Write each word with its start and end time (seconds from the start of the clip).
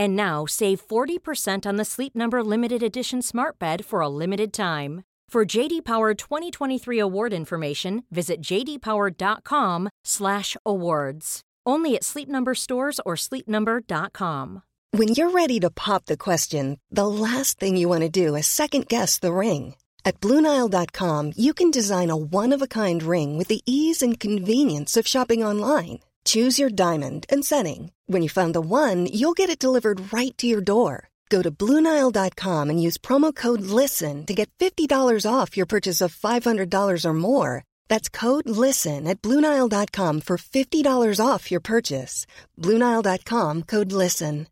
And 0.00 0.16
now 0.16 0.46
save 0.46 0.80
40% 0.88 1.66
on 1.66 1.76
the 1.76 1.84
Sleep 1.84 2.16
Number 2.16 2.42
limited 2.42 2.82
edition 2.82 3.20
Smart 3.20 3.58
Bed 3.58 3.84
for 3.84 4.00
a 4.00 4.08
limited 4.08 4.50
time. 4.50 5.02
For 5.28 5.44
JD 5.44 5.84
Power 5.84 6.14
2023 6.14 6.98
award 6.98 7.34
information, 7.34 8.04
visit 8.10 8.40
jdpower.com/awards. 8.40 11.40
Only 11.66 11.96
at 11.96 12.04
Sleep 12.04 12.30
Number 12.30 12.54
stores 12.54 12.98
or 13.04 13.14
sleepnumber.com. 13.14 14.62
When 14.92 15.08
you're 15.08 15.32
ready 15.32 15.60
to 15.60 15.68
pop 15.68 16.06
the 16.06 16.16
question, 16.16 16.78
the 16.90 17.06
last 17.06 17.60
thing 17.60 17.76
you 17.76 17.90
want 17.90 18.00
to 18.00 18.08
do 18.08 18.36
is 18.36 18.46
second 18.46 18.88
guess 18.88 19.18
the 19.18 19.34
ring. 19.34 19.74
At 20.06 20.18
BlueNile.com, 20.22 21.32
you 21.36 21.52
can 21.52 21.70
design 21.70 22.08
a 22.08 22.16
one-of-a-kind 22.16 23.02
ring 23.02 23.36
with 23.36 23.48
the 23.48 23.60
ease 23.66 24.00
and 24.00 24.18
convenience 24.18 24.96
of 24.96 25.06
shopping 25.06 25.44
online. 25.44 25.98
Choose 26.24 26.58
your 26.58 26.70
diamond 26.70 27.26
and 27.30 27.44
setting. 27.44 27.92
When 28.06 28.22
you 28.22 28.28
find 28.28 28.54
the 28.54 28.60
one, 28.60 29.06
you'll 29.06 29.38
get 29.38 29.50
it 29.50 29.60
delivered 29.60 30.12
right 30.12 30.36
to 30.38 30.48
your 30.48 30.60
door. 30.60 31.10
Go 31.28 31.42
to 31.42 31.50
Bluenile.com 31.52 32.70
and 32.70 32.82
use 32.82 32.98
promo 32.98 33.32
code 33.32 33.60
LISTEN 33.60 34.26
to 34.26 34.34
get 34.34 34.50
$50 34.58 35.24
off 35.24 35.56
your 35.56 35.66
purchase 35.66 36.00
of 36.00 36.12
$500 36.12 37.04
or 37.04 37.14
more. 37.14 37.62
That's 37.88 38.08
code 38.08 38.48
LISTEN 38.48 39.06
at 39.06 39.22
Bluenile.com 39.22 40.20
for 40.22 40.36
$50 40.36 41.24
off 41.24 41.50
your 41.52 41.60
purchase. 41.60 42.26
Bluenile.com 42.58 43.62
code 43.62 43.92
LISTEN. 43.92 44.46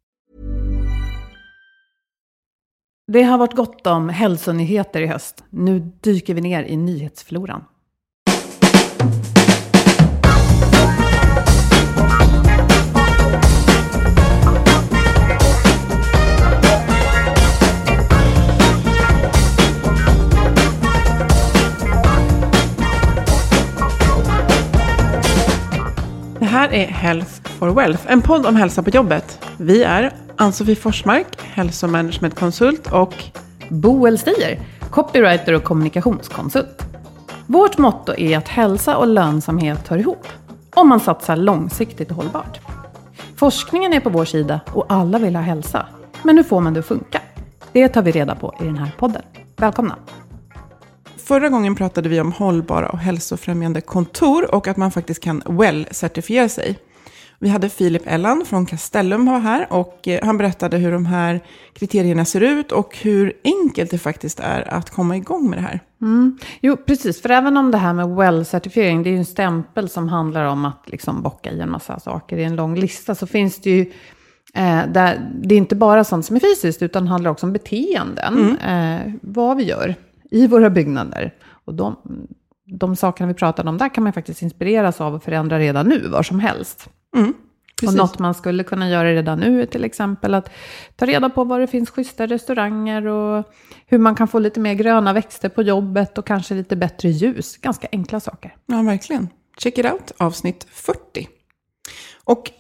Det 3.13 3.23
har 3.23 3.39
varit 3.39 3.55
gott 3.55 3.87
om 3.87 4.09
hälsonyheter 4.09 5.03
i 5.03 5.07
höst. 5.07 5.45
Nu 5.51 5.93
dyker 6.01 6.35
vi 6.35 6.41
ner 6.41 6.65
i 6.65 6.77
nyhetsfloran. 6.77 7.65
Här 26.59 26.73
är 26.73 26.87
Health 26.87 27.31
for 27.43 27.69
Wealth, 27.69 28.03
en 28.07 28.23
podd 28.23 28.47
om 28.47 28.57
hälsa 28.57 28.83
på 28.83 28.91
jobbet. 28.91 29.47
Vi 29.57 29.83
är 29.83 30.13
Ann-Sofie 30.37 30.77
Forsmark, 30.77 31.27
hälsomanagementkonsult 31.41 32.93
och 32.93 33.15
Boel 33.69 34.19
Stier, 34.19 34.61
copywriter 34.91 35.53
och 35.53 35.65
kommunikationskonsult. 35.65 36.83
Vårt 37.47 37.79
motto 37.79 38.15
är 38.15 38.39
att 38.39 38.49
hälsa 38.49 38.97
och 38.97 39.07
lönsamhet 39.07 39.89
hör 39.89 39.99
ihop, 39.99 40.27
om 40.75 40.89
man 40.89 41.01
satsar 41.01 41.37
långsiktigt 41.37 42.11
och 42.11 42.17
hållbart. 42.17 42.61
Forskningen 43.37 43.93
är 43.93 44.01
på 44.01 44.11
vår 44.11 44.25
sida 44.25 44.61
och 44.73 44.87
alla 44.89 45.19
vill 45.19 45.37
ha 45.37 45.43
hälsa. 45.43 45.87
Men 46.23 46.37
hur 46.37 46.45
får 46.45 46.61
man 46.61 46.75
det 46.75 46.81
att 46.81 46.87
funka? 46.87 47.21
Det 47.73 47.89
tar 47.89 48.03
vi 48.03 48.11
reda 48.11 48.35
på 48.35 48.55
i 48.61 48.65
den 48.65 48.79
här 48.79 48.91
podden. 48.99 49.23
Välkomna! 49.57 49.97
Förra 51.29 51.49
gången 51.49 51.75
pratade 51.75 52.09
vi 52.09 52.21
om 52.21 52.33
hållbara 52.33 52.89
och 52.89 52.99
hälsofrämjande 52.99 53.81
kontor 53.81 54.55
och 54.55 54.69
att 54.69 54.77
man 54.77 54.91
faktiskt 54.91 55.23
kan 55.23 55.43
WELL-certifiera 55.47 56.49
sig. 56.49 56.79
Vi 57.39 57.49
hade 57.49 57.69
Filip 57.69 58.03
Elland 58.07 58.47
från 58.47 58.67
Castellum 58.67 59.27
var 59.27 59.39
här 59.39 59.67
och 59.71 60.09
eh, 60.09 60.27
han 60.27 60.39
berättade 60.39 60.77
hur 60.77 60.93
de 60.93 61.07
här 61.07 61.41
kriterierna 61.73 62.25
ser 62.25 62.41
ut 62.41 62.73
och 62.73 62.97
hur 63.03 63.33
enkelt 63.45 63.91
det 63.91 63.99
faktiskt 63.99 64.41
är 64.41 64.75
att 64.75 64.91
komma 64.91 65.17
igång 65.17 65.51
med 65.51 65.59
det 65.59 65.63
här. 65.63 65.81
Mm. 66.01 66.39
Jo, 66.61 66.77
precis. 66.77 67.23
För 67.23 67.31
även 67.31 67.57
om 67.57 67.71
det 67.71 67.79
här 67.79 67.93
med 67.93 68.07
WELL-certifiering, 68.07 69.03
det 69.03 69.11
är 69.11 69.13
ju 69.13 69.19
en 69.19 69.25
stämpel 69.25 69.89
som 69.89 70.09
handlar 70.09 70.45
om 70.45 70.65
att 70.65 70.83
liksom 70.87 71.23
bocka 71.23 71.51
i 71.51 71.61
en 71.61 71.71
massa 71.71 72.01
saker 72.01 72.37
i 72.37 72.45
en 72.45 72.57
lång 72.57 72.75
lista, 72.75 73.15
så 73.15 73.27
finns 73.27 73.61
det 73.61 73.71
ju 73.71 73.81
eh, 74.55 74.81
där, 74.89 75.31
det 75.43 75.55
är 75.55 75.59
inte 75.59 75.77
bara 75.77 76.05
sånt 76.05 76.27
som 76.27 76.37
är 76.37 76.41
fysiskt, 76.41 76.83
utan 76.83 77.09
handlar 77.09 77.31
också 77.31 77.47
om 77.47 77.53
beteenden. 77.53 78.57
Mm. 78.61 79.07
Eh, 79.07 79.13
vad 79.23 79.57
vi 79.57 79.65
gör 79.65 79.95
i 80.31 80.47
våra 80.47 80.71
byggnader. 80.71 81.35
Och 81.65 81.75
de, 81.75 81.97
de 82.67 82.97
sakerna 82.97 83.29
vi 83.29 83.35
pratade 83.35 83.69
om 83.69 83.79
där 83.79 83.95
kan 83.95 84.05
man 84.05 84.13
faktiskt 84.13 84.43
inspireras 84.43 85.01
av 85.01 85.15
och 85.15 85.23
förändra 85.23 85.59
redan 85.59 85.89
nu, 85.89 86.09
var 86.09 86.23
som 86.23 86.41
helst. 86.41 86.89
Mm, 87.17 87.35
Och 87.87 87.95
något 87.95 88.19
man 88.19 88.35
skulle 88.35 88.65
kunna 88.65 88.89
göra 88.89 89.09
redan 89.13 89.39
nu 89.41 89.63
är 89.63 89.67
till 89.67 89.85
exempel 89.85 90.35
att 90.35 90.51
ta 90.97 91.07
reda 91.07 91.31
på 91.31 91.45
var 91.45 91.61
det 91.61 91.67
finns 91.67 91.91
schyssta 91.91 92.27
restauranger 92.27 93.07
och 93.07 93.45
hur 93.87 93.99
man 93.99 94.15
kan 94.15 94.29
få 94.29 94.39
lite 94.39 94.61
mer 94.61 94.75
gröna 94.75 95.13
växter 95.13 95.49
på 95.49 95.63
jobbet 95.63 96.19
och 96.19 96.27
kanske 96.27 96.55
lite 96.55 96.77
bättre 96.77 97.09
ljus. 97.09 97.57
Ganska 97.57 97.89
enkla 97.93 98.21
saker. 98.21 98.57
Ja, 98.67 98.83
verkligen. 98.83 99.29
Check 99.59 99.79
it 99.79 99.87
out, 99.93 100.13
avsnitt 100.17 100.67
40. 100.71 101.29
Och 102.25 102.51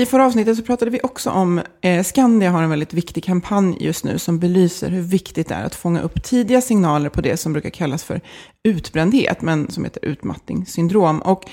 i 0.00 0.06
förra 0.06 0.26
avsnittet 0.26 0.56
så 0.56 0.62
pratade 0.62 0.90
vi 0.90 1.00
också 1.02 1.30
om, 1.30 1.60
eh, 1.80 2.02
Skandia 2.02 2.50
har 2.50 2.62
en 2.62 2.70
väldigt 2.70 2.94
viktig 2.94 3.24
kampanj 3.24 3.76
just 3.80 4.04
nu 4.04 4.18
som 4.18 4.38
belyser 4.38 4.90
hur 4.90 5.02
viktigt 5.02 5.48
det 5.48 5.54
är 5.54 5.64
att 5.64 5.74
fånga 5.74 6.00
upp 6.00 6.22
tidiga 6.22 6.60
signaler 6.60 7.08
på 7.08 7.20
det 7.20 7.36
som 7.36 7.52
brukar 7.52 7.70
kallas 7.70 8.04
för 8.04 8.20
utbrändhet, 8.64 9.42
men 9.42 9.70
som 9.70 9.84
heter 9.84 10.04
utmattningssyndrom. 10.04 11.18
Och 11.18 11.44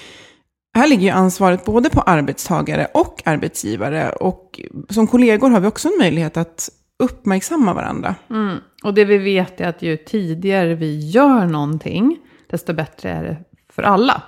här 0.77 0.87
ligger 0.87 1.03
ju 1.03 1.09
ansvaret 1.09 1.65
både 1.65 1.89
på 1.89 2.01
arbetstagare 2.01 2.87
och 2.93 3.21
arbetsgivare. 3.25 4.09
Och 4.09 4.61
som 4.89 5.07
kollegor 5.07 5.49
har 5.49 5.59
vi 5.59 5.67
också 5.67 5.87
en 5.87 5.97
möjlighet 5.99 6.37
att 6.37 6.69
uppmärksamma 7.03 7.73
varandra. 7.73 8.15
Mm. 8.29 8.57
Och 8.83 8.93
det 8.93 9.05
vi 9.05 9.17
vet 9.17 9.61
är 9.61 9.67
att 9.67 9.81
ju 9.81 9.97
tidigare 9.97 10.75
vi 10.75 11.09
gör 11.09 11.45
någonting, 11.45 12.17
desto 12.49 12.73
bättre 12.73 13.11
är 13.11 13.23
det 13.23 13.37
för 13.73 13.83
alla. 13.83 14.23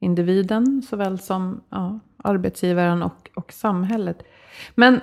Individen 0.00 0.82
såväl 0.82 1.18
som 1.18 1.60
ja, 1.70 2.00
arbetsgivaren 2.24 3.02
och, 3.02 3.30
och 3.34 3.52
samhället. 3.52 4.22
Men 4.74 5.00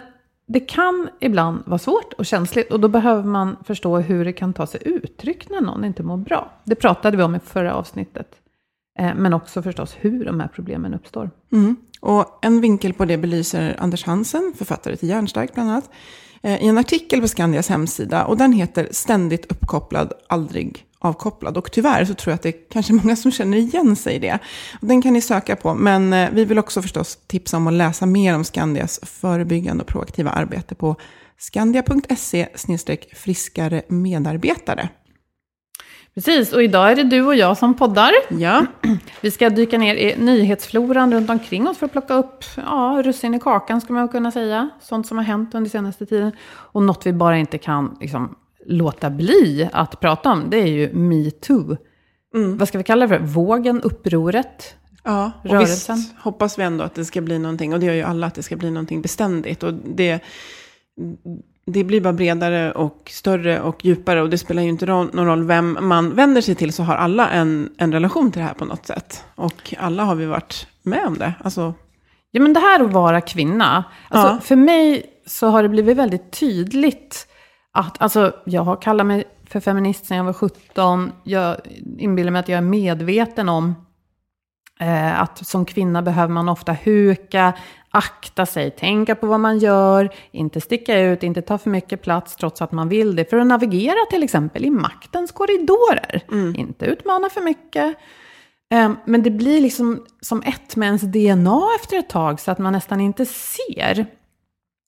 det 0.47 0.59
kan 0.59 1.09
ibland 1.19 1.63
vara 1.65 1.79
svårt 1.79 2.13
och 2.13 2.25
känsligt 2.25 2.71
och 2.71 2.79
då 2.79 2.87
behöver 2.87 3.23
man 3.23 3.57
förstå 3.63 3.97
hur 3.97 4.25
det 4.25 4.33
kan 4.33 4.53
ta 4.53 4.67
sig 4.67 4.81
uttryck 4.85 5.49
när 5.49 5.61
någon 5.61 5.85
inte 5.85 6.03
mår 6.03 6.17
bra. 6.17 6.51
Det 6.63 6.75
pratade 6.75 7.17
vi 7.17 7.23
om 7.23 7.35
i 7.35 7.39
förra 7.39 7.75
avsnittet. 7.75 8.35
Eh, 8.99 9.15
men 9.15 9.33
också 9.33 9.61
förstås 9.61 9.95
hur 9.99 10.25
de 10.25 10.39
här 10.39 10.47
problemen 10.47 10.93
uppstår. 10.93 11.29
Mm. 11.51 11.75
Och 12.01 12.39
en 12.45 12.61
vinkel 12.61 12.93
på 12.93 13.05
det 13.05 13.17
belyser 13.17 13.75
Anders 13.79 14.05
Hansen, 14.05 14.53
författare 14.57 14.95
till 14.95 15.09
Järnstark 15.09 15.53
bland 15.53 15.69
annat, 15.69 15.89
eh, 16.43 16.63
i 16.63 16.67
en 16.67 16.77
artikel 16.77 17.21
på 17.21 17.27
Skandias 17.27 17.69
hemsida. 17.69 18.25
Och 18.25 18.37
den 18.37 18.51
heter 18.51 18.87
Ständigt 18.91 19.51
uppkopplad, 19.51 20.13
aldrig 20.29 20.86
avkopplad. 20.99 21.57
Och 21.57 21.71
tyvärr 21.71 22.05
så 22.05 22.13
tror 22.13 22.31
jag 22.31 22.35
att 22.35 22.41
det 22.41 22.49
är 22.49 22.69
kanske 22.71 22.93
många 23.03 23.15
som 23.15 23.31
känner 23.31 23.57
igen 23.57 23.95
sig 23.95 24.15
i 24.15 24.19
det. 24.19 24.39
Den 24.81 25.01
kan 25.01 25.13
ni 25.13 25.21
söka 25.21 25.55
på, 25.55 25.73
men 25.75 26.13
eh, 26.13 26.29
vi 26.31 26.45
vill 26.45 26.59
också 26.59 26.81
förstås 26.81 27.17
tipsa 27.27 27.57
om 27.57 27.67
att 27.67 27.73
läsa 27.73 28.05
mer 28.05 28.35
om 28.35 28.43
Skandias 28.43 28.99
förebyggande 29.03 29.83
och 29.83 29.87
proaktiva 29.87 30.31
arbete 30.31 30.75
på 30.75 30.95
skandia.se 31.37 32.47
friskare 33.13 33.81
medarbetare. 33.87 34.89
Precis, 36.17 36.53
och 36.53 36.63
idag 36.63 36.91
är 36.91 36.95
det 36.95 37.03
du 37.03 37.25
och 37.25 37.35
jag 37.35 37.57
som 37.57 37.73
poddar. 37.73 38.11
Ja, 38.29 38.65
Vi 39.21 39.31
ska 39.31 39.49
dyka 39.49 39.77
ner 39.77 39.95
i 39.95 40.15
nyhetsfloran 40.17 41.13
runt 41.13 41.29
omkring 41.29 41.67
oss 41.67 41.77
för 41.77 41.85
att 41.85 41.91
plocka 41.91 42.13
upp 42.13 42.43
ja, 42.55 43.01
russin 43.05 43.33
i 43.33 43.39
kakan, 43.39 43.81
skulle 43.81 43.99
man 43.99 44.07
kunna 44.07 44.31
säga. 44.31 44.69
Sånt 44.81 45.07
som 45.07 45.17
har 45.17 45.25
hänt 45.25 45.55
under 45.55 45.69
senaste 45.69 46.05
tiden. 46.05 46.31
Och 46.47 46.83
något 46.83 47.05
vi 47.05 47.13
bara 47.13 47.37
inte 47.37 47.57
kan 47.57 47.97
liksom, 48.01 48.35
låta 48.67 49.09
bli 49.09 49.69
att 49.73 49.99
prata 49.99 50.29
om, 50.31 50.49
det 50.49 50.57
är 50.57 50.67
ju 50.67 50.93
metoo. 50.93 51.77
Mm. 52.35 52.57
Vad 52.57 52.67
ska 52.67 52.77
vi 52.77 52.83
kalla 52.83 53.07
det 53.07 53.17
för? 53.17 53.25
Vågen, 53.25 53.81
upproret? 53.81 54.75
Ja, 55.03 55.31
och 55.43 55.49
Rörelsen. 55.49 55.95
visst 55.95 56.15
hoppas 56.19 56.59
vi 56.59 56.63
ändå 56.63 56.83
att 56.83 56.95
det 56.95 57.05
ska 57.05 57.21
bli 57.21 57.39
någonting, 57.39 57.73
och 57.73 57.79
det 57.79 57.85
gör 57.85 57.93
ju 57.93 58.01
alla, 58.01 58.27
att 58.27 58.35
det 58.35 58.43
ska 58.43 58.55
bli 58.55 58.71
någonting 58.71 59.01
beständigt. 59.01 59.63
Och 59.63 59.73
det, 59.73 60.19
det 61.65 61.83
blir 61.83 62.01
bara 62.01 62.13
bredare 62.13 62.71
och 62.71 63.11
större 63.13 63.61
och 63.61 63.85
djupare, 63.85 64.21
och 64.21 64.29
det 64.29 64.37
spelar 64.37 64.63
ju 64.63 64.69
inte 64.69 64.85
någon 64.85 65.25
roll 65.25 65.43
vem 65.43 65.77
man 65.81 66.15
vänder 66.15 66.41
sig 66.41 66.55
till, 66.55 66.73
så 66.73 66.83
har 66.83 66.95
alla 66.95 67.29
en, 67.29 67.69
en 67.77 67.91
relation 67.93 68.31
till 68.31 68.39
det 68.41 68.47
här 68.47 68.53
på 68.53 68.65
något 68.65 68.85
sätt. 68.85 69.23
Och 69.35 69.73
alla 69.77 70.03
har 70.03 70.15
vi 70.15 70.25
varit 70.25 70.67
med 70.83 71.05
om 71.05 71.17
det. 71.17 71.33
Alltså, 71.43 71.73
Ja, 72.31 72.41
men 72.41 72.53
det 72.53 72.59
här 72.59 72.83
att 72.83 72.93
vara 72.93 73.21
kvinna. 73.21 73.83
Alltså, 74.09 74.27
Ja. 74.33 74.39
För 74.41 74.55
mig 74.55 75.05
så 75.25 75.47
har 75.47 75.63
det 75.63 75.69
blivit 75.69 75.97
väldigt 75.97 76.31
tydligt 76.31 77.27
att, 77.77 78.01
alltså 78.01 78.33
jag 78.45 78.61
har 78.61 78.75
kallat 78.75 79.05
mig 79.05 79.23
för 79.45 79.59
feminist 79.59 80.05
sedan 80.05 80.17
jag 80.17 80.23
var 80.23 80.33
17. 80.33 81.11
Jag 81.23 81.57
inbillar 81.97 82.31
mig 82.31 82.39
att 82.39 82.49
jag 82.49 82.57
är 82.57 82.61
medveten 82.61 83.49
om 83.49 83.75
eh, 84.79 85.21
att 85.21 85.47
som 85.47 85.65
kvinna 85.65 86.01
behöver 86.01 86.33
man 86.33 86.49
ofta 86.49 86.73
huka, 86.73 87.53
akta 87.89 88.45
sig, 88.45 88.71
tänka 88.71 89.15
på 89.15 89.27
vad 89.27 89.39
man 89.39 89.59
gör, 89.59 90.09
inte 90.31 90.61
sticka 90.61 90.99
ut, 90.99 91.23
inte 91.23 91.41
ta 91.41 91.57
för 91.57 91.69
mycket 91.69 92.01
plats 92.01 92.35
trots 92.35 92.61
att 92.61 92.71
man 92.71 92.89
vill 92.89 93.15
det. 93.15 93.29
För 93.29 93.37
att 93.37 93.47
navigera 93.47 94.05
till 94.09 94.23
exempel 94.23 94.65
i 94.65 94.69
maktens 94.69 95.31
korridorer. 95.31 96.23
Inte 96.55 96.85
utmana 96.85 97.29
för 97.29 97.41
mycket. 97.41 97.97
Eh, 98.73 98.91
Men 99.05 99.23
det 99.23 99.31
blir 99.31 99.61
liksom 99.61 100.05
som 100.21 100.41
ett 100.41 100.75
med 100.75 100.85
ens 100.85 101.01
DNA 101.01 101.61
efter 101.81 101.97
ett 101.97 102.09
tag 102.09 102.39
så 102.39 102.51
att 102.51 102.59
man 102.59 102.73
nästan 102.73 103.01
inte 103.01 103.25
ser 103.25 104.05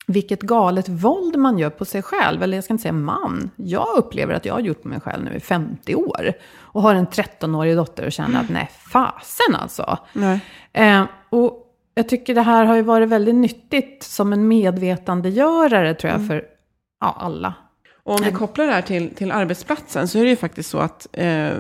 vilket 0.09 0.41
galet 0.41 0.89
våld 0.89 1.38
man 1.38 1.59
gör 1.59 1.69
på 1.69 1.85
sig 1.85 2.01
själv. 2.01 2.44
Eller 2.44 2.57
jag 2.57 2.63
ska 2.63 2.73
inte 2.73 2.81
säga 2.81 2.94
man. 2.94 3.50
Jag 3.56 3.88
upplever 3.97 4.33
att 4.33 4.45
jag 4.45 4.53
har 4.53 4.59
gjort 4.59 4.83
mig 4.83 5.00
själv 5.00 5.23
nu 5.23 5.33
i 5.35 5.39
50 5.39 5.95
år. 5.95 6.33
Och 6.59 6.81
har 6.81 6.95
en 6.95 7.07
13-årig 7.07 7.75
dotter 7.75 8.06
och 8.06 8.11
känner 8.11 8.39
att 8.39 8.50
nej, 8.50 8.69
fasen 8.91 9.56
alltså. 9.56 9.97
nej. 10.13 10.39
Eh, 10.73 11.03
och 11.29 11.65
jag 11.95 12.09
tycker 12.09 12.35
det 12.35 12.41
här 12.41 12.65
har 12.65 12.75
ju 12.75 12.81
varit 12.81 13.09
väldigt 13.09 13.35
nyttigt 13.35 14.03
som 14.03 14.33
en 14.33 14.47
medvetandegörare 14.47 15.94
tror 15.94 16.13
jag 16.13 16.27
för 16.27 16.44
ja, 17.00 17.15
alla. 17.19 17.53
Och 18.09 18.15
om 18.15 18.25
vi 18.25 18.31
kopplar 18.31 18.65
det 18.65 18.73
här 18.73 18.81
till, 18.81 19.15
till 19.15 19.31
arbetsplatsen 19.31 20.07
så 20.07 20.19
är 20.19 20.23
det 20.23 20.29
ju 20.29 20.35
faktiskt 20.35 20.69
så 20.69 20.79
att 20.79 21.07
eh, 21.13 21.25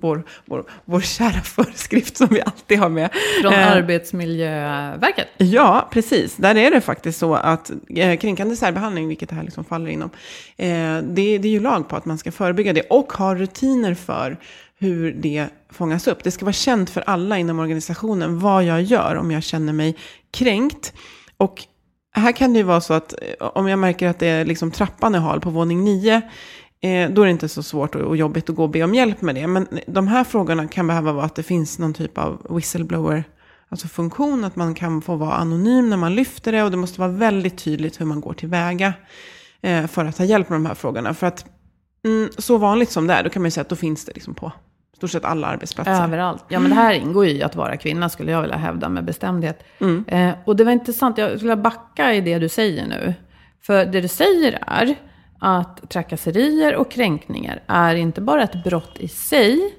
vår, 0.00 0.22
vår, 0.44 0.64
vår 0.84 1.00
kära 1.00 1.40
föreskrift 1.40 2.16
som 2.16 2.26
vi 2.30 2.40
alltid 2.40 2.78
har 2.78 2.88
med. 2.88 3.10
Från 3.42 3.52
eh, 3.52 3.72
Arbetsmiljöverket. 3.72 5.28
Ja, 5.36 5.88
precis. 5.92 6.36
Där 6.36 6.56
är 6.56 6.70
det 6.70 6.80
faktiskt 6.80 7.18
så 7.18 7.34
att 7.34 7.70
eh, 7.88 8.18
kränkande 8.18 8.56
särbehandling, 8.56 9.08
vilket 9.08 9.28
det 9.28 9.34
här 9.34 9.42
liksom 9.42 9.64
faller 9.64 9.90
inom, 9.90 10.10
eh, 10.56 10.68
det, 11.02 11.38
det 11.38 11.48
är 11.48 11.52
ju 11.52 11.60
lag 11.60 11.88
på 11.88 11.96
att 11.96 12.04
man 12.04 12.18
ska 12.18 12.32
förebygga 12.32 12.72
det 12.72 12.82
och 12.82 13.12
ha 13.12 13.34
rutiner 13.34 13.94
för 13.94 14.36
hur 14.78 15.12
det 15.12 15.46
fångas 15.70 16.06
upp. 16.06 16.24
Det 16.24 16.30
ska 16.30 16.44
vara 16.44 16.52
känt 16.52 16.90
för 16.90 17.00
alla 17.06 17.38
inom 17.38 17.58
organisationen 17.58 18.38
vad 18.38 18.64
jag 18.64 18.82
gör 18.82 19.16
om 19.16 19.30
jag 19.30 19.42
känner 19.42 19.72
mig 19.72 19.96
kränkt. 20.30 20.92
Och 21.36 21.64
här 22.18 22.32
kan 22.32 22.52
det 22.52 22.58
ju 22.58 22.62
vara 22.62 22.80
så 22.80 22.94
att 22.94 23.12
eh, 23.12 23.46
om 23.46 23.68
jag 23.68 23.78
märker 23.78 24.08
att 24.08 24.18
det 24.18 24.26
är 24.26 24.44
liksom 24.44 24.70
trappan 24.70 25.14
är 25.14 25.18
hal 25.18 25.40
på 25.40 25.50
våning 25.50 25.84
nio, 25.84 26.22
eh, 26.80 27.10
då 27.10 27.22
är 27.22 27.26
det 27.26 27.30
inte 27.30 27.48
så 27.48 27.62
svårt 27.62 27.94
och, 27.94 28.00
och 28.00 28.16
jobbigt 28.16 28.50
att 28.50 28.56
gå 28.56 28.62
och 28.62 28.70
be 28.70 28.84
om 28.84 28.94
hjälp 28.94 29.22
med 29.22 29.34
det. 29.34 29.46
Men 29.46 29.66
eh, 29.66 29.78
de 29.86 30.08
här 30.08 30.24
frågorna 30.24 30.68
kan 30.68 30.86
behöva 30.86 31.12
vara 31.12 31.24
att 31.24 31.34
det 31.34 31.42
finns 31.42 31.78
någon 31.78 31.94
typ 31.94 32.18
av 32.18 32.46
whistleblower 32.50 33.24
alltså 33.68 33.88
funktion, 33.88 34.44
att 34.44 34.56
man 34.56 34.74
kan 34.74 35.02
få 35.02 35.16
vara 35.16 35.34
anonym 35.34 35.90
när 35.90 35.96
man 35.96 36.14
lyfter 36.14 36.52
det 36.52 36.62
och 36.62 36.70
det 36.70 36.76
måste 36.76 37.00
vara 37.00 37.10
väldigt 37.10 37.58
tydligt 37.58 38.00
hur 38.00 38.06
man 38.06 38.20
går 38.20 38.32
tillväga 38.32 38.94
eh, 39.60 39.86
för 39.86 40.04
att 40.04 40.16
ta 40.16 40.24
hjälp 40.24 40.48
med 40.48 40.56
de 40.56 40.66
här 40.66 40.74
frågorna. 40.74 41.14
För 41.14 41.26
att 41.26 41.46
mm, 42.04 42.30
så 42.38 42.58
vanligt 42.58 42.90
som 42.90 43.06
det 43.06 43.14
är, 43.14 43.24
då 43.24 43.30
kan 43.30 43.42
man 43.42 43.46
ju 43.46 43.50
säga 43.50 43.62
att 43.62 43.68
då 43.68 43.76
finns 43.76 44.04
det 44.04 44.12
liksom 44.14 44.34
på 44.34 44.52
stort 44.98 45.10
sett 45.10 45.24
alla 45.24 45.46
arbetsplatser. 45.46 46.04
Överallt. 46.04 46.44
Ja, 46.48 46.60
men 46.60 46.70
det 46.70 46.76
här 46.76 46.92
ingår 46.92 47.26
ju 47.26 47.32
i 47.32 47.42
att 47.42 47.56
vara 47.56 47.76
kvinna, 47.76 48.08
skulle 48.08 48.32
jag 48.32 48.42
vilja 48.42 48.56
hävda 48.56 48.88
med 48.88 49.04
bestämdhet. 49.04 49.64
Mm. 49.78 50.04
Eh, 50.08 50.34
och 50.44 50.56
det 50.56 50.64
var 50.64 50.72
intressant, 50.72 51.18
jag 51.18 51.38
skulle 51.38 51.56
backa 51.56 52.14
i 52.14 52.20
det 52.20 52.38
du 52.38 52.48
säger 52.48 52.86
nu. 52.86 53.14
För 53.62 53.86
det 53.86 54.00
du 54.00 54.08
säger 54.08 54.58
är 54.66 54.96
att 55.40 55.90
trakasserier 55.90 56.74
och 56.76 56.90
kränkningar 56.90 57.62
är 57.66 57.94
inte 57.94 58.20
bara 58.20 58.42
ett 58.42 58.64
brott 58.64 58.96
i 58.98 59.08
sig. 59.08 59.74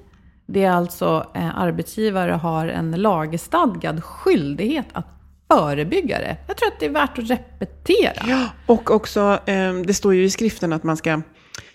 Det 0.46 0.64
är 0.64 0.70
alltså 0.70 1.26
eh, 1.34 1.58
arbetsgivare 1.58 2.32
har 2.32 2.68
en 2.68 2.90
lagstadgad 2.90 4.04
skyldighet 4.04 4.86
att 4.92 5.06
förebygga 5.48 6.18
det. 6.18 6.36
Jag 6.46 6.56
tror 6.56 6.68
att 6.68 6.80
det 6.80 6.86
är 6.86 6.90
värt 6.90 7.18
att 7.18 7.30
repetera. 7.30 8.26
Ja, 8.26 8.48
och 8.66 8.90
också, 8.90 9.38
eh, 9.46 9.72
det 9.72 9.94
står 9.94 10.14
ju 10.14 10.24
i 10.24 10.30
skriften 10.30 10.72
att 10.72 10.84
man 10.84 10.96
ska 10.96 11.22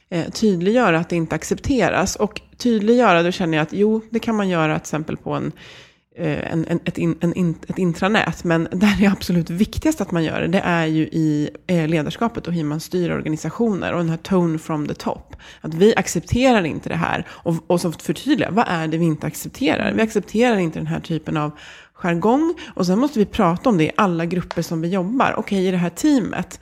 eh, 0.10 0.30
tydliggöra 0.30 1.00
att 1.00 1.10
det 1.10 1.16
inte 1.16 1.36
accepteras. 1.36 2.16
Och 2.16 2.42
tydliggöra, 2.57 3.24
då 3.24 3.31
känner 3.31 3.57
jag 3.57 3.63
att 3.63 3.74
jo, 3.74 4.02
det 4.10 4.19
kan 4.19 4.36
man 4.36 4.50
göra 4.50 4.80
till 4.80 4.84
exempel 4.84 5.18
på 5.18 5.34
en, 5.34 5.52
eh, 6.18 6.52
en, 6.52 6.68
en, 6.68 6.80
ett, 6.86 6.98
in, 6.98 7.18
en, 7.22 7.56
ett 7.68 7.78
intranät. 7.78 8.44
Men 8.44 8.63
där 8.72 9.00
det 9.00 9.07
absolut 9.07 9.50
viktigaste 9.50 10.04
att 10.04 10.12
man 10.12 10.24
gör 10.24 10.42
det, 10.42 10.48
det 10.48 10.60
är 10.60 10.86
ju 10.86 11.04
i 11.04 11.50
eh, 11.68 11.88
ledarskapet 11.88 12.48
och 12.48 12.54
hur 12.54 12.63
man 12.63 12.80
styr 12.80 13.12
organisationer. 13.12 13.94
Och 13.94 14.00
den 14.00 14.10
här 14.10 14.18
tone 14.18 14.60
from 14.60 14.88
the 14.88 14.94
top. 14.94 15.36
Att 15.62 15.74
vi 15.74 15.96
accepterar 15.96 16.63
inte 16.63 16.90
det 16.90 16.96
här. 16.96 17.28
Och, 17.30 17.56
och 17.68 17.81
så 17.81 17.92
förtydliga, 17.92 18.52
vad 18.52 18.66
är 18.68 18.88
det 18.88 18.98
vi 18.98 19.06
inte 19.06 19.28
accepterar? 19.28 19.94
Vi 19.94 20.02
accepterar 20.02 20.57
inte 20.57 20.80
den 20.80 20.88
här 20.88 21.00
typen 21.00 21.38
av 21.38 21.52
jargong. 21.94 22.56
Och 22.75 22.86
sen 22.86 23.00
måste 23.00 23.19
vi 23.19 23.25
prata 23.25 23.69
om 23.69 23.78
det 23.78 23.84
i 23.84 23.92
alla 23.98 24.25
grupper 24.25 24.62
som 24.62 24.81
vi 24.81 24.88
jobbar. 24.88 25.34
Okej, 25.38 25.68
i 25.68 25.72
det 25.72 25.78
här 25.78 25.90
teamet. 25.90 26.60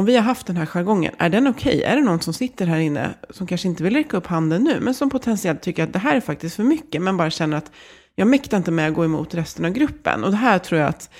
Om 0.00 0.06
vi 0.06 0.16
har 0.16 0.22
haft 0.22 0.46
den 0.46 0.56
här 0.56 0.66
jargongen, 0.66 1.14
är 1.18 1.28
den 1.28 1.46
okej? 1.46 1.82
Är 1.82 1.96
det 1.96 2.02
någon 2.02 2.20
som 2.20 2.34
sitter 2.34 2.66
här 2.66 2.78
inne 2.78 3.14
som 3.30 3.46
kanske 3.46 3.68
inte 3.68 3.82
vill 3.82 3.94
räcka 3.94 4.16
upp 4.16 4.26
handen 4.26 4.64
nu, 4.64 4.80
men 4.80 4.94
som 4.94 5.10
potentiellt 5.10 5.62
tycker 5.62 5.84
att 5.84 5.92
det 5.92 5.98
här 5.98 6.16
är 6.16 6.20
faktiskt 6.20 6.56
för 6.56 6.62
mycket, 6.62 7.02
men 7.02 7.16
bara 7.16 7.30
känner 7.30 7.56
att 7.56 7.72
jag 8.14 8.28
mäktar 8.28 8.56
inte 8.56 8.70
med 8.70 8.88
att 8.88 8.94
gå 8.94 9.04
emot 9.04 9.34
resten 9.34 9.64
av 9.64 9.70
gruppen. 9.70 10.24
Och 10.24 10.30
det 10.30 10.36
här 10.36 10.58
tror 10.58 10.80
jag 10.80 10.88
att, 10.88 11.10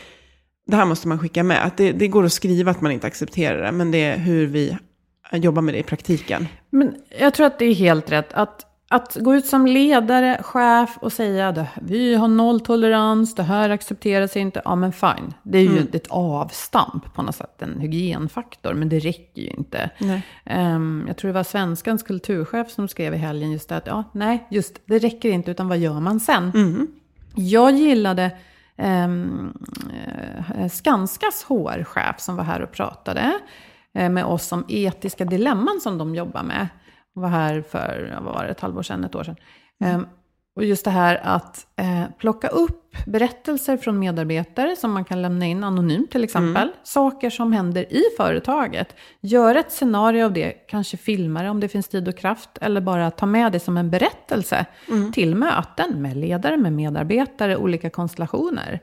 det 0.67 0.77
här 0.77 0.85
måste 0.85 1.09
man 1.09 1.19
skicka 1.19 1.43
med. 1.43 1.65
Att 1.65 1.77
det, 1.77 1.93
det 1.93 2.09
går 2.09 2.25
att 2.25 2.33
skriva 2.33 2.71
att 2.71 2.81
man 2.81 2.93
inte 2.93 3.07
accepterar 3.07 3.63
det, 3.63 3.73
men 3.73 3.91
det 3.91 4.03
är 4.03 4.19
hur 4.19 4.47
vi 4.47 4.77
jobbar 5.33 5.63
med 5.63 5.75
det 5.75 5.79
i 5.79 5.83
praktiken. 5.83 6.47
Men 6.71 6.97
jag 7.19 7.35
tror 7.35 7.47
att 7.47 7.59
det 7.59 7.65
är 7.65 7.75
helt 7.75 8.13
rätt. 8.13 8.33
Att, 8.33 8.67
att 8.93 9.17
gå 9.21 9.35
ut 9.35 9.47
som 9.47 9.67
ledare, 9.67 10.43
chef 10.43 10.99
och 11.01 11.13
säga 11.13 11.49
att 11.49 11.59
vi 11.83 12.15
har 12.15 12.29
nolltolerans, 12.29 13.35
det 13.35 13.43
här 13.43 13.71
accepteras 13.71 14.37
inte. 14.37 14.63
Ja, 14.65 14.75
men 14.75 14.93
fine. 14.93 15.35
Det 15.43 15.59
är 15.59 15.63
ju 15.63 15.69
Mm. 15.79 15.89
ett 15.93 16.07
avstamp 16.11 17.15
på 17.15 17.23
något 17.23 17.35
sätt, 17.37 17.63
en 17.63 17.81
hygienfaktor. 17.81 18.75
Men 18.75 18.89
det 18.89 18.99
räcker 18.99 19.43
ju 19.43 19.49
inte. 19.49 19.91
Ehm, 20.45 21.05
jag 21.09 21.17
tror 21.17 21.29
det 21.29 21.33
var 21.35 21.43
Svenskans 21.43 22.03
kulturchef 22.03 22.71
som 22.71 22.89
skrev 22.89 23.15
i 23.15 23.17
helgen 23.17 23.53
just 23.53 23.69
det 23.69 23.77
att 23.77 23.87
ja, 23.87 24.05
nej, 24.13 24.47
just 24.51 24.81
det 24.87 24.99
räcker 24.99 25.29
inte, 25.31 25.51
utan 25.51 25.69
vad 25.69 25.79
gör 25.79 26.01
man 26.01 26.21
sen? 26.21 26.53
Mm. 26.55 26.87
Jag 27.35 27.73
gillade 27.77 28.31
eh, 28.77 29.09
Skanskas 30.71 31.45
HR-chef 31.49 32.21
som 32.21 32.37
var 32.37 32.45
här 32.45 32.63
och 32.63 32.73
pratade 32.73 33.33
eh, 33.95 34.09
med 34.11 34.25
oss 34.25 34.53
om 34.53 34.65
etiska 34.69 35.25
dilemman 35.25 35.81
som 35.83 35.99
de 35.99 36.15
jobbar 36.15 36.43
med. 36.43 36.69
Hon 37.15 37.23
var 37.23 37.31
här 37.31 37.63
för, 37.63 38.19
vad 38.23 38.35
var 38.35 38.45
det, 38.45 38.51
ett 38.51 38.61
halvår 38.61 38.83
sedan, 38.83 39.05
ett 39.05 39.15
år 39.15 39.25
sedan. 39.25 39.37
Ehm, 39.81 40.07
och 40.57 40.65
just 40.65 40.85
det 40.85 40.91
här 40.91 41.21
att 41.23 41.67
eh, 41.77 42.05
plocka 42.19 42.49
upp 42.49 42.97
berättelser 43.07 43.77
från 43.77 43.99
medarbetare 43.99 44.77
som 44.77 44.93
man 44.93 45.05
kan 45.05 45.23
lämna 45.23 45.47
in 45.47 45.65
anonymt 45.65 46.11
till 46.11 46.25
exempel. 46.25 46.71
Saker 46.83 47.31
som 47.31 47.53
händer 47.53 47.93
i 47.93 48.03
företaget. 48.17 48.95
Gör 49.21 49.55
ett 49.55 49.73
scenario 49.73 50.25
av 50.25 50.33
det, 50.33 50.51
kanske 50.53 50.97
filma 50.97 51.43
det 51.43 51.51
om 51.51 51.61
det 51.61 51.69
finns 51.69 51.89
tid 51.89 52.09
och 52.09 52.19
kraft. 52.19 52.51
Eller 52.61 52.81
bara 52.81 53.11
ta 53.11 53.27
med 53.27 53.53
det 53.53 53.61
som 53.61 53.77
en 53.77 53.91
berättelse 53.91 54.67
till 55.13 55.35
möten 55.35 56.03
med 56.03 56.17
ledare, 56.17 56.57
med 56.57 56.73
medarbetare, 56.73 57.57
olika 57.57 57.91
konstellationer. 57.91 58.81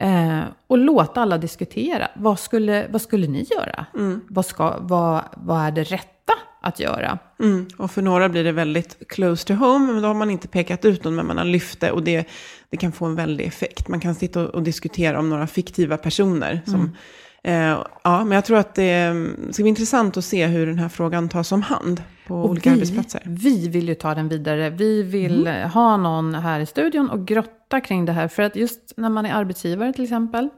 Eh, 0.00 0.40
och 0.66 0.78
låta 0.78 1.22
alla 1.22 1.38
diskutera. 1.38 2.08
Vad 2.14 2.38
skulle, 2.38 2.86
vad 2.90 3.02
skulle 3.02 3.26
ni 3.26 3.46
göra? 3.50 3.86
Vad, 4.28 4.46
ska, 4.46 4.76
vad, 4.80 5.22
vad 5.36 5.60
är 5.60 5.70
det 5.70 5.84
rätta 5.84 6.32
att 6.62 6.80
göra? 6.80 7.18
Mm. 7.40 7.66
Och 7.76 7.90
för 7.90 8.02
några 8.02 8.28
blir 8.28 8.44
det 8.44 8.52
väldigt 8.52 9.08
close 9.08 9.46
to 9.46 9.54
home, 9.54 9.92
men 9.92 10.02
då 10.02 10.08
har 10.08 10.14
man 10.14 10.30
inte 10.30 10.48
pekat 10.48 10.84
ut 10.84 11.04
någon, 11.04 11.14
men 11.14 11.26
man 11.26 11.38
har 11.38 11.44
lyft 11.44 11.80
det 11.80 11.90
och 11.90 12.02
det, 12.02 12.28
det 12.70 12.76
kan 12.76 12.92
få 12.92 13.06
en 13.06 13.14
väldig 13.14 13.46
effekt. 13.46 13.88
Man 13.88 14.00
kan 14.00 14.14
sitta 14.14 14.42
och, 14.42 14.54
och 14.54 14.62
diskutera 14.62 15.18
om 15.18 15.30
några 15.30 15.46
fiktiva 15.46 15.96
personer. 15.96 16.60
Som, 16.66 16.96
eh, 17.44 17.78
ja, 18.04 18.24
men 18.24 18.32
jag 18.32 18.44
tror 18.44 18.58
att 18.58 18.74
det 18.74 19.14
ska 19.50 19.62
bli 19.62 19.68
intressant 19.68 20.16
att 20.16 20.24
se 20.24 20.46
hur 20.46 20.66
den 20.66 20.78
här 20.78 20.88
frågan 20.88 21.28
tas 21.28 21.52
om 21.52 21.62
hand 21.62 22.02
på 22.26 22.44
olika 22.44 22.70
vi, 22.70 22.76
arbetsplatser. 22.76 23.22
Vi 23.24 23.68
vill 23.68 23.88
ju 23.88 23.94
ta 23.94 24.14
den 24.14 24.28
vidare. 24.28 24.70
Vi 24.70 25.02
vill 25.02 25.46
eh, 25.46 25.54
ha 25.54 25.96
någon 25.96 26.34
här 26.34 26.60
i 26.60 26.66
studion 26.66 27.10
och 27.10 27.26
grotta 27.26 27.80
kring 27.80 28.04
det 28.04 28.12
här. 28.12 28.28
För 28.28 28.42
att 28.42 28.56
just 28.56 28.92
när 28.96 29.08
man 29.08 29.26
är 29.26 29.34
arbetsgivare 29.34 29.92
till 29.92 30.04
exempel, 30.04 30.48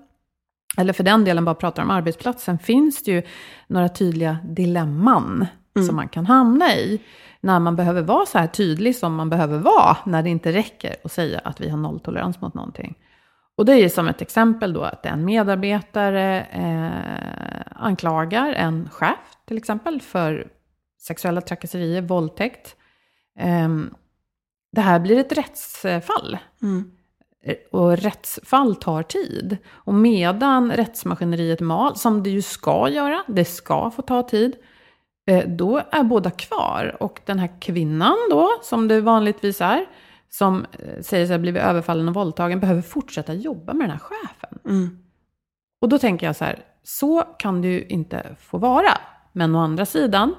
eller 0.77 0.93
för 0.93 1.05
den 1.05 1.25
delen 1.25 1.45
bara 1.45 1.55
pratar 1.55 1.83
om 1.83 1.91
arbetsplatsen, 1.91 2.59
finns 2.59 3.03
det 3.03 3.11
ju 3.11 3.23
några 3.67 3.89
tydliga 3.89 4.39
dilemman 4.45 5.47
som 5.87 5.97
man 5.97 6.09
kan 6.09 6.27
hamna 6.27 6.75
i. 6.75 7.01
När 7.41 7.61
man 7.61 7.77
behöver 7.77 8.03
vara 8.03 8.27
så 8.27 8.39
här 8.39 8.47
tydlig 8.47 8.97
som 8.97 9.15
man 9.15 9.31
behöver 9.31 9.59
vara, 9.59 9.97
när 10.05 10.23
det 10.23 10.31
inte 10.31 10.53
räcker 10.53 10.97
att 11.05 11.13
säga 11.13 11.39
att 11.39 11.61
vi 11.61 11.69
har 11.69 11.79
nolltolerans 11.79 12.41
mot 12.41 12.55
någonting. 12.55 12.99
Och 13.57 13.65
det 13.65 13.73
är 13.73 13.89
som 13.89 14.09
ett 14.09 14.23
exempel 14.23 14.73
då 14.73 14.83
att 14.83 15.07
en 15.07 15.25
medarbetare 15.25 16.41
eh, 16.43 17.83
anklagar 17.85 18.53
en 18.53 18.89
chef 18.91 19.19
till 19.47 19.57
exempel 19.57 20.01
för 20.01 20.49
sexuella 21.01 21.41
trakasserier, 21.41 22.03
våldtäkt. 22.03 22.77
Ehm, 23.39 23.95
det 24.73 24.81
här 24.81 25.01
blir 25.01 25.19
ett 25.19 25.33
rättsfall. 25.33 26.39
Mm. 26.63 26.91
Och 27.71 27.97
rättsfall 27.97 28.77
tar 28.77 29.03
tid. 29.03 29.57
Och 29.71 29.95
medan 29.95 30.73
rättsmaskineriet 30.73 31.61
mal, 31.61 31.97
som 31.97 32.23
det 32.23 32.31
ju 32.31 32.43
ska 32.43 32.89
göra, 32.89 33.23
det 33.27 33.45
ska 33.45 33.91
få 33.91 34.03
ta 34.03 34.23
tid, 34.23 34.53
eh, 34.53 34.59
då 35.47 35.83
är 35.91 36.03
båda 36.03 36.31
kvar. 36.31 36.97
Och 37.01 37.21
den 37.25 37.39
här 37.39 37.61
kvinnan 37.61 38.17
då, 38.31 38.51
som 38.63 38.89
det 38.89 39.01
vanligtvis 39.01 39.61
är, 39.61 39.87
som 40.31 40.67
eh, 40.73 41.03
säger 41.03 41.27
sig 41.27 41.35
ha 41.35 41.39
blivit 41.39 41.63
överfallen 41.63 42.09
och 42.09 42.15
våldtagen, 42.15 42.61
behöver 42.61 42.83
fortsätta 42.83 43.35
jobba 43.35 43.75
med 43.75 43.89
den 43.89 43.91
här 43.91 43.99
chefen. 43.99 44.59
Mm. 44.65 44.99
Och 45.81 45.89
då 45.89 45.99
tänker 45.99 46.27
jag 46.27 46.37
så 46.37 46.45
här, 46.45 46.59
så 46.83 47.25
kan 47.39 47.63
det 47.63 47.69
ju 47.69 47.85
inte 47.87 48.37
få 48.41 48.59
vara. 48.59 48.99
Men 49.33 49.55
å 49.55 49.59
andra 49.59 49.87
sidan, 49.87 50.35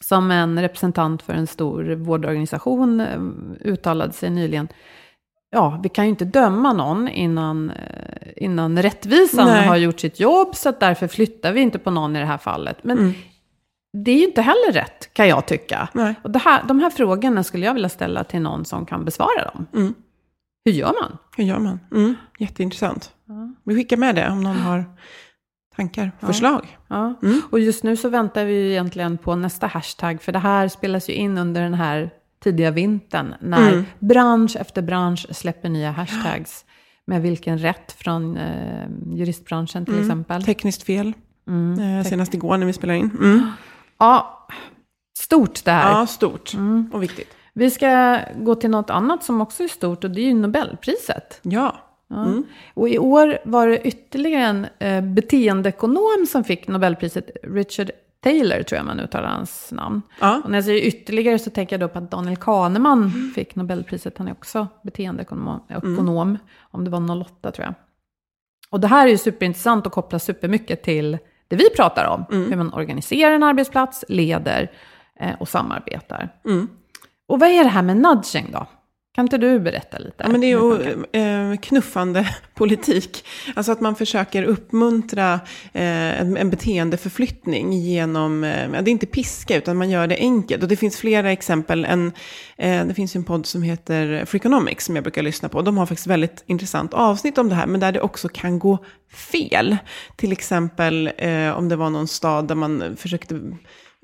som 0.00 0.30
en 0.30 0.60
representant 0.60 1.22
för 1.22 1.32
en 1.32 1.46
stor 1.46 1.94
vårdorganisation 1.94 3.00
eh, 3.00 3.20
uttalade 3.60 4.12
sig 4.12 4.30
nyligen, 4.30 4.68
ja, 5.50 5.80
vi 5.82 5.88
kan 5.88 6.04
ju 6.04 6.10
inte 6.10 6.24
döma 6.24 6.72
någon 6.72 7.08
innan, 7.08 7.70
eh, 7.70 8.28
innan 8.36 8.82
rättvisan 8.82 9.46
Nej. 9.46 9.66
har 9.66 9.76
gjort 9.76 10.00
sitt 10.00 10.20
jobb, 10.20 10.56
så 10.56 10.68
att 10.68 10.80
därför 10.80 11.08
flyttar 11.08 11.52
vi 11.52 11.60
inte 11.60 11.78
på 11.78 11.90
någon 11.90 12.16
i 12.16 12.18
det 12.18 12.26
här 12.26 12.38
fallet. 12.38 12.78
Men 12.82 12.98
Mm. 12.98 13.12
Det 13.92 14.10
är 14.10 14.16
ju 14.16 14.24
inte 14.24 14.42
heller 14.42 14.72
rätt, 14.72 15.14
kan 15.14 15.28
jag 15.28 15.46
tycka. 15.46 15.88
Nej. 15.92 16.14
Och 16.22 16.30
det 16.30 16.38
här, 16.38 16.62
de 16.68 16.80
här 16.80 16.90
frågorna 16.90 17.42
skulle 17.44 17.66
jag 17.66 17.74
vilja 17.74 17.88
ställa 17.88 18.24
till 18.24 18.40
någon 18.40 18.64
som 18.64 18.86
kan 18.86 19.04
besvara 19.04 19.50
dem. 19.54 19.66
Mm. 19.74 19.94
Hur 20.64 20.72
gör 20.72 20.92
man? 21.02 21.18
Hur 21.36 21.44
gör 21.44 21.58
man? 21.58 21.80
Mm. 21.94 22.14
Jätteintressant. 22.38 23.12
Vi 23.64 23.74
skickar 23.74 23.96
med 23.96 24.14
det 24.14 24.28
om 24.30 24.42
någon 24.42 24.56
har 24.56 24.84
tankar, 25.76 26.12
förslag. 26.20 26.78
Ja. 26.88 27.14
Mm. 27.22 27.40
Och 27.50 27.60
just 27.60 27.84
nu 27.84 27.96
så 27.96 28.08
väntar 28.08 28.44
vi 28.44 28.52
ju 28.52 28.70
egentligen 28.70 29.18
på 29.18 29.34
nästa 29.36 29.66
hashtag, 29.66 30.22
för 30.22 30.32
det 30.32 30.38
här 30.38 30.68
spelas 30.68 31.08
ju 31.10 31.12
in 31.12 31.38
under 31.38 31.62
den 31.62 31.74
här 31.74 32.10
tidiga 32.42 32.70
vintern, 32.70 33.34
när 33.40 33.72
Mm. 33.72 33.84
bransch 33.98 34.56
efter 34.56 34.82
bransch 34.82 35.26
släpper 35.30 35.68
nya 35.68 35.90
hashtags. 35.90 36.64
Med 37.06 37.22
vilken 37.22 37.58
rätt 37.58 37.92
från 37.92 38.36
eh, 38.36 38.88
juristbranschen 39.14 39.84
till 39.84 40.00
exempel. 40.00 40.44
Tekniskt 40.44 40.82
fel. 40.82 41.12
Mm. 41.48 41.98
Eh, 41.98 42.04
senast 42.04 42.34
igår 42.34 42.56
när 42.56 42.66
vi 42.66 42.72
spelar 42.72 42.94
in. 42.94 43.10
Mm. 43.20 43.50
Ja, 43.98 44.46
stort 45.18 45.64
det 45.64 45.70
här. 45.70 46.00
Ja, 46.00 46.06
stort 46.06 46.52
och 46.92 47.02
viktigt. 47.02 47.34
Vi 47.52 47.70
ska 47.70 48.20
gå 48.36 48.54
till 48.54 48.70
något 48.70 48.90
annat 48.90 49.24
som 49.24 49.40
också 49.40 49.64
är 49.64 49.68
stort 49.68 50.04
och 50.04 50.10
det 50.10 50.20
är 50.20 50.24
ju 50.24 50.34
Nobelpriset. 50.34 51.40
Ja. 51.42 51.76
Ja. 52.10 52.42
Och 52.74 52.88
i 52.88 52.98
år 52.98 53.38
var 53.44 53.66
det 53.66 53.86
ytterligare 53.86 54.44
en 54.44 54.66
eh, 54.78 55.00
beteendeekonom 55.02 56.26
som 56.28 56.44
fick 56.44 56.68
Nobelpriset, 56.68 57.30
Richard 57.42 57.90
Taylor 58.20 58.62
tror 58.62 58.76
jag 58.76 58.86
man 58.86 59.00
uttalar 59.00 59.28
hans 59.28 59.72
namn. 59.72 60.02
Ja. 60.20 60.40
Och 60.44 60.50
när 60.50 60.58
jag 60.58 60.64
säger 60.64 60.82
ytterligare 60.82 61.38
så 61.38 61.50
tänker 61.50 61.78
jag 61.78 61.80
då 61.80 61.92
på 61.92 61.98
att 61.98 62.10
Daniel 62.10 62.36
Kahneman 62.36 63.32
fick 63.34 63.54
Nobelpriset, 63.54 64.18
han 64.18 64.28
är 64.28 64.32
också 64.32 64.68
beteendeekonom, 64.82 65.60
ekonom, 65.68 66.38
om 66.60 66.84
det 66.84 66.90
var 66.90 67.20
08 67.20 67.50
tror 67.50 67.64
jag. 67.64 67.74
Och 68.70 68.80
det 68.80 68.86
här 68.86 69.06
är 69.06 69.10
ju 69.10 69.18
superintressant 69.18 69.86
och 69.86 69.92
kopplar 69.92 70.18
supermycket 70.18 70.82
till 70.82 71.18
det 71.48 71.56
vi 71.56 71.70
pratar 71.70 72.04
om, 72.04 72.24
hur 72.30 72.56
man 72.56 72.74
organiserar 72.74 73.34
en 73.34 73.42
arbetsplats, 73.42 74.04
leder 74.08 74.70
eh, 75.20 75.34
och 75.40 75.48
samarbetar. 75.48 76.28
Mm. 76.44 76.68
Och 77.28 77.40
vad 77.40 77.48
är 77.48 77.64
det 77.64 77.70
här 77.70 77.82
med 77.82 77.96
nudging 77.96 78.52
då? 78.52 78.66
Kan 79.14 79.24
inte 79.24 79.38
du 79.38 79.60
berätta 79.60 79.98
lite? 79.98 80.14
Ja, 80.16 80.28
men 80.28 80.40
det 80.40 80.46
är 80.46 80.50
ju 80.50 81.04
eh, 81.12 81.58
knuffande 81.60 82.28
politik. 82.54 83.24
Alltså 83.56 83.72
att 83.72 83.80
man 83.80 83.94
försöker 83.94 84.42
uppmuntra 84.42 85.34
eh, 85.72 86.20
en, 86.20 86.36
en 86.36 86.50
beteendeförflyttning 86.50 87.72
genom, 87.72 88.44
eh, 88.44 88.70
det 88.70 88.90
är 88.90 88.92
inte 88.92 89.06
piska 89.06 89.56
utan 89.56 89.76
man 89.76 89.90
gör 89.90 90.06
det 90.06 90.16
enkelt. 90.16 90.62
Och 90.62 90.68
det 90.68 90.76
finns 90.76 90.96
flera 90.96 91.32
exempel. 91.32 91.84
En, 91.84 92.12
eh, 92.58 92.86
det 92.86 92.94
finns 92.94 93.16
en 93.16 93.24
podd 93.24 93.46
som 93.46 93.62
heter 93.62 94.24
Freakonomics 94.24 94.84
som 94.84 94.96
jag 94.96 95.04
brukar 95.04 95.22
lyssna 95.22 95.48
på. 95.48 95.62
De 95.62 95.78
har 95.78 95.86
faktiskt 95.86 96.06
väldigt 96.06 96.44
intressant 96.46 96.94
avsnitt 96.94 97.38
om 97.38 97.48
det 97.48 97.54
här, 97.54 97.66
men 97.66 97.80
där 97.80 97.92
det 97.92 98.00
också 98.00 98.28
kan 98.28 98.58
gå 98.58 98.78
fel. 99.12 99.76
Till 100.16 100.32
exempel 100.32 101.10
eh, 101.18 101.50
om 101.50 101.68
det 101.68 101.76
var 101.76 101.90
någon 101.90 102.08
stad 102.08 102.48
där 102.48 102.54
man 102.54 102.96
försökte 102.96 103.40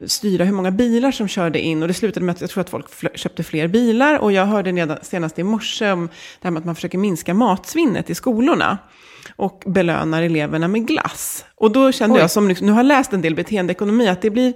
styra 0.07 0.45
hur 0.45 0.53
många 0.53 0.71
bilar 0.71 1.11
som 1.11 1.29
körde 1.29 1.61
in. 1.61 1.83
Och 1.83 1.89
det 1.89 1.95
slutade 1.95 2.27
med 2.27 2.33
att 2.33 2.41
jag 2.41 2.51
tror 2.51 2.61
att 2.61 2.71
folk 2.71 3.17
köpte 3.19 3.43
fler 3.43 3.69
bilar. 3.69 4.19
Och 4.19 4.33
jag 4.33 4.47
hörde 4.47 4.73
redan 4.73 4.99
senast 5.03 5.39
i 5.39 5.43
morse 5.43 5.93
om 5.93 6.07
det 6.41 6.47
här 6.47 6.51
med 6.51 6.61
att 6.61 6.67
man 6.67 6.75
försöker 6.75 6.99
minska 6.99 7.35
matsvinnet 7.35 8.11
i 8.11 8.15
skolorna. 8.15 8.79
Och 9.37 9.63
belönar 9.67 10.23
eleverna 10.23 10.69
med 10.69 10.87
glass. 10.87 11.45
Och 11.57 11.73
då 11.73 11.93
kände 11.93 12.15
Oj. 12.15 12.21
jag, 12.21 12.31
som 12.31 12.49
liksom, 12.49 12.67
nu 12.67 12.73
har 12.73 12.83
läst 12.83 13.13
en 13.13 13.23
del 13.23 13.35
beteendeekonomi, 13.35 14.09
att 14.09 14.23
det 14.23 14.31
blir 14.31 14.53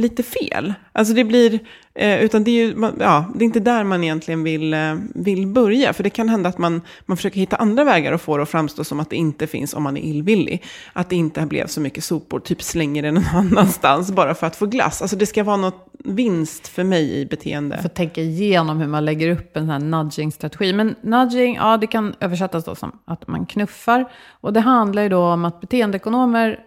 lite 0.00 0.22
fel. 0.22 0.74
Alltså 0.92 1.14
det 1.14 1.24
blir, 1.24 1.58
eh, 1.94 2.24
utan 2.24 2.44
det 2.44 2.50
är 2.50 2.66
ju, 2.66 2.76
man, 2.76 2.96
ja, 3.00 3.24
det 3.34 3.44
är 3.44 3.46
inte 3.46 3.60
där 3.60 3.84
man 3.84 4.04
egentligen 4.04 4.42
vill, 4.42 4.74
eh, 4.74 4.94
vill 5.14 5.46
börja. 5.46 5.92
För 5.92 6.02
det 6.02 6.10
kan 6.10 6.28
hända 6.28 6.48
att 6.48 6.58
man, 6.58 6.82
man 7.06 7.16
försöker 7.16 7.40
hitta 7.40 7.56
andra 7.56 7.84
vägar 7.84 8.12
och 8.12 8.20
få 8.20 8.36
det 8.36 8.42
att 8.42 8.48
framstå 8.48 8.84
som 8.84 9.00
att 9.00 9.10
det 9.10 9.16
inte 9.16 9.46
finns 9.46 9.74
om 9.74 9.82
man 9.82 9.96
är 9.96 10.00
illvillig. 10.00 10.64
Att 10.92 11.10
det 11.10 11.16
inte 11.16 11.46
blev 11.46 11.66
så 11.66 11.80
mycket 11.80 12.04
sopor, 12.04 12.40
typ 12.40 12.62
slänger 12.62 13.02
det 13.02 13.10
någon 13.12 13.24
annanstans 13.34 14.12
bara 14.12 14.34
för 14.34 14.46
att 14.46 14.56
få 14.56 14.66
glass. 14.66 15.02
Alltså 15.02 15.16
det 15.16 15.26
ska 15.26 15.44
vara 15.44 15.56
något 15.56 15.86
vinst 16.04 16.68
för 16.68 16.84
mig 16.84 17.20
i 17.20 17.26
beteende. 17.26 17.76
För 17.76 17.86
att 17.86 17.94
tänka 17.94 18.20
igenom 18.20 18.80
hur 18.80 18.88
man 18.88 19.04
lägger 19.04 19.30
upp 19.30 19.56
en 19.56 19.62
sån 19.62 19.70
här 19.70 19.78
nudging-strategi. 19.78 20.72
Men 20.72 20.94
nudging, 21.00 21.54
ja 21.54 21.76
det 21.76 21.86
kan 21.86 22.14
översättas 22.20 22.64
då 22.64 22.74
som 22.74 22.98
att 23.04 23.28
man 23.28 23.46
knuffar. 23.46 24.12
Och 24.30 24.52
det 24.52 24.60
handlar 24.60 25.02
ju 25.02 25.08
då 25.08 25.24
om 25.24 25.44
att 25.44 25.60
beteendeekonomer 25.60 26.58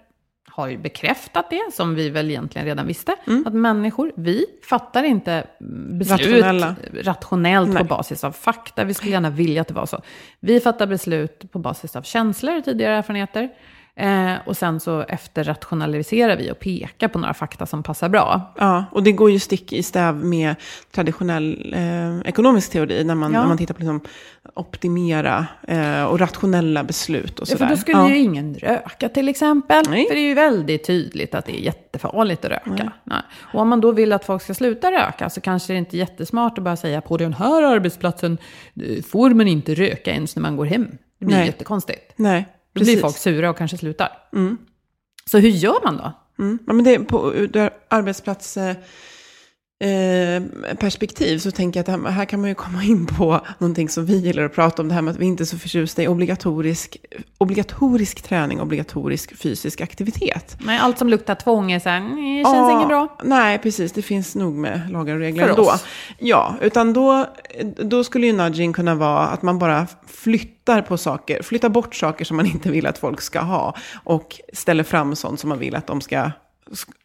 har 0.55 0.67
ju 0.67 0.77
bekräftat 0.77 1.49
det, 1.49 1.73
som 1.73 1.95
vi 1.95 2.09
väl 2.09 2.29
egentligen 2.29 2.65
redan 2.67 2.87
visste. 2.87 3.15
Att 3.45 3.53
människor, 3.53 4.11
vi, 4.15 4.45
fattar 4.69 5.03
inte 5.03 5.47
beslut 5.99 6.21
Rationella. 6.21 6.75
rationellt 6.93 7.69
Nej. 7.69 7.77
på 7.77 7.83
basis 7.83 8.23
av 8.23 8.31
fakta. 8.31 8.83
Vi 8.83 8.93
skulle 8.93 9.11
gärna 9.11 9.29
vilja 9.29 9.61
att 9.61 9.67
det 9.67 9.73
var 9.73 9.85
så. 9.85 10.01
Vi 10.39 10.59
fattar 10.59 10.87
beslut 10.87 11.51
på 11.51 11.59
basis 11.59 11.95
av 11.95 12.01
känslor 12.01 12.57
och 12.57 12.65
tidigare 12.65 12.95
erfarenheter. 12.95 13.49
Eh, 13.95 14.33
och 14.45 14.57
sen 14.57 14.79
så 14.79 15.01
efterrationaliserar 15.01 16.37
vi 16.37 16.51
och 16.51 16.59
pekar 16.59 17.07
på 17.07 17.19
några 17.19 17.33
fakta 17.33 17.65
som 17.65 17.83
passar 17.83 18.09
bra. 18.09 18.53
Ja, 18.57 18.85
och 18.91 19.03
det 19.03 19.11
går 19.11 19.31
ju 19.31 19.39
stick 19.39 19.73
i 19.73 19.83
stäv 19.83 20.15
med 20.15 20.55
traditionell 20.91 21.73
eh, 21.77 22.19
ekonomisk 22.29 22.71
teori. 22.71 23.03
När 23.03 23.15
man, 23.15 23.33
Ja. 23.33 23.39
när 23.41 23.47
man 23.47 23.57
tittar 23.57 23.73
på 23.73 23.79
liksom, 23.79 24.01
optimera 24.55 25.47
eh, 25.67 26.03
och 26.03 26.19
rationella 26.19 26.83
beslut 26.83 27.39
och 27.39 27.47
Ja, 27.49 27.51
sådär. 27.57 27.65
för 27.67 27.75
då 27.75 27.79
skulle 27.81 27.97
ja. 27.97 28.09
ju 28.09 28.17
ingen 28.17 28.55
röka 28.55 29.09
till 29.09 29.29
exempel. 29.29 29.83
Nej. 29.89 30.05
För 30.07 30.15
det 30.15 30.21
är 30.21 30.27
ju 30.27 30.33
väldigt 30.33 30.87
tydligt 30.87 31.35
att 31.35 31.45
det 31.45 31.59
är 31.59 31.61
jättefarligt 31.65 32.45
att 32.45 32.51
röka. 32.51 32.91
Nej. 33.03 33.21
Och 33.53 33.61
om 33.61 33.69
man 33.69 33.81
då 33.81 33.91
vill 33.91 34.13
att 34.13 34.25
folk 34.25 34.41
ska 34.41 34.53
sluta 34.53 34.91
röka 34.91 35.29
så 35.29 35.41
kanske 35.41 35.73
det 35.73 35.79
inte 35.79 35.95
är 35.95 35.99
jättesmart 35.99 36.57
att 36.57 36.63
bara 36.63 36.75
säga 36.75 37.01
på 37.01 37.17
den 37.17 37.33
här 37.33 37.63
arbetsplatsen 37.63 38.37
eh, 38.81 39.03
får 39.03 39.29
man 39.29 39.47
inte 39.47 39.73
röka 39.75 40.11
ens 40.11 40.35
när 40.35 40.41
man 40.41 40.55
går 40.57 40.65
hem. 40.65 40.87
Det 41.19 41.25
blir 41.25 41.37
Nej. 41.37 41.45
jättekonstigt. 41.45 42.13
Nej, 42.15 42.45
Då 42.73 42.79
precis. 42.79 42.93
blir 42.93 43.01
folk 43.01 43.17
sura 43.17 43.49
och 43.49 43.57
kanske 43.57 43.77
slutar. 43.77 44.09
Så 45.25 45.37
hur 45.37 45.49
gör 45.49 45.83
man 45.83 45.97
då? 45.97 46.11
Mm. 46.43 46.59
Ja, 46.67 46.73
men 46.73 46.85
det, 46.85 46.99
på 46.99 47.33
ur 47.33 47.47
det 47.47 47.73
arbetsplats... 47.87 48.57
Eh, 49.83 50.41
perspektiv 50.79 51.37
så 51.39 51.51
tänker 51.51 51.79
jag 51.87 52.05
att 52.05 52.13
här, 52.13 52.25
kan 52.25 52.39
man 52.41 52.49
ju 52.49 52.55
komma 52.55 52.83
in 52.83 53.05
på 53.05 53.41
någonting 53.57 53.89
som 53.89 54.05
vi 54.05 54.17
gillar 54.17 54.43
att 54.43 54.53
prata 54.55 54.81
om, 54.81 54.87
det 54.87 54.93
här 54.93 55.01
med 55.01 55.11
att 55.11 55.19
vi 55.19 55.25
inte 55.25 55.43
är 55.43 55.45
så 55.45 55.57
förtjusta 55.57 56.03
i 56.03 56.07
obligatorisk, 56.07 56.97
obligatorisk 57.37 58.21
träning, 58.21 58.61
obligatorisk 58.61 59.37
fysisk 59.37 59.81
aktivitet. 59.81 60.57
Nej, 60.59 60.79
allt 60.79 60.97
som 60.97 61.09
luktar 61.09 61.35
tvång 61.35 61.71
är 61.71 61.79
så 61.79 61.89
här, 61.89 61.99
nej, 61.99 62.37
det 62.37 62.43
känns 62.43 62.55
Ja, 62.55 62.71
inget 62.77 62.87
bra. 62.87 63.17
Nej, 63.23 63.57
precis. 63.57 63.91
Det 63.91 64.01
finns 64.01 64.35
nog 64.35 64.53
med 64.53 64.81
lagar 64.91 65.13
och 65.13 65.19
regler 65.19 65.43
För 65.43 65.49
ändå. 65.49 65.63
oss. 65.63 65.85
Ja, 66.19 66.55
utan 66.61 66.93
då, 66.93 67.25
då 67.63 68.03
skulle 68.03 68.27
ju 68.27 68.33
nudging 68.33 68.73
kunna 68.73 68.95
vara 68.95 69.19
att 69.27 69.41
man 69.41 69.59
bara 69.59 69.87
flyttar 70.07 70.81
på 70.81 70.97
saker, 70.97 71.43
flyttar 71.43 71.69
bort 71.69 71.95
saker 71.95 72.25
som 72.25 72.37
man 72.37 72.45
inte 72.45 72.71
vill 72.71 72.85
att 72.87 72.97
folk 72.97 73.21
ska 73.21 73.39
ha 73.41 73.75
och 74.03 74.39
ställer 74.53 74.83
fram 74.83 75.15
sånt 75.15 75.39
som 75.39 75.49
man 75.49 75.59
vill 75.59 75.75
att 75.75 75.87
de 75.87 76.01
ska 76.01 76.31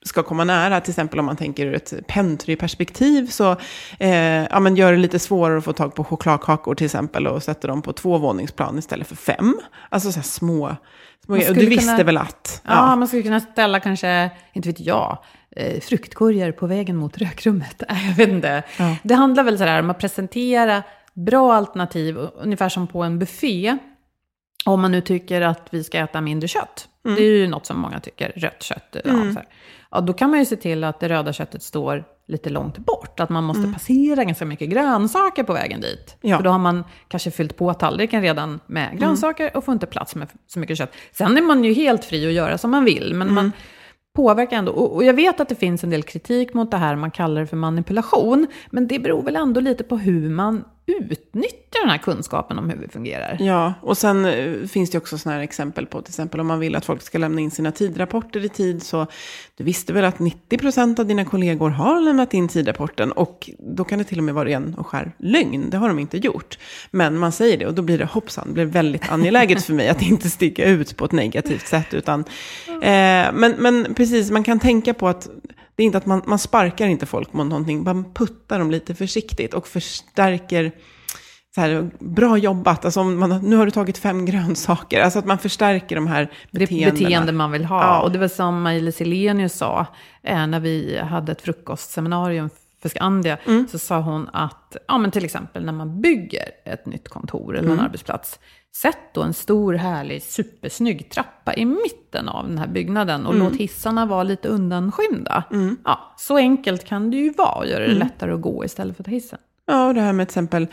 ska 0.02 0.22
komma 0.22 0.44
nära, 0.44 0.80
till 0.80 0.90
exempel 0.90 1.18
om 1.18 1.26
man 1.26 1.36
tänker 1.36 1.66
ur 1.66 1.74
ett 1.74 1.92
pentry-perspektiv, 2.08 3.26
så 3.26 3.56
eh, 3.98 4.10
ja, 4.44 4.60
men 4.60 4.76
gör 4.76 4.92
det 4.92 4.98
lite 4.98 5.18
svårare 5.18 5.58
att 5.58 5.64
få 5.64 5.72
tag 5.72 5.94
på 5.94 6.04
chokladkakor 6.04 6.74
till 6.74 6.84
exempel 6.84 7.26
och 7.26 7.42
sätter 7.42 7.68
dem 7.68 7.82
på 7.82 7.92
två 7.92 8.18
våningsplan 8.18 8.78
istället 8.78 9.06
för 9.06 9.16
fem. 9.16 9.54
Alltså 9.88 10.12
så 10.12 10.18
här 10.18 10.24
små, 10.24 10.76
små 11.24 11.34
och 11.36 11.54
du 11.54 11.66
visste 11.66 11.84
kunna- 11.92 12.04
väl 12.04 12.16
att? 12.18 12.62
Ja, 12.64 12.96
man 12.96 13.08
skulle 13.08 13.22
kunna 13.22 13.40
ställa 13.40 13.80
kanske, 13.80 14.30
inte 14.52 14.68
vet 14.68 14.80
jag, 14.80 15.18
eh, 15.56 15.80
fruktkorgar 15.80 16.52
på 16.52 16.66
vägen 16.66 16.96
mot 16.96 17.18
rökrummet. 17.18 17.82
Jag 18.08 18.14
vet 18.16 18.28
inte. 18.28 18.62
Ja. 18.78 18.96
Det 19.02 19.14
handlar 19.14 19.42
väl 19.44 19.58
sådär 19.58 19.80
om 19.80 19.90
att 19.90 19.98
presentera 19.98 20.82
bra 21.14 21.54
alternativ, 21.54 22.18
ungefär 22.34 22.68
som 22.68 22.86
på 22.86 23.02
en 23.02 23.18
buffé. 23.18 23.76
Om 24.64 24.80
man 24.80 24.92
nu 24.92 25.00
tycker 25.00 25.40
att 25.40 25.68
vi 25.70 25.84
ska 25.84 25.98
äta 25.98 26.20
mindre 26.20 26.48
kött. 26.48 26.88
Mm. 27.08 27.16
Det 27.16 27.26
är 27.26 27.36
ju 27.36 27.48
något 27.48 27.66
som 27.66 27.80
många 27.80 28.00
tycker, 28.00 28.32
rött 28.36 28.62
kött. 28.62 28.96
Ja, 29.04 29.12
så 29.12 29.16
här. 29.16 29.46
ja, 29.90 30.00
då 30.00 30.12
kan 30.12 30.30
man 30.30 30.38
ju 30.38 30.44
se 30.44 30.56
till 30.56 30.84
att 30.84 31.00
det 31.00 31.08
röda 31.08 31.32
köttet 31.32 31.62
står 31.62 32.04
lite 32.26 32.50
långt 32.50 32.78
bort. 32.78 33.20
Att 33.20 33.30
man 33.30 33.44
måste 33.44 33.72
passera 33.72 34.24
ganska 34.24 34.44
mycket 34.44 34.68
grönsaker 34.68 35.42
på 35.42 35.52
vägen 35.52 35.80
dit. 35.80 36.16
Mm. 36.20 36.30
Ja. 36.30 36.36
För 36.36 36.44
då 36.44 36.50
har 36.50 36.58
man 36.58 36.84
kanske 37.08 37.30
fyllt 37.30 37.56
på 37.56 37.74
tallriken 37.74 38.22
redan 38.22 38.60
med 38.66 38.98
grönsaker 38.98 39.56
och 39.56 39.64
får 39.64 39.72
inte 39.72 39.86
plats 39.86 40.14
med 40.14 40.28
så 40.46 40.58
mycket 40.58 40.78
kött. 40.78 40.92
Sen 41.12 41.36
är 41.36 41.42
man 41.42 41.64
ju 41.64 41.72
helt 41.72 42.04
fri 42.04 42.26
att 42.26 42.32
göra 42.32 42.58
som 42.58 42.70
man 42.70 42.84
vill. 42.84 43.14
Men 43.14 43.34
man, 43.34 43.52
påverkar 44.18 44.56
ändå. 44.56 44.72
Och, 44.72 44.94
och 44.94 45.04
jag 45.04 45.14
vet 45.14 45.40
att 45.40 45.48
det 45.48 45.54
finns 45.54 45.84
en 45.84 45.90
del 45.90 46.02
kritik 46.02 46.54
mot 46.54 46.70
det 46.70 46.76
här, 46.76 46.96
man 46.96 47.10
kallar 47.10 47.40
det 47.40 47.46
för 47.46 47.56
manipulation. 47.56 48.46
Men 48.70 48.86
det 48.86 48.98
beror 48.98 49.22
väl 49.22 49.36
ändå 49.36 49.60
lite 49.60 49.84
på 49.84 49.96
hur 49.96 50.30
man 50.30 50.64
utnyttjar 50.88 51.80
den 51.80 51.90
här 51.90 51.98
kunskapen 51.98 52.58
om 52.58 52.70
hur 52.70 52.76
vi 52.76 52.88
fungerar. 52.88 53.36
Ja, 53.40 53.74
och 53.82 53.98
sen 53.98 54.24
eh, 54.24 54.66
finns 54.66 54.90
det 54.90 54.98
också 54.98 55.18
sådana 55.18 55.36
här 55.36 55.44
exempel 55.44 55.86
på, 55.86 56.02
till 56.02 56.10
exempel 56.10 56.40
om 56.40 56.46
man 56.46 56.60
vill 56.60 56.76
att 56.76 56.84
folk 56.84 57.02
ska 57.02 57.18
lämna 57.18 57.40
in 57.40 57.50
sina 57.50 57.72
tidrapporter 57.72 58.44
i 58.44 58.48
tid, 58.48 58.82
så 58.82 59.06
du 59.56 59.64
visste 59.64 59.92
väl 59.92 60.04
att 60.04 60.18
90% 60.18 61.00
av 61.00 61.06
dina 61.06 61.24
kollegor 61.24 61.70
har 61.70 62.00
lämnat 62.00 62.34
in 62.34 62.48
tidrapporten, 62.48 63.12
och 63.12 63.50
då 63.58 63.84
kan 63.84 63.98
det 63.98 64.04
till 64.04 64.18
och 64.18 64.24
med 64.24 64.34
vara 64.34 64.48
ren 64.48 64.74
och 64.74 64.86
skär 64.86 65.12
lögn, 65.18 65.70
det 65.70 65.76
har 65.76 65.88
de 65.88 65.98
inte 65.98 66.18
gjort. 66.18 66.58
Men 66.90 67.18
man 67.18 67.32
säger 67.32 67.56
det, 67.56 67.66
och 67.66 67.74
då 67.74 67.82
blir 67.82 67.98
det 67.98 68.04
hoppsan, 68.04 68.44
det 68.48 68.54
blir 68.54 68.64
väldigt 68.64 69.10
angeläget 69.10 69.64
för 69.64 69.74
mig 69.74 69.88
att 69.88 70.02
inte 70.02 70.30
sticka 70.30 70.64
ut 70.64 70.96
på 70.96 71.04
ett 71.04 71.12
negativt 71.12 71.66
sätt, 71.66 71.94
utan, 71.94 72.24
eh, 72.68 73.32
men, 73.32 73.54
men 73.58 73.94
precis, 73.94 74.30
man 74.30 74.44
kan 74.44 74.60
tänka 74.60 74.94
på 74.94 75.08
att 75.08 75.28
det 75.78 75.82
är 75.82 75.84
inte 75.84 75.98
att 75.98 76.06
man, 76.06 76.22
man 76.26 76.38
sparkar 76.38 76.86
inte 76.86 77.06
folk 77.06 77.32
mot 77.32 77.46
någonting, 77.46 77.82
man 77.82 78.12
puttar 78.14 78.58
dem 78.58 78.70
lite 78.70 78.94
försiktigt 78.94 79.54
och 79.54 79.68
förstärker 79.68 80.72
så 81.54 81.60
här, 81.60 81.90
bra 81.98 82.36
jobbat, 82.38 82.84
alltså 82.84 83.04
man, 83.04 83.40
nu 83.42 83.56
har 83.56 83.64
du 83.64 83.70
tagit 83.70 83.98
fem 83.98 84.24
grönsaker, 84.30 85.00
alltså 85.02 85.18
att 85.18 85.24
man 85.26 85.38
förstärker 85.38 85.96
de 85.96 86.06
här 86.06 86.30
beteendena. 86.50 86.90
Beteende 86.92 87.32
man 87.32 87.52
vill 87.52 87.64
ha. 87.64 87.82
Ja. 87.82 88.00
Och 88.00 88.12
det 88.12 88.18
var 88.18 88.28
som 88.28 88.62
Maj-Lis 88.62 89.00
Elenius 89.00 89.52
sa, 89.54 89.86
eh, 90.22 90.46
när 90.46 90.60
vi 90.60 90.98
hade 90.98 91.32
ett 91.32 91.42
frukostseminarium 91.42 92.50
för 92.82 92.88
Skandia, 92.88 93.38
Mm. 93.46 93.68
så 93.68 93.78
sa 93.78 94.00
hon 94.00 94.28
att, 94.32 94.76
ja 94.88 94.98
men 94.98 95.10
till 95.10 95.24
exempel 95.24 95.64
när 95.64 95.72
man 95.72 96.00
bygger 96.00 96.44
ett 96.64 96.86
nytt 96.86 97.08
kontor 97.08 97.56
eller 97.56 97.68
Mm. 97.68 97.78
en 97.78 97.84
arbetsplats, 97.84 98.38
sätt 98.76 98.98
då 99.14 99.22
en 99.22 99.34
stor 99.34 99.74
härlig 99.74 100.22
supersnygg 100.22 101.10
trappa 101.10 101.54
i 101.54 101.64
mitten 101.64 102.28
av 102.28 102.48
den 102.48 102.58
här 102.58 102.66
byggnaden 102.68 103.26
och 103.26 103.34
Mm. 103.34 103.46
låt 103.48 103.56
hissarna 103.60 104.06
vara 104.06 104.22
lite 104.22 104.48
undanskymda. 104.48 105.44
Ja, 105.84 106.14
så 106.16 106.36
enkelt 106.36 106.84
kan 106.84 107.10
det 107.10 107.16
ju 107.16 107.30
vara, 107.32 107.62
att 107.62 107.68
göra 107.68 107.84
Mm. 107.84 107.98
det 107.98 108.04
lättare 108.04 108.32
att 108.32 108.40
gå 108.40 108.64
istället 108.64 108.96
för 108.96 109.02
att 109.02 109.06
ta 109.06 109.10
hissen. 109.10 109.38
Ja, 109.66 109.86
och 109.88 109.94
det 109.94 110.00
här 110.00 110.12
med 110.12 110.28
till 110.28 110.32
exempel 110.32 110.66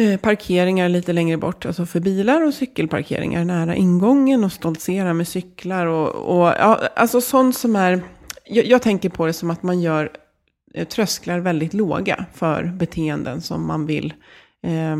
eh, 0.00 0.20
parkeringar 0.20 0.88
lite 0.88 1.12
längre 1.12 1.36
bort, 1.36 1.66
alltså 1.66 1.86
för 1.86 2.00
bilar 2.00 2.42
och 2.46 2.54
cykelparkeringar 2.54 3.44
nära 3.44 3.74
ingången 3.76 4.44
och 4.44 4.52
stoltsera 4.52 5.14
med 5.14 5.28
cyklar 5.28 5.86
och, 5.86 6.08
och 6.38 6.46
ja, 6.58 6.80
alltså 6.96 7.20
sånt 7.20 7.56
som 7.56 7.76
är, 7.76 8.02
jag, 8.46 8.64
jag 8.66 8.82
tänker 8.82 9.08
på 9.08 9.26
det 9.26 9.32
som 9.32 9.50
att 9.50 9.62
man 9.62 9.80
gör 9.80 10.10
eh, 10.74 10.86
trösklar 10.88 11.38
väldigt 11.38 11.74
låga 11.74 12.24
för 12.34 12.64
beteenden 12.64 13.40
som 13.40 13.66
man 13.66 13.86
vill 13.86 14.14
eh, 14.66 14.96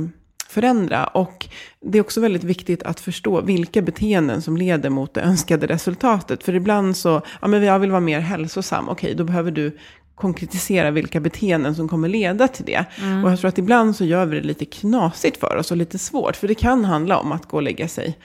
förändra. 0.50 1.04
Och 1.04 1.48
det 1.80 1.98
är 1.98 2.02
också 2.02 2.20
väldigt 2.20 2.44
viktigt 2.44 2.82
att 2.82 3.00
förstå 3.00 3.40
vilka 3.40 3.82
beteenden 3.82 4.42
som 4.42 4.56
leder 4.56 4.90
mot 4.90 5.14
det 5.14 5.20
önskade 5.20 5.66
resultatet. 5.66 6.42
För 6.42 6.54
ibland 6.54 6.96
så, 6.96 7.22
ja 7.40 7.48
men 7.48 7.62
jag 7.62 7.78
vill 7.78 7.90
vara 7.90 8.00
mer 8.00 8.20
hälsosam, 8.20 8.88
okej 8.88 9.14
då 9.14 9.24
behöver 9.24 9.50
du 9.50 9.78
konkretisera 10.14 10.90
vilka 10.90 11.20
beteenden 11.20 11.74
som 11.74 11.88
kommer 11.88 12.08
leda 12.08 12.48
till 12.48 12.64
det. 12.64 12.84
Och 13.24 13.30
jag 13.30 13.40
tror 13.40 13.48
att 13.48 13.58
ibland 13.58 13.96
så 13.96 14.04
gör 14.04 14.26
vi 14.26 14.40
det 14.40 14.46
lite 14.46 14.64
knasigt 14.64 15.40
för 15.40 15.56
oss 15.56 15.70
och 15.70 15.76
lite 15.76 15.98
svårt. 15.98 16.36
För 16.36 16.48
det 16.48 16.54
kan 16.54 16.84
handla 16.84 17.18
om 17.18 17.32
att 17.32 17.48
gå 17.48 17.56
och 17.56 17.62
lägga 17.62 17.88
sig 17.88 18.18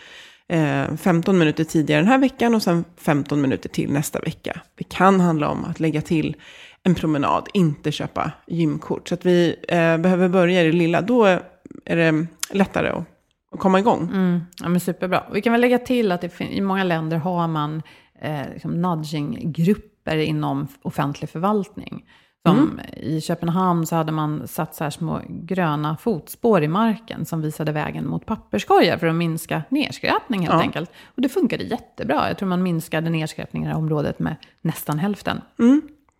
eh, 0.50 0.96
15 0.98 1.38
minuter 1.38 1.64
tidigare 1.64 2.02
den 2.02 2.08
här 2.08 2.18
veckan 2.18 2.56
och 2.56 2.64
sen 2.64 2.86
15 2.98 3.42
minuter 3.42 3.70
till 3.70 3.92
nästa 3.92 4.20
vecka. 4.20 4.62
Det 4.78 4.84
kan 4.84 5.20
handla 5.20 5.50
om 5.50 5.66
att 5.66 5.80
lägga 5.80 6.02
till 6.02 6.36
en 6.84 6.96
promenad, 6.96 7.48
inte 7.54 7.92
köpa 7.92 8.32
gymkort. 8.48 9.08
Så 9.10 9.14
att 9.14 9.26
vi 9.26 9.56
eh, 9.68 9.98
behöver 9.98 10.30
börja 10.30 10.62
i 10.62 10.66
det 10.66 10.72
lilla. 10.78 11.02
Då 11.02 11.40
är 11.86 11.96
det 11.96 12.28
lättare 12.52 12.90
att, 12.90 13.04
att 13.52 13.60
komma 13.60 13.80
igång. 13.80 14.10
Mm, 14.14 14.42
ja, 14.62 14.70
men 14.70 14.80
superbra. 14.80 15.24
Vi 15.34 15.42
kan 15.42 15.52
väl 15.52 15.62
lägga 15.62 15.80
till 15.80 16.12
att 16.12 16.42
i 16.42 16.62
många 16.62 16.84
länder 16.84 17.18
har 17.18 17.48
man 17.48 17.82
eh, 18.22 18.42
liksom 18.54 18.82
nudging-grupper 18.82 20.18
inom 20.18 20.68
offentlig 20.82 21.30
förvaltning. 21.30 22.06
Som 22.48 22.80
I 22.98 23.22
Köpenhamn 23.22 23.86
så 23.86 23.96
hade 23.96 24.12
man 24.12 24.48
satt 24.48 24.76
så 24.76 24.84
här 24.84 24.92
små 24.92 25.22
gröna 25.30 25.98
fotspår 25.98 26.64
i 26.64 26.68
marken 26.68 27.26
som 27.26 27.42
visade 27.42 27.72
vägen 27.72 28.08
mot 28.08 28.26
papperskorgar 28.26 28.98
för 28.98 29.08
att 29.08 29.16
minska 29.16 29.62
nedskräpning 29.70 30.42
helt 30.42 30.54
Ja. 30.54 30.60
enkelt. 30.60 30.92
Och 31.16 31.22
det 31.22 31.30
funkade 31.30 31.64
jättebra. 31.64 32.28
Jag 32.28 32.38
tror 32.38 32.50
man 32.50 32.64
minskade 32.64 33.10
nedskräpning 33.10 33.64
i 33.64 33.66
det 33.66 33.72
här 33.72 33.78
området 33.80 34.20
med 34.20 34.36
nästan 34.62 35.00
hälften. 35.00 35.42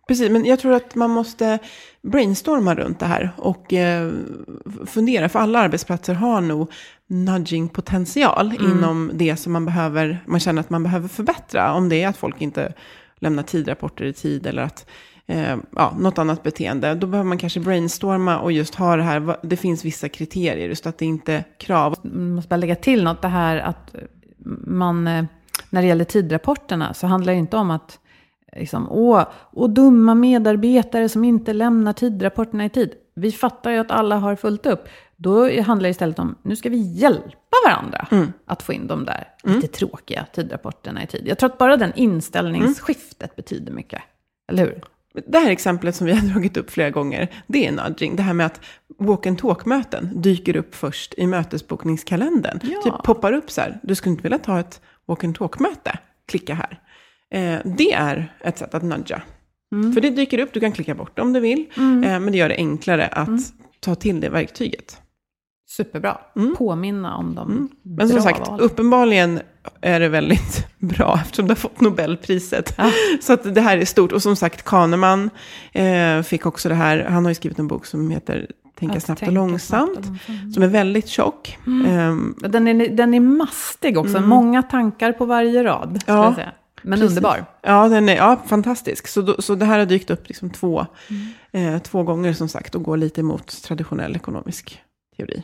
Precis, 0.08 0.30
men 0.30 0.44
jag 0.44 0.58
tror 0.58 0.72
att 0.72 0.94
man 0.94 1.10
måste 1.10 1.58
brainstorma 2.02 2.74
runt 2.74 3.00
det 3.00 3.06
här 3.06 3.30
och 3.36 3.72
eh, 3.72 4.12
fundera, 4.86 5.28
för 5.28 5.38
alla 5.38 5.58
arbetsplatser 5.58 6.14
har 6.14 6.40
nog 6.40 6.72
nudging-potential 7.06 8.54
inom 8.60 9.10
det 9.14 9.36
som 9.36 9.52
man 9.52 9.64
behöver, 9.64 10.22
man 10.26 10.40
känner 10.40 10.60
att 10.60 10.70
man 10.70 10.82
behöver 10.82 11.08
förbättra. 11.08 11.74
Om 11.74 11.88
det 11.88 12.02
är 12.02 12.08
att 12.08 12.16
folk 12.16 12.40
inte 12.40 12.72
lämnar 13.18 13.42
tidrapporter 13.42 14.04
i 14.04 14.12
tid 14.12 14.46
eller 14.46 14.62
att 14.62 14.86
eh, 15.26 15.56
ja, 15.76 15.94
något 15.98 16.18
annat 16.18 16.42
beteende. 16.42 16.94
Då 16.94 17.06
behöver 17.06 17.28
man 17.28 17.38
kanske 17.38 17.60
brainstorma 17.60 18.38
och 18.38 18.52
just 18.52 18.74
ha 18.74 18.96
det 18.96 19.02
här, 19.02 19.36
det 19.42 19.56
finns 19.56 19.84
vissa 19.84 20.08
kriterier, 20.08 20.68
just 20.68 20.86
att 20.86 20.98
det 20.98 21.04
inte 21.04 21.32
är 21.32 21.44
krav. 21.58 21.94
Man 22.02 22.34
måste 22.34 22.48
bara 22.48 22.56
lägga 22.56 22.76
till 22.76 23.04
något, 23.04 23.22
det 23.22 23.28
här 23.28 23.56
att 23.56 23.94
man, 24.66 25.06
eh, 25.06 25.24
när 25.70 25.82
det 25.82 25.88
gäller 25.88 26.04
tidrapporterna 26.04 26.94
så 26.94 27.06
handlar 27.06 27.32
det 27.32 27.38
inte 27.38 27.56
om 27.56 27.70
att 27.70 27.98
liksom, 28.58 28.88
åh, 28.90 29.24
och 29.32 29.70
dumma 29.70 30.14
medarbetare 30.14 31.08
som 31.08 31.24
inte 31.24 31.52
lämnar 31.52 31.92
tidrapporterna 31.92 32.64
i 32.64 32.70
tid. 32.70 32.90
Vi 33.14 33.32
fattar 33.32 33.70
ju 33.70 33.78
att 33.78 33.90
alla 33.90 34.16
har 34.16 34.36
fullt 34.36 34.66
upp. 34.66 34.88
Då 35.16 35.62
handlar 35.62 35.82
det 35.82 35.90
istället 35.90 36.18
om, 36.18 36.34
nu 36.42 36.56
ska 36.56 36.68
vi 36.68 36.76
hjälpa 36.76 37.56
varandra 37.66 38.06
att 38.46 38.62
få 38.62 38.72
in 38.72 38.86
de 38.86 39.04
där 39.04 39.28
lite 39.42 39.68
tråkiga 39.68 40.26
tidrapporterna 40.32 41.02
i 41.02 41.06
tid. 41.06 41.22
Jag 41.26 41.38
tror 41.38 41.50
att 41.50 41.58
bara 41.58 41.76
den 41.76 41.92
inställningsskiftet 41.96 43.36
betyder 43.36 43.72
mycket. 43.72 44.02
Eller 44.48 44.64
hur? 44.64 44.82
Det 45.26 45.38
här 45.38 45.50
exemplet 45.50 45.94
som 45.96 46.06
vi 46.06 46.12
har 46.12 46.28
dragit 46.32 46.56
upp 46.56 46.70
flera 46.70 46.90
gånger, 46.90 47.28
det 47.46 47.66
är 47.66 47.72
nudging. 47.72 48.16
Det 48.16 48.22
här 48.22 48.34
med 48.34 48.46
att 48.46 48.60
walk 48.98 49.26
and 49.26 49.38
talk-möten 49.38 50.10
dyker 50.22 50.56
upp 50.56 50.74
först 50.74 51.14
i 51.16 51.26
mötesbokningskalendern. 51.26 52.60
Ja. 52.62 52.82
Typ 52.82 53.02
poppar 53.04 53.32
upp 53.32 53.50
så 53.50 53.60
här, 53.60 53.78
du 53.82 53.94
skulle 53.94 54.10
inte 54.10 54.22
vilja 54.22 54.38
ta 54.38 54.60
ett 54.60 54.80
walk 55.06 55.24
and 55.24 55.36
talk-möte? 55.36 55.98
Klicka 56.28 56.54
här. 56.54 56.80
Eh, 57.34 57.58
det 57.64 57.92
är 57.92 58.32
ett 58.40 58.58
sätt 58.58 58.74
att 58.74 58.82
nudga. 58.82 59.22
För 59.94 60.00
det 60.00 60.10
dyker 60.10 60.38
upp, 60.38 60.52
du 60.52 60.60
kan 60.60 60.72
klicka 60.72 60.94
bort 60.94 61.16
det 61.16 61.22
om 61.22 61.32
du 61.32 61.40
vill. 61.40 61.66
Eh, 61.76 61.82
men 62.00 62.26
det 62.32 62.38
gör 62.38 62.48
det 62.48 62.56
enklare 62.56 63.06
att 63.06 63.40
ta 63.80 63.94
till 63.94 64.20
det 64.20 64.28
verktyget. 64.28 65.00
Superbra. 65.68 66.18
Påminna 66.58 67.16
om 67.16 67.34
de 67.34 67.68
Men 67.82 68.08
som 68.08 68.20
sagt, 68.20 68.48
valen. 68.48 68.60
uppenbarligen 68.60 69.40
är 69.80 70.00
det 70.00 70.08
väldigt 70.08 70.66
bra 70.78 71.18
eftersom 71.22 71.46
det 71.46 71.50
har 71.50 71.56
fått 71.56 71.80
Nobelpriset. 71.80 72.76
Så 73.20 73.32
att 73.32 73.54
det 73.54 73.60
här 73.60 73.78
är 73.78 73.84
stort. 73.84 74.12
Och 74.12 74.22
som 74.22 74.36
sagt, 74.36 74.62
Kahneman 74.62 75.30
eh, 75.72 76.22
fick 76.22 76.46
också 76.46 76.68
det 76.68 76.74
här. 76.74 77.04
Han 77.04 77.24
har 77.24 77.30
ju 77.30 77.34
skrivit 77.34 77.58
en 77.58 77.68
bok 77.68 77.86
som 77.86 78.10
heter 78.10 78.50
Tänka 78.78 79.00
snabbt 79.00 79.20
tänka 79.20 79.30
och 79.30 79.34
långsamt. 79.34 79.92
snabbt 79.92 80.06
och 80.06 80.28
långsamt. 80.28 80.54
Som 80.54 80.62
är 80.62 80.66
väldigt 80.68 81.08
tjock. 81.08 81.58
Ehm, 81.66 82.34
Den 82.38 82.68
är, 82.68 82.88
den 82.88 83.14
är 83.14 83.20
mastig 83.20 83.98
också, 83.98 84.20
många 84.20 84.62
tankar 84.62 85.12
på 85.12 85.24
varje 85.24 85.64
rad. 85.64 86.02
Ja. 86.06 86.34
Men 86.86 86.98
precis. 86.98 87.16
underbar. 87.16 87.44
Ja, 87.62 87.88
den 87.88 88.08
är 88.08 88.16
ja, 88.16 88.42
fantastisk. 88.46 89.08
Så, 89.08 89.22
då, 89.22 89.42
så 89.42 89.54
det 89.54 89.64
här 89.64 89.78
har 89.78 89.86
dykt 89.86 90.10
upp 90.10 90.28
liksom 90.28 90.50
två, 90.50 90.86
eh, 91.52 91.78
två 91.78 92.02
gånger 92.02 92.32
som 92.32 92.48
sagt 92.48 92.74
och 92.74 92.82
går 92.82 92.96
lite 92.96 93.20
emot 93.20 93.62
traditionell 93.62 94.16
ekonomisk 94.16 94.80
teori. 95.16 95.42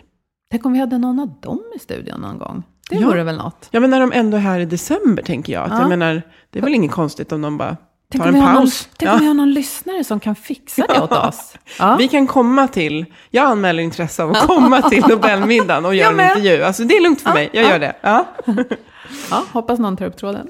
Tänk 0.50 0.66
om 0.66 0.72
vi 0.72 0.78
hade 0.78 0.98
någon 0.98 1.20
av 1.20 1.34
dem 1.40 1.62
i 1.76 1.78
studion 1.78 2.20
någon 2.20 2.38
gång. 2.38 2.62
Det 2.90 2.96
Ja. 2.96 3.06
vore 3.06 3.24
väl 3.24 3.36
något. 3.36 3.68
Ja, 3.70 3.80
men 3.80 3.90
när 3.90 4.00
de 4.00 4.12
ändå 4.12 4.36
är 4.36 4.40
här 4.40 4.60
i 4.60 4.64
december 4.64 5.22
tänker 5.22 5.52
jag. 5.52 5.64
Att 5.64 5.70
Ja. 5.72 5.80
jag 5.80 5.88
menar, 5.88 6.22
det 6.50 6.58
är 6.58 6.62
väl 6.62 6.74
inget 6.74 6.90
konstigt 6.90 7.32
om 7.32 7.40
de 7.42 7.58
bara 7.58 7.76
Tänk 8.12 8.24
tar 8.24 8.28
om, 8.30 8.34
en 8.34 8.40
vi 8.40 8.46
har 8.46 8.52
någon, 8.52 8.62
paus. 8.62 8.88
tänk 8.96 9.08
Ja. 9.08 9.14
om 9.14 9.20
vi 9.20 9.26
har 9.26 9.34
någon 9.34 9.52
lyssnare 9.52 10.04
som 10.04 10.20
kan 10.20 10.34
fixa 10.34 10.86
det 10.88 11.00
åt 11.00 11.12
oss. 11.12 11.54
Ja. 11.78 11.96
Vi 11.98 12.08
kan 12.08 12.26
komma 12.26 12.68
till, 12.68 13.04
jag 13.30 13.44
anmäler 13.44 13.82
intresse 13.82 14.22
av 14.22 14.30
att 14.30 14.46
komma 14.46 14.82
till 14.90 15.04
Nobelmiddagen 15.08 15.84
och 15.84 15.94
göra 15.94 16.22
en 16.22 16.28
intervju. 16.38 16.62
Alltså 16.62 16.84
det 16.84 16.96
är 16.96 17.02
lugnt 17.02 17.20
för 17.20 17.32
mig, 17.32 17.50
jag 17.52 17.64
gör 17.64 17.78
det. 17.78 17.96
Ja. 19.30 19.44
Hoppas 19.52 19.78
någon 19.78 19.96
tar 19.96 20.06
upp 20.06 20.16
tråden. 20.16 20.48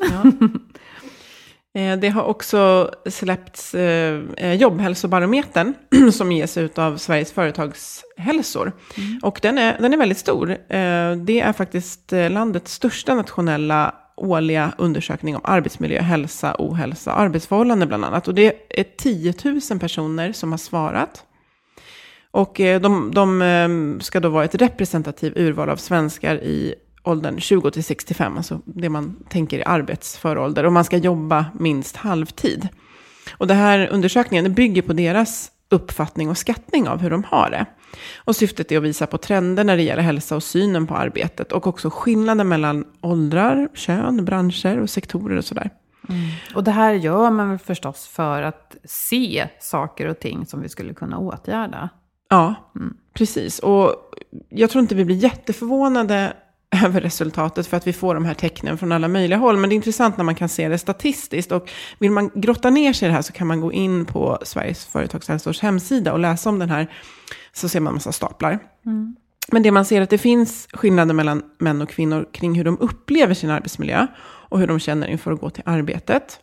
Eh, 1.74 1.96
Det 1.98 2.08
har 2.08 2.22
också 2.22 2.90
släppts 3.10 3.74
eh, 3.74 4.20
eh, 4.36 4.54
jobbhälsobarometern 4.54 5.74
som 6.12 6.32
ges 6.32 6.56
ut 6.56 6.78
av 6.78 6.96
Sveriges 6.96 7.32
företagshälsor. 7.32 8.72
Och 9.22 9.38
den 9.42 9.58
är, 9.58 9.76
den 9.80 9.92
är 9.92 9.96
väldigt 9.96 10.18
stor. 10.18 10.50
Eh, 10.50 10.56
Det 11.16 11.40
är 11.40 11.52
faktiskt 11.52 12.12
eh, 12.12 12.30
landets 12.30 12.72
största 12.72 13.14
nationella 13.14 13.94
årliga 14.16 14.72
undersökning 14.78 15.36
om 15.36 15.42
arbetsmiljö, 15.44 16.02
hälsa, 16.02 16.56
ohälsa, 16.58 17.12
arbetsförhållanden 17.12 17.88
bland 17.88 18.04
annat. 18.04 18.28
Och 18.28 18.34
det 18.34 18.54
är 18.80 18.84
10 18.98 19.34
000 19.70 19.78
personer 19.80 20.32
som 20.32 20.50
har 20.50 20.58
svarat. 20.58 21.24
Och 22.30 22.60
eh, 22.60 22.80
de, 22.80 23.10
de 23.14 23.42
eh, 23.42 24.00
ska 24.00 24.20
då 24.20 24.28
vara 24.28 24.44
ett 24.44 24.54
representativt 24.54 25.36
urval 25.36 25.70
av 25.70 25.76
svenskar 25.76 26.36
i 26.36 26.74
åldern 27.02 27.40
20 27.40 27.70
till 27.70 27.84
65, 27.84 28.36
alltså 28.36 28.60
det 28.64 28.88
man 28.88 29.16
tänker 29.28 29.58
i 29.58 29.64
arbetsför 29.64 30.38
ålder. 30.38 30.66
Och 30.66 30.72
man 30.72 30.84
ska 30.84 30.96
jobba 30.96 31.46
minst 31.58 31.96
halvtid. 31.96 32.68
Och 33.32 33.46
den 33.46 33.56
här 33.56 33.88
undersökningen 33.92 34.54
bygger 34.54 34.82
på 34.82 34.92
deras 34.92 35.50
uppfattning 35.68 36.30
och 36.30 36.38
skattning 36.38 36.88
av 36.88 37.00
hur 37.00 37.10
de 37.10 37.24
har 37.24 37.50
det. 37.50 37.66
Och 38.16 38.36
syftet 38.36 38.72
är 38.72 38.76
att 38.76 38.82
visa 38.82 39.06
på 39.06 39.18
trender 39.18 39.64
när 39.64 39.76
det 39.76 39.82
gäller 39.82 40.02
hälsa 40.02 40.36
och 40.36 40.42
synen 40.42 40.86
på 40.86 40.94
arbetet. 40.94 41.52
Och 41.52 41.66
också 41.66 41.90
skillnaden 41.90 42.48
mellan 42.48 42.84
åldrar, 43.00 43.68
kön, 43.74 44.24
branscher 44.24 44.80
och 44.80 44.90
sektorer 44.90 45.36
och 45.36 45.44
sådär. 45.44 45.70
Och 46.54 46.64
det 46.64 46.70
här 46.70 46.92
gör 46.92 47.30
man 47.30 47.50
väl 47.50 47.58
förstås 47.58 48.06
för 48.06 48.42
att 48.42 48.76
se 48.84 49.48
saker 49.60 50.06
och 50.06 50.18
ting 50.18 50.46
som 50.46 50.62
vi 50.62 50.68
skulle 50.68 50.94
kunna 50.94 51.18
åtgärda. 51.18 51.88
Ja, 52.30 52.54
precis. 53.14 53.58
Och 53.58 53.94
jag 54.48 54.70
tror 54.70 54.82
inte 54.82 54.94
vi 54.94 55.04
blir 55.04 55.16
jätteförvånade 55.16 56.32
över 56.84 57.00
resultatet 57.00 57.66
för 57.66 57.76
att 57.76 57.86
vi 57.86 57.92
får 57.92 58.14
de 58.14 58.24
här 58.24 58.34
tecknen 58.34 58.78
från 58.78 58.92
alla 58.92 59.08
möjliga 59.08 59.38
håll. 59.38 59.56
Men 59.56 59.70
det 59.70 59.74
är 59.74 59.76
intressant 59.76 60.16
när 60.16 60.24
man 60.24 60.34
kan 60.34 60.48
se 60.48 60.68
det 60.68 60.78
statistiskt. 60.78 61.52
Och 61.52 61.70
vill 61.98 62.10
man 62.10 62.30
grotta 62.34 62.70
ner 62.70 62.92
sig 62.92 63.06
i 63.06 63.08
det 63.08 63.14
här 63.14 63.22
så 63.22 63.32
kan 63.32 63.46
man 63.46 63.60
gå 63.60 63.72
in 63.72 64.04
på 64.04 64.38
Sveriges 64.42 64.84
företagshälsovårds 64.84 65.60
hemsida 65.60 66.12
och 66.12 66.18
läsa 66.18 66.48
om 66.48 66.58
den 66.58 66.70
här. 66.70 66.86
Så 67.54 67.68
ser 67.68 67.80
man 67.80 67.94
massa 67.94 68.12
staplar. 68.12 68.58
Men 69.52 69.62
det 69.62 69.70
man 69.70 69.84
ser 69.84 69.96
är 69.98 70.02
att 70.02 70.10
det 70.10 70.18
finns 70.18 70.68
skillnader 70.72 71.14
mellan 71.14 71.42
män 71.58 71.82
och 71.82 71.88
kvinnor 71.88 72.28
kring 72.32 72.54
hur 72.54 72.64
de 72.64 72.78
upplever 72.78 73.34
sin 73.34 73.50
arbetsmiljö 73.50 74.06
och 74.22 74.58
hur 74.60 74.66
de 74.66 74.78
känner 74.78 75.06
inför 75.06 75.32
att 75.32 75.40
gå 75.40 75.50
till 75.50 75.62
arbetet. 75.66 76.40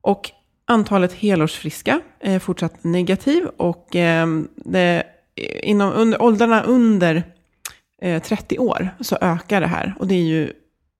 Och 0.00 0.30
antalet 0.66 1.12
helårsfriska 1.12 2.00
är 2.20 2.38
fortsatt 2.38 2.84
negativ 2.84 3.46
och 3.56 3.96
eh, 3.96 4.26
det, 4.56 5.02
inom 5.62 5.92
under, 5.92 6.22
åldrarna 6.22 6.62
under 6.62 7.22
eh, 8.02 8.22
30 8.22 8.58
år 8.58 8.88
så 9.00 9.16
ökar 9.20 9.60
det 9.60 9.66
här. 9.66 9.94
Och 9.98 10.06
det 10.06 10.14
är 10.14 10.22
ju 10.24 10.52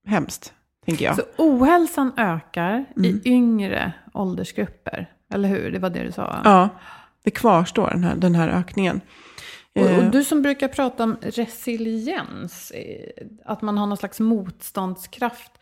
hemskt, 0.07 0.53
tänker 0.87 1.05
jag. 1.05 1.17
Så 1.17 1.23
ohälsan 1.39 2.13
ökar 2.17 2.85
Mm. 2.97 3.05
i 3.11 3.21
yngre 3.25 3.93
åldersgrupper, 4.15 5.11
eller 5.35 5.49
hur? 5.49 5.71
Det 5.71 5.79
var 5.79 5.91
det 5.91 6.03
du 6.03 6.13
sa? 6.13 6.41
Ja, 6.45 6.69
det 7.25 7.31
kvarstår 7.31 7.91
den 7.91 8.05
här, 8.05 8.15
den 8.17 8.35
här 8.35 8.49
ökningen. 8.49 9.01
Och, 9.75 9.81
Eh, 9.83 9.99
och 10.05 10.11
du 10.11 10.25
som 10.25 10.43
brukar 10.43 10.69
prata 10.69 11.05
om 11.05 11.17
resiliens, 11.23 12.71
eh, 12.71 13.27
att 13.45 13.63
man 13.63 13.79
har 13.79 13.87
någon 13.87 13.97
slags 13.97 14.21
motståndskraft. 14.21 15.53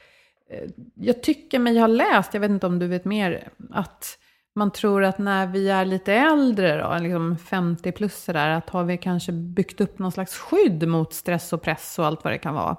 eh, 0.50 0.70
Jag 0.94 1.22
tycker 1.22 1.58
mig 1.58 1.78
ha 1.78 1.86
läst, 1.86 2.34
jag 2.34 2.40
vet 2.40 2.50
inte 2.50 2.66
om 2.66 2.78
du 2.78 2.86
vet 2.86 3.04
mer, 3.04 3.48
att 3.70 4.18
man 4.54 4.70
tror 4.70 5.04
att 5.04 5.18
när 5.18 5.46
vi 5.46 5.68
är 5.68 5.84
lite 5.84 6.12
äldre, 6.14 6.82
då, 6.82 6.98
liksom 7.02 7.38
50 7.38 7.92
plus 7.92 8.24
sådär, 8.24 8.48
att 8.50 8.70
har 8.70 8.84
vi 8.84 8.98
kanske 8.98 9.32
byggt 9.32 9.80
upp 9.80 9.98
någon 9.98 10.12
slags 10.12 10.36
skydd 10.38 10.88
mot 10.88 11.14
stress 11.14 11.52
och 11.52 11.62
press 11.62 11.98
och 11.98 12.06
allt 12.06 12.24
vad 12.24 12.32
det 12.32 12.38
kan 12.38 12.54
vara. 12.54 12.76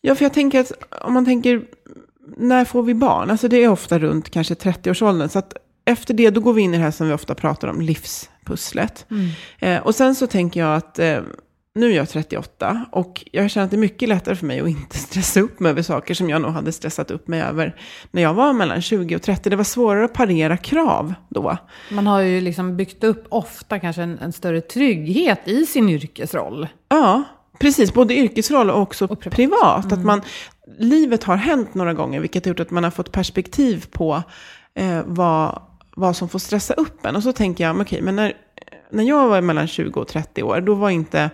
Ja, 0.00 0.14
för 0.14 0.24
jag 0.24 0.32
tänker 0.34 0.60
att 0.60 0.72
om 1.02 1.12
man 1.14 1.24
tänker, 1.24 1.62
när 2.36 2.64
får 2.64 2.82
vi 2.82 2.94
barn? 2.94 3.30
Alltså 3.30 3.48
det 3.48 3.56
är 3.56 3.68
ofta 3.68 3.98
runt 3.98 4.30
kanske 4.30 4.54
30-årsåldern. 4.54 5.28
Så 5.28 5.38
att 5.38 5.56
efter 5.86 6.14
det, 6.14 6.30
då 6.30 6.40
går 6.40 6.52
vi 6.52 6.62
in 6.62 6.74
i 6.74 6.76
det 6.76 6.82
här 6.82 6.90
som 6.90 7.08
vi 7.08 7.12
ofta 7.14 7.34
pratar 7.34 7.68
om, 7.68 7.80
livspusslet. 7.80 9.06
Eh, 9.58 9.78
och 9.82 9.94
sen 9.94 10.14
så 10.14 10.26
tänker 10.26 10.60
jag 10.60 10.76
att 10.76 10.98
eh, 10.98 11.20
nu 11.74 11.92
är 11.92 11.96
jag 11.96 12.08
38 12.08 12.84
och 12.92 13.24
jag 13.32 13.50
känner 13.50 13.64
att 13.64 13.70
det 13.70 13.76
är 13.76 13.78
mycket 13.78 14.08
lättare 14.08 14.36
för 14.36 14.46
mig 14.46 14.60
att 14.60 14.68
inte 14.68 14.98
stressa 14.98 15.40
upp 15.40 15.60
mig 15.60 15.70
över 15.70 15.82
saker 15.82 16.14
som 16.14 16.30
jag 16.30 16.42
nog 16.42 16.50
hade 16.50 16.72
stressat 16.72 17.10
upp 17.10 17.28
mig 17.28 17.40
över 17.40 17.76
när 18.10 18.22
jag 18.22 18.34
var 18.34 18.52
mellan 18.52 18.82
20 18.82 19.16
och 19.16 19.22
30. 19.22 19.50
Det 19.50 19.56
var 19.56 19.64
svårare 19.64 20.04
att 20.04 20.12
parera 20.12 20.56
krav 20.56 21.14
då. 21.28 21.56
Man 21.90 22.06
har 22.06 22.20
ju 22.20 22.40
liksom 22.40 22.76
byggt 22.76 23.04
upp 23.04 23.26
ofta 23.28 23.78
kanske 23.78 24.02
en, 24.02 24.18
en 24.18 24.32
större 24.32 24.60
trygghet 24.60 25.40
i 25.44 25.66
sin 25.66 25.88
yrkesroll. 25.88 26.68
Ja, 26.88 27.22
precis. 27.60 27.94
Både 27.94 28.14
yrkesroll 28.14 28.70
och 28.70 28.80
också 28.80 29.04
Och 29.04 29.20
privat. 29.20 29.36
privat. 29.36 29.92
Att 29.92 30.04
man, 30.04 30.22
livet 30.78 31.24
har 31.24 31.36
hänt 31.36 31.74
några 31.74 31.94
gånger, 31.94 32.20
vilket 32.20 32.44
har 32.44 32.48
gjort 32.50 32.60
att 32.60 32.70
man 32.70 32.84
har 32.84 32.90
fått 32.90 33.12
perspektiv 33.12 33.86
på 33.90 34.22
eh, 34.74 35.00
vad, 35.06 35.62
vad 35.96 36.16
som 36.16 36.28
får 36.28 36.38
stressa 36.38 36.74
upp 36.74 37.06
en. 37.06 37.16
Och 37.16 37.22
så 37.22 37.32
tänker 37.32 37.64
jag, 37.64 37.80
okej, 37.80 38.02
men 38.02 38.16
när, 38.16 38.32
när 38.90 39.04
jag 39.04 39.28
var 39.28 39.40
mellan 39.40 39.66
20 39.66 40.00
och 40.00 40.08
30 40.08 40.42
år, 40.42 40.60
då 40.60 40.74
var 40.74 40.90
inte... 40.90 41.30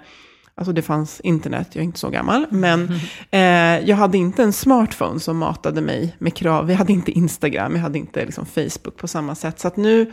Alltså 0.55 0.73
det 0.73 0.83
fanns 0.83 1.21
internet, 1.21 1.69
jag 1.73 1.81
är 1.81 1.85
inte 1.85 1.99
så 1.99 2.11
gammal. 2.11 2.47
Men 2.51 2.93
eh, 3.31 3.41
jag 3.89 3.97
hade 3.97 4.19
inte 4.19 4.43
en 4.43 4.53
smartphone 4.53 5.21
som 5.21 5.39
matade 5.39 5.81
mig 5.81 6.17
med 6.19 6.35
krav. 6.35 6.67
Vi 6.67 6.75
hade 6.75 6.93
inte 6.93 7.11
Instagram, 7.11 7.73
jag 7.75 7.83
hade 7.83 7.99
inte 7.99 8.25
liksom, 8.25 8.47
Facebook 8.47 8.97
på 8.97 9.09
samma 9.09 9.35
sätt. 9.35 9.61
Så 9.61 9.69
att 9.69 9.77
nu, 9.77 10.13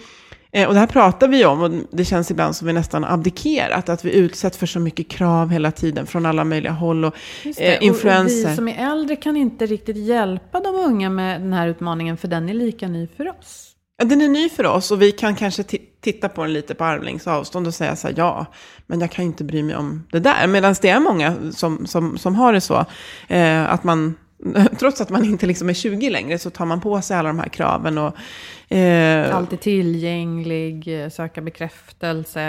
eh, 0.52 0.68
och 0.68 0.74
det 0.74 0.80
här 0.80 0.88
pratar 0.88 1.28
vi 1.28 1.46
om 1.46 1.62
och 1.62 1.72
det 1.92 2.06
känns 2.06 2.32
ibland 2.32 2.56
som 2.56 2.68
vi 2.68 2.74
nästan 2.74 3.04
abdikerat. 3.04 3.90
Att 3.90 4.06
vi 4.06 4.16
utsätts 4.16 4.58
för 4.58 4.66
så 4.66 4.80
mycket 4.80 5.10
krav 5.10 5.50
hela 5.50 5.72
tiden 5.72 6.06
från 6.06 6.26
alla 6.26 6.44
möjliga 6.44 6.72
håll. 6.72 7.06
Och, 7.06 7.16
eh, 7.58 7.84
influenser. 7.84 8.46
Och, 8.46 8.46
och 8.46 8.52
vi 8.52 8.56
som 8.56 8.68
är 8.68 8.92
äldre 8.92 9.16
kan 9.16 9.38
inte 9.38 9.66
riktigt 9.66 9.98
hjälpa 9.98 10.60
de 10.60 10.76
unga 10.76 11.10
med 11.10 11.42
den 11.42 11.54
här 11.54 11.68
utmaningen, 11.68 12.18
för 12.18 12.28
den 12.28 12.50
är 12.50 12.54
lika 12.54 12.88
ny 12.88 13.08
för 13.18 13.30
oss. 13.30 13.69
Ja, 14.00 14.06
Den 14.06 14.22
är 14.22 14.28
ny 14.28 14.50
för 14.50 14.66
oss 14.66 14.92
och 14.92 15.02
vi 15.02 15.12
kan 15.12 15.36
kanske 15.36 15.64
titta 16.02 16.30
på 16.30 16.44
den 16.44 16.54
lite 16.54 16.76
på 16.76 16.84
armlängds 16.84 17.28
avstånd 17.28 17.68
och 17.68 17.74
säga 17.74 17.96
så 17.96 18.08
här, 18.08 18.16
ja, 18.18 18.46
men 18.88 19.00
jag 19.00 19.12
kan 19.12 19.26
ju 19.26 19.30
inte 19.30 19.44
bry 19.44 19.64
mig 19.64 19.76
om 19.76 20.04
det 20.12 20.20
där. 20.20 20.48
Medan 20.48 20.76
det 20.82 20.90
är 20.90 21.00
många 21.00 21.36
som, 21.52 21.88
som, 21.88 22.18
som 22.18 22.36
har 22.36 22.54
det 22.54 22.62
så, 22.62 22.86
eh, 23.28 23.72
att 23.74 23.84
man, 23.84 24.16
trots 24.80 25.02
att 25.02 25.10
man 25.10 25.26
inte 25.26 25.46
liksom 25.46 25.70
är 25.70 25.74
20 25.74 26.10
längre, 26.10 26.40
så 26.40 26.50
tar 26.50 26.66
man 26.66 26.82
på 26.82 27.02
sig 27.02 27.18
alla 27.18 27.30
de 27.30 27.40
här 27.40 27.50
kraven. 27.50 27.98
Och, 27.98 28.16
eh, 28.76 29.36
Alltid 29.36 29.60
tillgänglig, 29.60 31.04
eh, 31.04 31.10
söka 31.10 31.42
bekräftelse. 31.42 32.42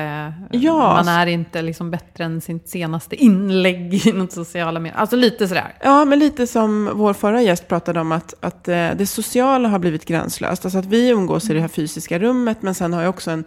Ja, 0.50 0.72
Man 0.76 0.96
alltså- 0.96 1.10
är 1.12 1.26
inte 1.26 1.62
liksom 1.62 1.90
bättre 1.90 2.24
än 2.24 2.40
sitt 2.40 2.68
senaste 2.68 3.16
inlägg 3.16 4.06
i 4.06 4.12
något 4.12 4.32
sociala 4.32 4.80
medier. 4.80 4.98
Alltså 5.00 5.16
lite 5.16 5.48
sådär. 5.48 5.74
Ja, 5.82 6.04
men 6.04 6.18
lite 6.18 6.46
som 6.46 6.90
vår 6.94 7.12
förra 7.12 7.42
gäst 7.42 7.68
pratade 7.68 8.00
om, 8.00 8.12
att, 8.12 8.34
att 8.40 8.68
eh, 8.68 8.90
det 8.96 9.06
sociala 9.06 9.68
har 9.68 9.78
blivit 9.78 10.04
gränslöst. 10.04 10.64
Alltså 10.64 10.78
att 10.78 10.86
vi 10.86 11.08
umgås 11.08 11.50
i 11.50 11.54
det 11.54 11.60
här 11.60 11.68
fysiska 11.68 12.18
rummet, 12.18 12.62
men 12.62 12.74
sen 12.74 12.92
har 12.92 13.02
jag 13.02 13.10
också 13.10 13.30
en, 13.30 13.44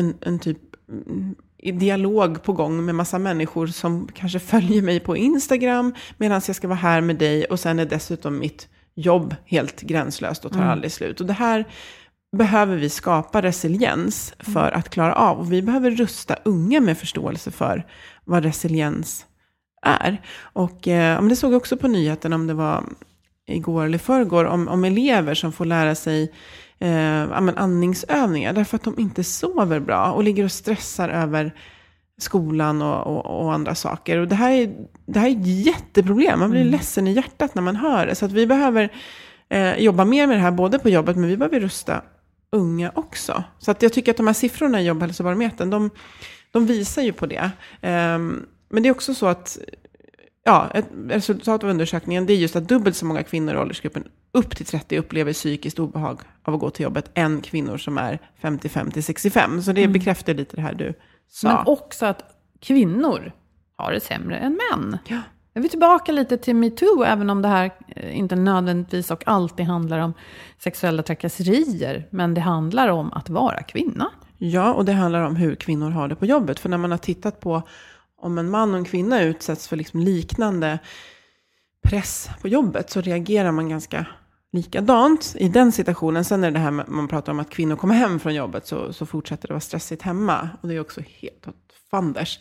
en, 0.00 0.14
en 0.20 0.38
typ 0.38 0.58
i 1.64 1.72
dialog 1.72 2.42
på 2.42 2.52
gång 2.52 2.84
med 2.84 2.94
massa 2.94 3.18
människor 3.18 3.66
som 3.66 4.08
kanske 4.14 4.38
följer 4.38 4.82
mig 4.82 5.00
på 5.00 5.16
Instagram, 5.16 5.94
medan 6.18 6.40
jag 6.46 6.56
ska 6.56 6.68
vara 6.68 6.78
här 6.78 7.00
med 7.00 7.16
dig, 7.16 7.44
och 7.44 7.60
sen 7.60 7.78
är 7.78 7.86
dessutom 7.86 8.38
mitt 8.38 8.68
jobb 8.94 9.34
helt 9.44 9.80
gränslöst 9.80 10.44
och 10.44 10.52
tar 10.52 10.62
aldrig 10.62 10.92
slut. 10.92 11.20
Och 11.20 11.26
det 11.26 11.32
här 11.32 11.64
behöver 12.36 12.76
vi 12.76 12.88
skapa 12.88 13.42
resiliens 13.42 14.34
för 14.38 14.70
att 14.70 14.88
klara 14.88 15.14
av. 15.14 15.38
Och 15.38 15.52
vi 15.52 15.62
behöver 15.62 15.90
rusta 15.90 16.36
unga 16.44 16.80
med 16.80 16.98
förståelse 16.98 17.50
för 17.50 17.86
vad 18.24 18.44
resiliens 18.44 19.26
är. 19.82 20.22
Och 20.38 20.88
eh, 20.88 21.22
det 21.22 21.36
såg 21.36 21.52
jag 21.52 21.56
också 21.56 21.76
på 21.76 21.88
nyheten 21.88 22.32
om 22.32 22.46
det 22.46 22.54
var 22.54 22.84
igår 23.46 23.84
eller 23.84 23.98
förrgår, 23.98 24.44
om, 24.44 24.68
om 24.68 24.84
elever 24.84 25.34
som 25.34 25.52
får 25.52 25.64
lära 25.64 25.94
sig 25.94 26.32
eh, 26.78 27.32
andningsövningar 27.56 28.52
därför 28.52 28.76
att 28.76 28.84
de 28.84 28.98
inte 28.98 29.24
sover 29.24 29.80
bra 29.80 30.12
och 30.12 30.24
ligger 30.24 30.44
och 30.44 30.52
stressar 30.52 31.08
över 31.08 31.54
skolan 32.18 32.82
och, 32.82 33.06
och, 33.06 33.44
och 33.44 33.54
andra 33.54 33.74
saker. 33.74 34.18
Och 34.18 34.28
det 34.28 34.34
här, 34.34 34.50
är, 34.50 34.74
det 35.06 35.18
här 35.18 35.28
är 35.28 35.32
ett 35.32 35.66
jätteproblem, 35.66 36.38
man 36.38 36.50
blir 36.50 36.64
ledsen 36.64 37.08
i 37.08 37.12
hjärtat 37.12 37.54
när 37.54 37.62
man 37.62 37.76
hör 37.76 38.06
det. 38.06 38.14
Så 38.14 38.24
att 38.24 38.32
vi 38.32 38.46
behöver 38.46 38.92
eh, 39.48 39.78
jobba 39.78 40.04
mer 40.04 40.26
med 40.26 40.36
det 40.36 40.42
här, 40.42 40.50
både 40.50 40.78
på 40.78 40.88
jobbet, 40.88 41.16
men 41.16 41.28
vi 41.28 41.36
behöver 41.36 41.60
rusta 41.60 42.02
unga 42.52 42.92
också. 42.94 43.44
Så 43.58 43.70
att 43.70 43.82
jag 43.82 43.92
tycker 43.92 44.10
att 44.10 44.16
de 44.16 44.26
här 44.26 44.34
siffrorna 44.34 44.80
i 44.80 44.86
jobbhälsobarometern, 44.86 45.70
de, 45.70 45.90
de 46.50 46.66
visar 46.66 47.02
ju 47.02 47.12
på 47.12 47.26
det. 47.26 47.50
Ehm, 47.80 48.46
men 48.68 48.82
det 48.82 48.88
är 48.88 48.90
också 48.90 49.14
så 49.14 49.26
att 49.26 49.58
ja, 50.44 50.70
ett 50.74 50.88
resultat 51.08 51.64
av 51.64 51.70
undersökningen 51.70 52.26
det 52.26 52.32
är 52.32 52.36
just 52.36 52.56
att 52.56 52.68
dubbelt 52.68 52.96
så 52.96 53.06
många 53.06 53.22
kvinnor 53.22 53.54
i 53.54 53.58
åldersgruppen 53.58 54.04
upp 54.32 54.56
till 54.56 54.66
30 54.66 54.98
upplever 54.98 55.32
psykiskt 55.32 55.78
obehag 55.78 56.20
av 56.42 56.54
att 56.54 56.60
gå 56.60 56.70
till 56.70 56.82
jobbet 56.82 57.10
än 57.14 57.40
kvinnor 57.40 57.76
som 57.76 57.98
är 57.98 58.18
55 58.40 58.90
till 58.90 59.04
65. 59.04 59.62
Så 59.62 59.72
det 59.72 59.88
bekräftar 59.88 60.34
lite 60.34 60.56
det 60.56 60.62
här 60.62 60.74
du 60.74 60.94
sa. 61.28 61.48
Men 61.48 61.66
också 61.66 62.06
att 62.06 62.22
kvinnor 62.60 63.32
har 63.76 63.92
det 63.92 64.00
sämre 64.00 64.36
än 64.36 64.58
män. 64.70 64.98
Ja. 65.06 65.20
Jag 65.52 65.62
vill 65.62 65.70
tillbaka 65.70 66.12
lite 66.12 66.36
till 66.36 66.56
metoo, 66.56 67.04
även 67.04 67.30
om 67.30 67.42
det 67.42 67.48
här 67.48 67.70
inte 68.10 68.36
nödvändigtvis 68.36 69.10
och 69.10 69.28
alltid 69.28 69.66
handlar 69.66 69.98
om 69.98 70.14
sexuella 70.58 71.02
trakasserier. 71.02 72.08
Men 72.10 72.34
det 72.34 72.40
handlar 72.40 72.88
om 72.88 73.12
att 73.12 73.28
vara 73.28 73.62
kvinna. 73.62 74.10
Ja, 74.38 74.72
och 74.72 74.84
det 74.84 74.92
handlar 74.92 75.22
om 75.22 75.36
hur 75.36 75.54
kvinnor 75.54 75.90
har 75.90 76.08
det 76.08 76.16
på 76.16 76.26
jobbet. 76.26 76.60
För 76.60 76.68
när 76.68 76.78
man 76.78 76.90
har 76.90 76.98
tittat 76.98 77.40
på 77.40 77.62
om 78.24 78.38
en 78.38 78.50
man 78.50 78.70
och 78.70 78.78
en 78.78 78.84
kvinna 78.84 79.22
utsätts 79.22 79.68
för 79.68 79.76
liksom 79.76 80.00
liknande 80.00 80.78
press 81.82 82.28
på 82.42 82.48
jobbet 82.48 82.90
så 82.90 83.00
reagerar 83.00 83.52
man 83.52 83.68
ganska 83.68 84.06
likadant 84.52 85.36
i 85.38 85.48
den 85.48 85.72
situationen. 85.72 86.24
Sen 86.24 86.44
är 86.44 86.50
det 86.50 86.58
det 86.58 86.60
här 86.60 86.70
med, 86.70 86.88
man 86.88 87.08
pratar 87.08 87.32
om 87.32 87.40
att 87.40 87.50
kvinnor 87.50 87.76
kommer 87.76 87.94
hem 87.94 88.20
från 88.20 88.34
jobbet 88.34 88.66
så, 88.66 88.92
så 88.92 89.06
fortsätter 89.06 89.48
det 89.48 89.54
vara 89.54 89.60
stressigt 89.60 90.02
hemma. 90.02 90.48
Och 90.60 90.68
det 90.68 90.74
är 90.74 90.80
också 90.80 91.00
helt 91.20 91.48
åt 91.48 91.54
fanders. 91.90 92.38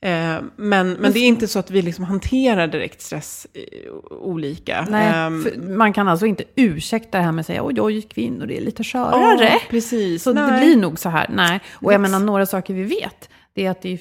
Eh, 0.00 0.40
men, 0.56 0.92
men 0.92 1.12
det 1.12 1.18
är 1.18 1.26
inte 1.26 1.48
så 1.48 1.58
att 1.58 1.70
vi 1.70 1.82
liksom 1.82 2.04
hanterar 2.04 2.66
direkt 2.66 3.00
stress 3.00 3.46
eh, 3.54 3.92
olika. 4.10 4.86
Nej, 4.90 5.12
för 5.12 5.76
man 5.76 5.92
kan 5.92 6.08
alltså 6.08 6.26
inte 6.26 6.44
ursäkta 6.54 7.18
det 7.18 7.24
här 7.24 7.32
med 7.32 7.40
att 7.40 7.46
säga 7.46 7.64
oj, 7.64 7.80
oj, 7.80 8.02
kvinnor 8.02 8.50
är 8.50 8.60
lite 8.60 8.84
skörare. 8.84 9.44
ja, 9.44 9.60
precis. 9.70 10.22
Så 10.22 10.32
det 10.32 10.46
Nej. 10.46 10.60
blir 10.60 10.76
nog 10.76 10.98
så 10.98 11.08
här. 11.08 11.26
Nej. 11.30 11.60
Och 11.72 11.92
jag 11.92 12.00
menar, 12.00 12.20
några 12.20 12.46
saker 12.46 12.74
vi 12.74 12.82
vet, 12.82 13.28
det 13.54 13.66
är 13.66 13.70
att 13.70 13.82
det 13.82 13.92
är 13.92 13.98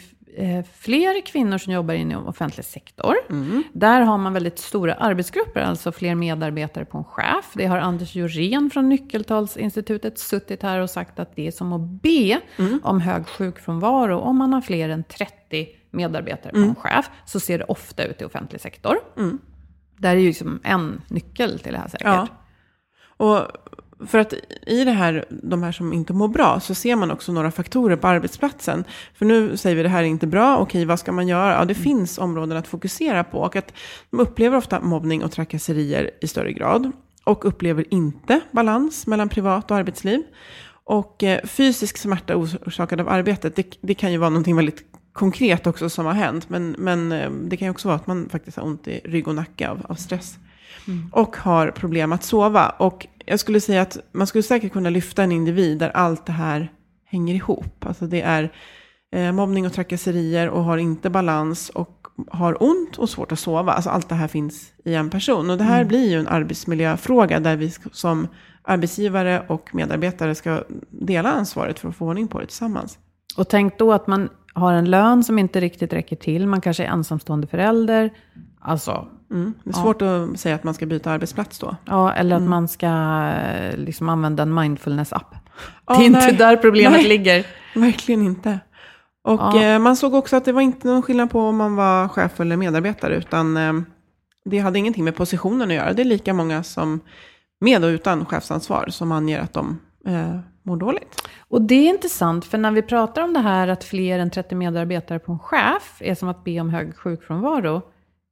fler 0.74 1.26
kvinnor 1.26 1.58
som 1.58 1.74
jobbar 1.74 1.94
inom 1.94 2.28
offentlig 2.28 2.66
sektor. 2.66 3.16
Mm. 3.30 3.64
Där 3.74 4.02
har 4.02 4.18
man 4.18 4.34
väldigt 4.34 4.60
stora 4.60 4.94
arbetsgrupper, 4.94 5.62
alltså 5.62 5.92
fler 5.92 6.16
medarbetare 6.16 6.86
på 6.86 6.98
en 6.98 7.04
chef. 7.04 7.52
Det 7.54 7.66
har 7.66 7.78
Anders 7.78 8.16
Jorén 8.16 8.70
från 8.70 8.90
Nyckeltalsinstitutet 8.90 10.20
suttit 10.20 10.64
här 10.64 10.80
och 10.80 10.90
sagt 10.90 11.20
att 11.20 11.36
det 11.36 11.48
är 11.48 11.52
som 11.52 11.74
att 11.74 11.82
be 12.02 12.42
Mm. 12.58 12.80
om 12.84 13.02
hög 13.02 13.28
sjukfrånvaro. 13.28 14.18
Om 14.20 14.38
man 14.38 14.54
har 14.54 14.62
fler 14.62 14.90
än 14.90 15.04
30 15.04 15.68
medarbetare 15.92 16.52
på 16.52 16.58
Mm. 16.58 16.70
en 16.70 16.76
chef 16.76 17.10
så 17.26 17.40
ser 17.40 17.58
det 17.58 17.64
ofta 17.66 18.04
ut 18.04 18.22
i 18.22 18.26
offentlig 18.26 18.62
sektor. 18.62 18.96
Där 19.98 20.10
är 20.16 20.20
ju 20.20 20.28
liksom 20.28 20.60
en 20.64 21.02
nyckel 21.08 21.60
till 21.60 21.72
det 21.74 21.80
här 21.80 21.88
säkert. 21.88 22.08
Ja. 22.08 22.28
Och 23.18 23.48
för 24.00 24.18
att 24.18 24.34
i 24.68 24.84
det 24.84 24.92
här, 24.92 25.26
de 25.30 25.64
här 25.64 25.72
som 25.72 25.94
inte 25.94 26.14
mår 26.14 26.28
bra, 26.28 26.60
så 26.60 26.76
ser 26.76 26.96
man 26.96 27.12
också 27.12 27.32
några 27.32 27.52
faktorer 27.52 27.96
på 27.96 28.08
arbetsplatsen. 28.08 28.84
För 29.14 29.26
nu 29.26 29.58
säger 29.58 29.76
vi 29.76 29.84
det 29.84 29.90
här 29.90 30.04
är 30.04 30.08
inte 30.08 30.28
bra, 30.28 30.58
okej 30.58 30.86
vad 30.86 31.00
ska 31.00 31.12
man 31.12 31.28
göra? 31.28 31.54
Ja, 31.54 31.66
det 31.66 31.74
mm. 31.74 31.84
finns 31.84 32.18
områden 32.18 32.58
att 32.58 32.68
fokusera 32.68 33.24
på. 33.24 33.40
Och 33.40 33.56
att 33.56 33.74
de 34.10 34.20
upplever 34.20 34.58
ofta 34.58 34.80
mobbning 34.80 35.24
och 35.24 35.32
trakasserier 35.32 36.12
i 36.22 36.28
större 36.28 36.54
grad. 36.54 36.92
Och 37.24 37.46
upplever 37.46 37.94
inte 37.94 38.42
balans 38.52 39.08
mellan 39.08 39.30
privat 39.30 39.72
och 39.72 39.78
arbetsliv. 39.78 40.24
Och 40.84 41.24
eh, 41.24 41.46
fysisk 41.46 41.98
smärta 41.98 42.36
orsakad 42.36 43.02
av 43.02 43.10
arbetet, 43.10 43.56
det, 43.56 43.78
det 43.82 43.94
kan 43.94 44.12
ju 44.12 44.18
vara 44.18 44.30
någonting 44.30 44.56
väldigt 44.56 44.84
konkret 45.14 45.68
också 45.68 45.90
som 45.90 46.06
har 46.06 46.14
hänt. 46.14 46.50
Men, 46.50 46.76
men 46.78 47.12
eh, 47.12 47.32
det 47.32 47.58
kan 47.58 47.66
ju 47.66 47.70
också 47.72 47.88
vara 47.88 47.96
att 47.96 48.08
man 48.08 48.30
faktiskt 48.30 48.58
har 48.58 48.66
ont 48.66 48.88
i 48.88 49.02
rygg 49.04 49.28
och 49.28 49.36
nacke 49.36 49.70
av, 49.70 49.86
av 49.90 49.96
stress. 49.96 50.38
Mm. 50.88 51.10
Och 51.14 51.38
har 51.38 51.72
problem 51.72 52.12
att 52.12 52.24
sova. 52.24 52.70
Och 52.70 53.08
jag 53.26 53.40
skulle 53.40 53.62
säga 53.62 53.82
att 53.82 53.98
man 54.12 54.28
skulle 54.28 54.44
säkert 54.44 54.74
kunna 54.74 54.90
lyfta 54.90 55.24
en 55.24 55.32
individ 55.32 55.78
där 55.78 55.90
allt 55.90 56.26
det 56.26 56.32
här 56.32 56.72
hänger 57.06 57.36
ihop. 57.36 57.86
Alltså 57.86 58.08
det 58.08 58.22
är 58.22 58.52
eh, 59.12 59.32
mobbning 59.32 59.66
och 59.66 59.74
trakasserier 59.74 60.50
och 60.50 60.64
har 60.64 60.78
inte 60.78 61.10
balans 61.10 61.70
och 61.70 62.08
har 62.32 62.64
ont 62.64 62.98
och 62.98 63.10
svårt 63.10 63.32
att 63.32 63.40
sova. 63.40 63.74
Alltså 63.74 63.90
allt 63.90 64.10
det 64.10 64.16
här 64.16 64.28
finns 64.28 64.74
i 64.86 64.94
en 64.94 65.10
person. 65.10 65.50
Och 65.50 65.58
det 65.58 65.64
här 65.64 65.76
mm. 65.76 65.88
blir 65.88 66.10
ju 66.10 66.20
en 66.20 66.28
arbetsmiljöfråga 66.28 67.40
där 67.40 67.56
vi 67.56 67.72
som 67.92 68.28
arbetsgivare 68.62 69.46
och 69.48 69.76
medarbetare 69.76 70.36
ska 70.36 70.64
dela 70.90 71.32
ansvaret 71.32 71.80
för 71.80 71.90
att 71.90 71.96
få 71.96 72.06
ordning 72.06 72.28
på 72.28 72.40
det 72.40 72.46
tillsammans. 72.46 73.00
Och 73.38 73.50
tänk 73.50 73.80
då 73.80 73.94
att 73.94 74.08
man 74.08 74.30
har 74.54 74.74
en 74.74 74.90
lön 74.90 75.24
som 75.24 75.40
inte 75.40 75.62
riktigt 75.62 75.94
räcker 75.94 76.16
till. 76.16 76.48
Man 76.48 76.62
kanske 76.62 76.84
är 76.84 76.88
ensamstående 76.88 77.48
förälder. 77.48 78.14
Alltså, 78.60 79.08
mm. 79.32 79.54
Det 79.64 79.70
är 79.70 79.74
svårt 79.74 80.02
ja. 80.02 80.24
att 80.24 80.40
säga 80.40 80.56
att 80.56 80.64
man 80.64 80.74
ska 80.74 80.86
byta 80.86 81.12
arbetsplats 81.12 81.60
då. 81.60 81.76
Ja, 81.86 82.14
eller 82.14 82.36
att 82.36 82.40
mm. 82.40 82.50
man 82.50 82.68
ska 82.68 82.88
eh, 82.88 83.78
liksom 83.78 84.10
använda 84.10 84.44
en 84.44 84.54
mindfulness-app. 84.54 85.36
Ja, 85.88 85.98
det 85.98 86.06
är 86.06 86.10
nej. 86.10 86.30
inte 86.30 86.44
där 86.44 86.58
problemet 86.58 87.00
nej, 87.00 87.08
ligger. 87.08 87.46
Verkligen 87.76 88.22
inte. 88.22 88.60
Och 89.24 89.40
ja. 89.40 89.64
eh, 89.64 89.80
man 89.80 89.96
såg 89.96 90.14
också 90.14 90.36
att 90.36 90.46
det 90.46 90.52
var 90.52 90.62
inte 90.62 90.88
någon 90.88 91.02
skillnad 91.02 91.32
på 91.32 91.40
om 91.40 91.58
man 91.58 91.76
var 91.76 92.08
chef 92.08 92.40
eller 92.40 92.58
medarbetare. 92.58 93.16
Utan 93.16 93.58
eh, 93.58 93.74
det 94.46 94.60
hade 94.60 94.80
ingenting 94.80 95.04
med 95.04 95.16
positionen 95.16 95.70
att 95.70 95.76
göra. 95.76 95.94
Det 95.94 96.02
är 96.02 96.06
lika 96.06 96.34
många 96.34 96.64
som 96.64 97.00
med 97.60 97.84
och 97.84 97.88
utan 97.88 98.26
chefsansvar 98.26 98.88
som 98.90 99.12
anger 99.12 99.40
att 99.40 99.54
de 99.54 99.80
eh, 100.08 100.40
mår 100.64 100.78
dåligt. 100.78 101.22
Och 101.50 101.62
det 101.62 101.76
är 101.76 101.90
intressant, 101.90 102.46
för 102.46 102.58
när 102.58 102.72
vi 102.72 102.82
pratar 102.82 103.22
om 103.22 103.34
det 103.34 103.40
här 103.40 103.68
att 103.68 103.84
fler 103.84 104.20
än 104.20 104.32
30 104.32 104.56
medarbetare 104.56 105.20
på 105.20 105.32
en 105.32 105.40
chef 105.40 105.98
är 106.00 106.16
som 106.16 106.30
att 106.30 106.44
be 106.44 106.60
om 106.60 106.70
hög 106.70 106.98
sjukfrånvaro. 106.98 107.82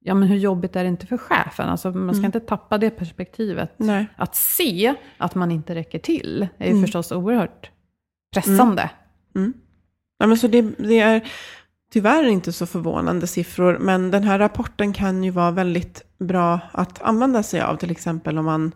Ja, 0.05 0.13
men 0.13 0.27
hur 0.27 0.37
jobbigt 0.37 0.75
är 0.75 0.83
det 0.83 0.89
inte 0.89 1.05
för 1.07 1.17
chefen? 1.17 1.69
Alltså, 1.69 1.91
man 1.91 2.15
ska 2.15 2.19
mm. 2.19 2.25
inte 2.25 2.39
tappa 2.39 2.77
det 2.77 2.89
perspektivet. 2.89 3.73
Nej. 3.77 4.05
Att 4.15 4.35
se 4.35 4.95
att 5.17 5.35
man 5.35 5.51
inte 5.51 5.75
räcker 5.75 5.99
till 5.99 6.47
är 6.57 6.65
ju 6.65 6.71
mm. 6.71 6.83
förstås 6.83 7.11
oerhört 7.11 7.69
pressande. 8.33 8.89
Mm. 9.35 9.45
mm. 9.45 9.53
Ja, 10.17 10.27
men 10.27 10.37
så 10.37 10.47
det, 10.47 10.61
det, 10.61 10.99
är 10.99 11.27
tyvärr 11.93 12.23
inte 12.23 12.53
så 12.53 12.65
förvånande 12.65 13.27
siffror, 13.27 13.77
men 13.79 14.11
den 14.11 14.23
här 14.23 14.39
rapporten 14.39 14.93
kan 14.93 15.23
ju 15.23 15.31
vara 15.31 15.51
väldigt 15.51 16.03
bra 16.17 16.59
att 16.71 17.01
använda 17.01 17.43
sig 17.43 17.61
av, 17.61 17.75
till 17.75 17.91
exempel 17.91 18.37
om 18.37 18.45
man 18.45 18.71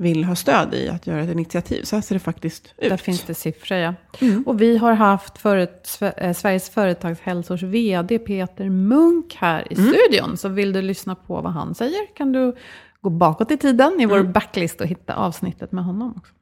vill 0.00 0.24
ha 0.24 0.36
stöd 0.36 0.74
i 0.74 0.88
att 0.88 1.06
göra 1.06 1.20
ett 1.20 1.30
initiativ. 1.30 1.82
Så 1.82 1.96
här 1.96 2.02
ser 2.02 2.14
det 2.14 2.20
faktiskt 2.20 2.74
ut. 2.78 2.90
Där 2.90 2.96
finns 2.96 3.22
det 3.22 3.34
siffror, 3.34 3.78
ja. 3.78 3.94
Mm. 4.20 4.42
Och 4.42 4.60
vi 4.60 4.76
har 4.76 4.92
haft 4.92 5.38
förut, 5.38 5.98
eh, 6.16 6.32
Sveriges 6.32 6.70
företagshälsors 6.70 7.62
vd 7.62 8.18
Peter 8.18 8.70
Munk 8.70 9.34
här 9.34 9.72
i 9.72 9.74
mm. 9.74 9.92
studion. 9.92 10.36
Så 10.36 10.48
vill 10.48 10.72
du 10.72 10.82
lyssna 10.82 11.14
på 11.14 11.40
vad 11.40 11.52
han 11.52 11.74
säger 11.74 12.16
kan 12.16 12.32
du 12.32 12.56
gå 13.00 13.10
bakåt 13.10 13.50
i 13.50 13.56
tiden 13.56 14.00
i 14.00 14.06
vår 14.06 14.18
mm. 14.18 14.32
backlist 14.32 14.80
och 14.80 14.86
hitta 14.86 15.14
avsnittet 15.14 15.72
med 15.72 15.84
honom 15.84 16.14
också. 16.16 16.32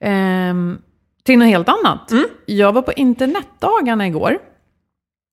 Ehm, 0.00 0.78
till 1.22 1.38
något 1.38 1.48
helt 1.48 1.68
annat. 1.68 2.10
Mm. 2.10 2.24
Jag 2.46 2.72
var 2.72 2.82
på 2.82 2.92
internetdagarna 2.92 4.06
igår 4.06 4.38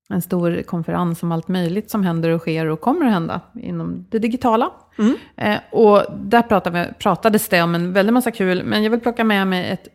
en 0.10 0.22
stor 0.22 0.62
konferens 0.62 1.24
om 1.24 1.32
allt 1.32 1.48
möjligt 1.48 1.92
som 1.92 2.04
händer 2.04 2.30
och 2.30 2.42
sker 2.42 2.66
och 2.66 2.82
kommer 2.82 3.06
att 3.06 3.12
hända 3.12 3.42
inom 3.62 4.06
det 4.10 4.20
digitala. 4.20 4.72
Mm. 4.98 5.16
Eh, 5.38 5.60
och 5.72 6.06
där 6.18 6.42
pratade, 6.42 6.94
pratades 7.00 7.50
det 7.50 7.62
om 7.62 7.76
en 7.76 7.94
väldig 7.94 8.14
massa 8.14 8.32
kul, 8.32 8.64
men 8.64 8.84
jag 8.84 8.92
vill 8.92 9.00
plocka 9.00 9.24
med 9.24 9.48
mig 9.48 9.70
ett 9.70 9.88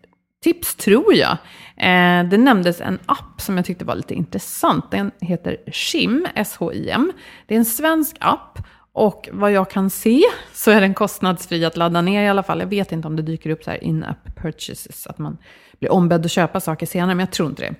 tips, 0.42 0.74
tror 0.74 1.14
jag. 1.14 1.30
Eh, 1.76 2.28
det 2.28 2.38
nämndes 2.38 2.80
en 2.80 2.98
app 3.06 3.40
som 3.40 3.56
jag 3.56 3.66
tyckte 3.66 3.84
var 3.84 3.94
lite 3.94 4.14
intressant. 4.14 4.90
Den 4.90 5.10
heter 5.20 5.56
Shim, 5.72 6.26
S-H-I-M. 6.34 7.12
Det 7.46 7.54
är 7.54 7.58
en 7.58 7.64
svensk 7.64 8.16
app. 8.20 8.58
Och 8.92 9.28
vad 9.32 9.52
jag 9.52 9.70
kan 9.70 9.90
se 9.90 10.22
så 10.52 10.70
är 10.70 10.80
den 10.80 10.94
kostnadsfri 10.94 11.64
att 11.64 11.76
ladda 11.76 12.00
ner 12.00 12.22
i 12.22 12.28
alla 12.28 12.42
fall. 12.42 12.60
Jag 12.60 12.66
vet 12.66 12.92
inte 12.92 13.08
om 13.08 13.16
det 13.16 13.22
dyker 13.22 13.50
upp 13.50 13.64
så 13.64 13.70
här 13.70 13.84
in-app 13.84 14.36
purchases, 14.36 15.06
att 15.06 15.18
man 15.18 15.38
blir 15.78 15.92
ombedd 15.92 16.24
att 16.24 16.30
köpa 16.30 16.60
saker 16.60 16.86
senare, 16.86 17.14
men 17.14 17.26
jag 17.26 17.32
tror 17.32 17.48
inte 17.48 17.62
det. 17.62 17.74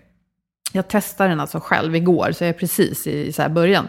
Jag 0.73 0.89
testade 0.89 1.31
den 1.31 1.41
alltså 1.41 1.61
själv 1.61 1.97
igår, 1.97 2.33
så 2.33 2.45
jag 2.45 2.49
är 2.49 2.59
precis 2.59 3.07
i 3.07 3.33
så 3.33 3.49
början. 3.49 3.89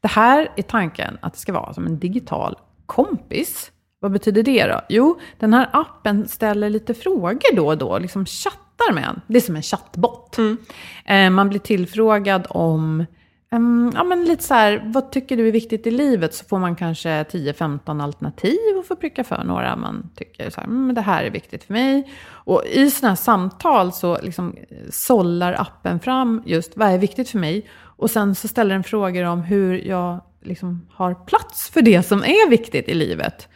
Det 0.00 0.08
här 0.08 0.48
är 0.56 0.62
tanken 0.62 1.18
att 1.20 1.32
det 1.32 1.38
ska 1.38 1.52
vara 1.52 1.74
som 1.74 1.86
en 1.86 1.98
digital 1.98 2.58
kompis. 2.86 3.70
Vad 4.00 4.12
betyder 4.12 4.42
det 4.42 4.66
då? 4.66 4.80
Jo, 4.88 5.20
den 5.38 5.54
här 5.54 5.68
appen 5.72 6.28
ställer 6.28 6.70
lite 6.70 6.94
frågor 6.94 7.56
då 7.56 7.66
och 7.66 7.78
då, 7.78 7.98
liksom 7.98 8.26
chattar 8.26 8.92
med 8.92 9.04
en. 9.04 9.20
Det 9.26 9.36
är 9.36 9.40
som 9.40 9.56
en 9.56 9.62
chattbot. 9.62 10.38
Mm. 10.38 10.58
Eh, 11.04 11.30
man 11.30 11.48
blir 11.48 11.60
tillfrågad 11.60 12.46
om 12.50 13.04
Um, 13.52 13.92
ja, 13.94 14.04
men 14.04 14.24
lite 14.24 14.42
så 14.42 14.54
här, 14.54 14.82
vad 14.86 15.12
tycker 15.12 15.36
du 15.36 15.48
är 15.48 15.52
viktigt 15.52 15.86
i 15.86 15.90
livet? 15.90 16.34
Så 16.34 16.44
får 16.44 16.58
man 16.58 16.76
kanske 16.76 17.22
10-15 17.22 18.02
alternativ 18.02 18.58
och 18.78 18.86
får 18.86 18.96
pricka 18.96 19.24
för 19.24 19.44
några 19.44 19.76
man 19.76 20.10
tycker 20.16 20.50
så 20.50 20.60
här, 20.60 20.66
mm, 20.68 20.94
det 20.94 21.00
här 21.00 21.24
är 21.24 21.30
viktigt 21.30 21.64
för 21.64 21.72
mig. 21.72 22.12
Och 22.28 22.62
i 22.66 22.90
sådana 22.90 23.10
här 23.10 23.16
samtal 23.16 23.92
så 23.92 24.18
liksom 24.22 24.56
eh, 24.70 24.76
sållar 24.90 25.52
appen 25.52 26.00
fram 26.00 26.42
just 26.46 26.76
vad 26.76 26.88
är 26.88 26.98
viktigt 26.98 27.28
för 27.28 27.38
mig. 27.38 27.68
Och 27.96 28.10
sen 28.10 28.34
så 28.34 28.48
ställer 28.48 28.74
den 28.74 28.84
frågor 28.84 29.24
om 29.24 29.42
hur 29.42 29.78
jag 29.88 30.20
liksom 30.42 30.86
har 30.90 31.14
plats 31.14 31.70
för 31.70 31.82
det 31.82 32.02
som 32.02 32.22
är 32.22 32.50
viktigt 32.50 32.88
i 32.88 32.94
livet. 32.94 33.48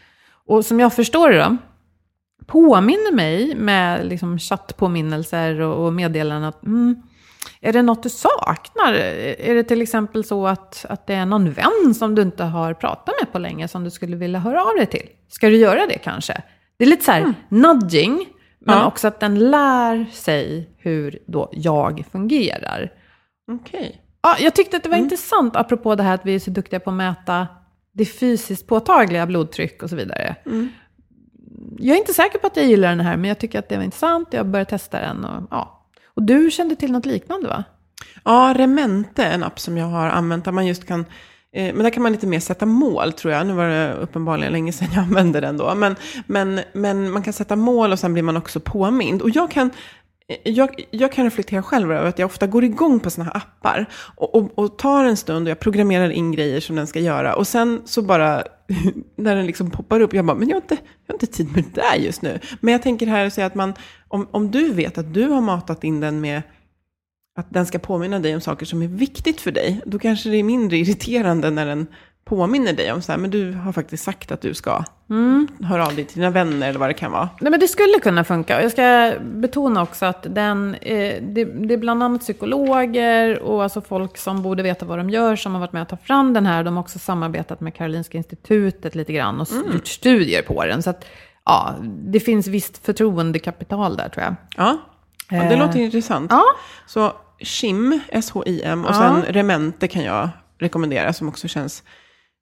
Och 0.46 0.64
som 0.64 0.80
jag 0.80 0.94
förstår 0.94 1.30
det 1.30 1.38
då, 1.38 1.56
påminner 2.46 3.12
mig 3.12 3.54
med 3.54 4.06
liksom 4.06 4.38
chattpåminnelser 4.38 5.60
och, 5.60 5.86
och 5.86 5.92
meddelanden 5.92 6.44
att 6.44 6.66
mm, 6.66 7.02
är 7.60 7.72
det 7.72 7.82
något 7.82 8.02
du 8.02 8.08
saknar? 8.08 8.94
Är 8.94 9.54
det 9.54 9.64
till 9.64 9.82
exempel 9.82 10.24
så 10.24 10.46
att, 10.46 10.86
att 10.88 11.06
det 11.06 11.14
är 11.14 11.26
någon 11.26 11.52
vän 11.52 11.94
som 11.94 12.14
du 12.14 12.22
inte 12.22 12.44
har 12.44 12.74
pratat 12.74 13.14
med 13.20 13.32
på 13.32 13.38
länge 13.38 13.68
som 13.68 13.84
du 13.84 13.90
skulle 13.90 14.16
vilja 14.16 14.38
höra 14.38 14.62
av 14.62 14.76
dig 14.76 14.86
till? 14.86 15.08
Ska 15.28 15.48
du 15.48 15.56
göra 15.56 15.86
det 15.86 15.98
kanske? 15.98 16.42
Det 16.76 16.84
är 16.84 16.88
lite 16.88 17.04
så 17.04 17.12
här 17.12 17.20
mm. 17.20 17.34
nudging, 17.48 18.26
men 18.58 18.78
ja. 18.78 18.86
också 18.86 19.08
att 19.08 19.20
den 19.20 19.50
lär 19.50 20.06
sig 20.12 20.70
hur 20.78 21.18
då 21.26 21.48
jag 21.52 22.04
fungerar. 22.12 22.92
Okej. 23.52 23.80
Okay. 23.80 23.92
Ja, 24.22 24.36
jag 24.38 24.54
tyckte 24.54 24.76
att 24.76 24.82
det 24.82 24.88
var 24.88 24.96
mm. 24.96 25.04
intressant, 25.04 25.56
apropå 25.56 25.94
det 25.94 26.02
här 26.02 26.14
att 26.14 26.26
vi 26.26 26.34
är 26.34 26.38
så 26.38 26.50
duktiga 26.50 26.80
på 26.80 26.90
att 26.90 26.96
mäta 26.96 27.46
det 27.92 28.04
fysiskt 28.04 28.66
påtagliga 28.66 29.26
blodtryck 29.26 29.82
och 29.82 29.90
så 29.90 29.96
vidare. 29.96 30.36
Mm. 30.46 30.68
Jag 31.78 31.94
är 31.94 31.98
inte 31.98 32.14
säker 32.14 32.38
på 32.38 32.46
att 32.46 32.56
jag 32.56 32.66
gillar 32.66 32.88
den 32.88 33.00
här, 33.00 33.16
men 33.16 33.28
jag 33.28 33.38
tycker 33.38 33.58
att 33.58 33.68
det 33.68 33.76
var 33.76 33.84
intressant. 33.84 34.28
Jag 34.30 34.46
började 34.46 34.70
testa 34.70 35.00
den 35.00 35.24
och 35.24 35.42
ja, 35.50 35.75
och 36.16 36.22
du 36.22 36.50
kände 36.50 36.76
till 36.76 36.92
något 36.92 37.06
liknande 37.06 37.48
va? 37.48 37.64
Ja, 38.24 38.54
Remente, 38.56 39.24
en 39.24 39.42
app 39.42 39.60
som 39.60 39.76
jag 39.76 39.86
har 39.86 40.08
använt 40.08 40.44
där 40.44 40.52
man 40.52 40.66
just 40.66 40.86
kan 40.86 41.00
eh, 41.52 41.74
men 41.74 41.78
där 41.78 41.90
kan 41.90 42.02
man 42.02 42.12
lite 42.12 42.26
mer 42.26 42.40
sätta 42.40 42.66
mål 42.66 43.12
tror 43.12 43.34
jag. 43.34 43.46
Nu 43.46 43.52
var 43.52 43.68
det 43.68 43.94
uppenbarligen 43.94 44.52
länge 44.52 44.72
sedan 44.72 44.88
jag 44.94 45.02
använde 45.04 45.40
den 45.40 45.56
då. 45.56 45.74
Men, 45.74 45.96
men, 46.26 46.60
men 46.72 47.10
man 47.10 47.22
kan 47.22 47.32
sätta 47.32 47.56
mål 47.56 47.92
och 47.92 47.98
sen 47.98 48.12
blir 48.12 48.22
man 48.22 48.36
också 48.36 48.60
påmind. 48.60 49.22
Och 49.22 49.30
jag 49.30 49.50
kan, 49.50 49.70
eh, 50.28 50.52
jag, 50.52 50.86
jag 50.90 51.12
kan 51.12 51.24
reflektera 51.24 51.62
själv 51.62 51.92
över 51.92 52.08
att 52.08 52.18
jag 52.18 52.26
ofta 52.26 52.46
går 52.46 52.64
igång 52.64 53.00
på 53.00 53.10
sådana 53.10 53.30
här 53.30 53.40
appar. 53.40 53.86
Och, 54.16 54.34
och, 54.34 54.58
och, 54.58 54.78
tar 54.78 55.04
en 55.04 55.16
stund 55.16 55.46
och 55.46 55.50
jag 55.50 55.60
programmerar 55.60 56.10
in 56.10 56.32
grejer 56.32 56.60
som 56.60 56.76
den 56.76 56.86
ska 56.86 57.00
göra. 57.00 57.34
Och 57.34 57.46
sen 57.46 57.82
så 57.84 58.02
bara, 58.02 58.44
när 59.16 59.36
den 59.36 59.46
liksom 59.46 59.70
poppar 59.70 60.00
upp, 60.00 60.14
jag 60.14 60.24
bara, 60.24 60.36
men 60.36 60.48
jag 60.48 60.56
har 60.56 60.60
inte, 60.62 60.74
jag 61.06 61.12
har 61.12 61.14
inte 61.14 61.26
tid 61.26 61.52
med 61.54 61.64
det 61.64 61.80
där 61.80 61.96
just 61.96 62.22
nu. 62.22 62.40
Men 62.60 62.72
jag 62.72 62.82
tänker 62.82 63.06
här 63.06 63.26
och 63.26 63.32
säga 63.32 63.46
att 63.46 63.54
man, 63.54 63.74
om, 64.08 64.28
om 64.30 64.50
du 64.50 64.72
vet 64.72 64.98
att 64.98 65.14
du 65.14 65.28
har 65.28 65.40
matat 65.40 65.84
in 65.84 66.00
den 66.00 66.20
med 66.20 66.42
att 67.38 67.50
den 67.50 67.66
ska 67.66 67.78
påminna 67.78 68.18
dig 68.18 68.34
om 68.34 68.40
saker 68.40 68.66
som 68.66 68.82
är 68.82 68.88
viktigt 68.88 69.40
för 69.40 69.52
dig, 69.52 69.80
då 69.86 69.98
kanske 69.98 70.30
det 70.30 70.36
är 70.36 70.42
mindre 70.42 70.76
irriterande 70.76 71.50
när 71.50 71.66
den 71.66 71.86
påminner 72.28 72.72
dig 72.72 72.92
om 72.92 73.02
så 73.02 73.12
här, 73.12 73.18
men 73.18 73.30
du 73.30 73.52
har 73.52 73.72
faktiskt 73.72 74.04
sagt 74.04 74.32
att 74.32 74.40
du 74.40 74.54
ska 74.54 74.84
mm. 75.10 75.48
höra 75.62 75.86
av 75.86 75.94
dig 75.94 76.04
till 76.04 76.16
dina 76.16 76.30
vänner 76.30 76.68
eller 76.68 76.78
vad 76.78 76.88
det 76.88 76.94
kan 76.94 77.12
vara. 77.12 77.28
Nej, 77.40 77.50
men 77.50 77.60
det 77.60 77.68
skulle 77.68 77.98
kunna 78.02 78.24
funka. 78.24 78.62
Jag 78.62 78.72
ska 78.72 79.12
betona 79.20 79.82
också 79.82 80.06
att 80.06 80.26
den, 80.34 80.74
eh, 80.74 81.22
det, 81.22 81.44
det, 81.44 81.74
är 81.74 81.78
bland 81.78 82.02
annat 82.02 82.20
psykologer 82.20 83.38
och 83.38 83.62
alltså 83.62 83.80
folk 83.80 84.16
som 84.16 84.42
borde 84.42 84.62
veta 84.62 84.86
vad 84.86 84.98
de 84.98 85.10
gör 85.10 85.36
som 85.36 85.52
har 85.52 85.60
varit 85.60 85.72
med 85.72 85.82
att 85.82 85.88
ta 85.88 85.96
fram 85.96 86.32
den 86.32 86.46
här. 86.46 86.64
De 86.64 86.76
har 86.76 86.82
också 86.82 86.98
samarbetat 86.98 87.60
med 87.60 87.74
Karolinska 87.74 88.18
institutet 88.18 88.94
lite 88.94 89.12
grann 89.12 89.40
och 89.40 89.52
mm. 89.52 89.72
gjort 89.72 89.86
studier 89.86 90.42
på 90.42 90.64
den. 90.64 90.82
Så 90.82 90.90
att, 90.90 91.04
ja, 91.44 91.74
det 91.82 92.20
finns 92.20 92.46
visst 92.46 92.86
förtroendekapital 92.86 93.96
där 93.96 94.08
tror 94.08 94.24
jag. 94.24 94.34
Ja, 94.56 94.78
ja 95.30 95.42
det 95.42 95.54
eh. 95.54 95.58
låter 95.58 95.78
intressant. 95.78 96.30
Ja. 96.30 96.44
Så 96.86 97.12
SHIM, 97.38 98.00
S-H-I-M, 98.08 98.84
och 98.84 98.90
ja. 98.90 98.94
sen 98.94 99.22
Remente 99.22 99.88
kan 99.88 100.02
jag 100.02 100.28
rekommendera 100.58 101.12
som 101.12 101.28
också 101.28 101.48
känns 101.48 101.82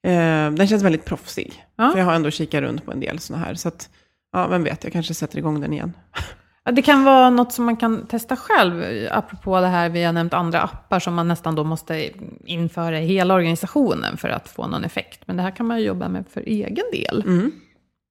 Eh, 0.05 0.51
den 0.51 0.67
känns 0.67 0.83
väldigt 0.83 1.05
proffsig. 1.05 1.65
Ja. 1.75 1.91
För 1.91 1.99
jag 1.99 2.05
har 2.05 2.13
ändå 2.13 2.31
kikat 2.31 2.61
runt 2.61 2.85
på 2.85 2.91
en 2.91 2.99
del 2.99 3.19
sådana 3.19 3.45
här. 3.45 3.55
Så 3.55 3.67
att, 3.67 3.89
ja, 4.31 4.47
vem 4.47 4.63
vet, 4.63 4.83
jag 4.83 4.93
kanske 4.93 5.13
sätter 5.13 5.37
igång 5.37 5.61
den 5.61 5.73
igen. 5.73 5.93
Det 6.71 6.81
kan 6.81 7.03
vara 7.03 7.29
något 7.29 7.53
som 7.53 7.65
man 7.65 7.77
kan 7.77 8.07
testa 8.07 8.35
själv, 8.35 8.83
apropå 9.11 9.59
det 9.59 9.67
här 9.67 9.89
vi 9.89 10.03
har 10.03 10.13
nämnt 10.13 10.33
andra 10.33 10.61
appar 10.61 10.99
som 10.99 11.13
man 11.13 11.27
nästan 11.27 11.55
då 11.55 11.63
måste 11.63 12.09
införa 12.45 12.99
i 12.99 13.05
hela 13.05 13.33
organisationen 13.33 14.17
för 14.17 14.29
att 14.29 14.49
få 14.49 14.67
någon 14.67 14.83
effekt. 14.83 15.21
Men 15.25 15.37
det 15.37 15.43
här 15.43 15.51
kan 15.51 15.65
man 15.65 15.79
ju 15.79 15.85
jobba 15.85 16.09
med 16.09 16.25
för 16.29 16.41
egen 16.41 16.85
del. 16.91 17.23
Mm. 17.25 17.51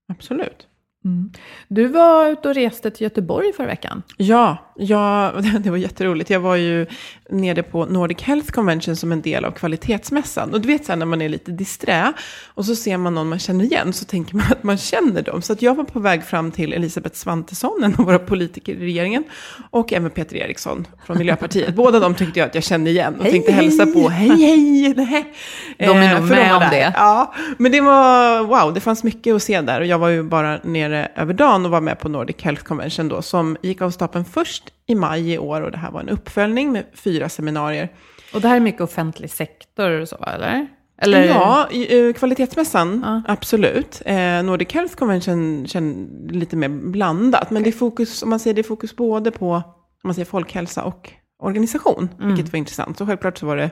Absolut. 0.08 0.66
Mm. 1.04 1.32
Du 1.68 1.86
var 1.86 2.28
ute 2.28 2.48
och 2.48 2.54
reste 2.54 2.90
till 2.90 3.04
Göteborg 3.04 3.52
förra 3.52 3.66
veckan. 3.66 4.02
Ja, 4.16 4.58
ja, 4.76 5.32
det 5.60 5.70
var 5.70 5.76
jätteroligt. 5.76 6.30
Jag 6.30 6.40
var 6.40 6.56
ju 6.56 6.86
nere 7.30 7.62
på 7.62 7.86
Nordic 7.86 8.22
Health 8.22 8.52
Convention 8.52 8.96
som 8.96 9.12
en 9.12 9.22
del 9.22 9.44
av 9.44 9.50
kvalitetsmässan. 9.50 10.54
Och 10.54 10.60
du 10.60 10.68
vet 10.68 10.84
så 10.84 10.92
här, 10.92 10.96
när 10.96 11.06
man 11.06 11.22
är 11.22 11.28
lite 11.28 11.50
disträ 11.50 12.12
och 12.46 12.64
så 12.64 12.76
ser 12.76 12.96
man 12.96 13.14
någon 13.14 13.28
man 13.28 13.38
känner 13.38 13.64
igen 13.64 13.92
så 13.92 14.04
tänker 14.04 14.36
man 14.36 14.44
att 14.50 14.62
man 14.62 14.76
känner 14.76 15.22
dem. 15.22 15.42
Så 15.42 15.52
att 15.52 15.62
jag 15.62 15.74
var 15.74 15.84
på 15.84 16.00
väg 16.00 16.24
fram 16.24 16.50
till 16.50 16.72
Elisabeth 16.72 17.16
Svantesson, 17.16 17.84
en 17.84 17.94
av 17.94 18.04
våra 18.04 18.18
politiker 18.18 18.72
i 18.72 18.76
regeringen, 18.76 19.24
och 19.70 19.92
även 19.92 20.10
Peter 20.10 20.36
Eriksson 20.36 20.86
från 21.06 21.18
Miljöpartiet. 21.18 21.74
Båda 21.74 22.00
de 22.00 22.14
tyckte 22.14 22.38
jag 22.38 22.46
att 22.46 22.54
jag 22.54 22.64
kände 22.64 22.90
igen 22.90 23.14
och 23.14 23.22
hej, 23.22 23.32
tänkte 23.32 23.52
hälsa 23.52 23.86
på. 23.86 24.08
Hej, 24.08 24.28
hej! 24.28 24.94
Nej. 24.96 25.34
De 25.78 25.84
är 25.84 26.20
nog 26.20 26.30
eh, 26.30 26.36
med 26.36 26.54
om 26.54 26.62
det. 26.70 26.92
Ja, 26.96 27.34
men 27.58 27.72
det 27.72 27.80
var 27.80 28.42
wow, 28.42 28.74
det 28.74 28.80
fanns 28.80 29.04
mycket 29.04 29.34
att 29.34 29.42
se 29.42 29.60
där. 29.60 29.80
Och 29.80 29.86
jag 29.86 29.98
var 29.98 30.08
ju 30.08 30.22
bara 30.22 30.58
nere 30.62 31.08
över 31.16 31.34
dagen 31.34 31.64
och 31.64 31.70
var 31.70 31.80
med 31.80 32.00
på 32.00 32.08
Nordic 32.08 32.36
Health 32.42 32.62
Convention 32.62 33.08
då, 33.08 33.22
som 33.22 33.56
gick 33.62 33.82
av 33.82 33.90
stapeln 33.90 34.24
först 34.24 34.63
i 34.86 34.94
maj 34.94 35.32
i 35.32 35.38
år 35.38 35.60
och 35.60 35.70
det 35.70 35.78
här 35.78 35.90
var 35.90 36.00
en 36.00 36.08
uppföljning 36.08 36.72
med 36.72 36.84
fyra 36.94 37.28
seminarier. 37.28 37.88
Och 38.34 38.40
det 38.40 38.48
här 38.48 38.56
är 38.56 38.60
mycket 38.60 38.80
offentlig 38.80 39.30
sektor 39.30 40.00
och 40.00 40.08
så, 40.08 40.16
eller? 40.16 40.66
Eller? 40.98 41.24
Ja, 41.24 41.70
i, 41.70 42.12
kvalitetsmässan, 42.12 43.00
ja. 43.04 43.22
absolut. 43.32 44.02
Eh, 44.06 44.42
Nordic 44.42 44.72
Health 44.72 44.94
Convention 44.94 45.66
känner 45.66 46.32
lite 46.32 46.56
mer 46.56 46.68
blandat. 46.68 47.50
Men 47.50 47.62
det 47.62 47.70
är 47.70 47.72
fokus, 47.72 48.22
om 48.22 48.30
man 48.30 48.40
säger 48.40 48.54
det 48.54 48.60
är 48.60 48.62
fokus 48.62 48.96
både 48.96 49.30
på 49.30 49.62
om 50.04 50.08
man 50.08 50.14
säger 50.14 50.26
folkhälsa 50.26 50.84
och 50.84 51.12
organisation, 51.38 52.08
mm. 52.18 52.28
vilket 52.28 52.52
var 52.52 52.58
intressant. 52.58 52.98
Så 52.98 53.06
självklart 53.06 53.38
så 53.38 53.46
var 53.46 53.56
det 53.56 53.70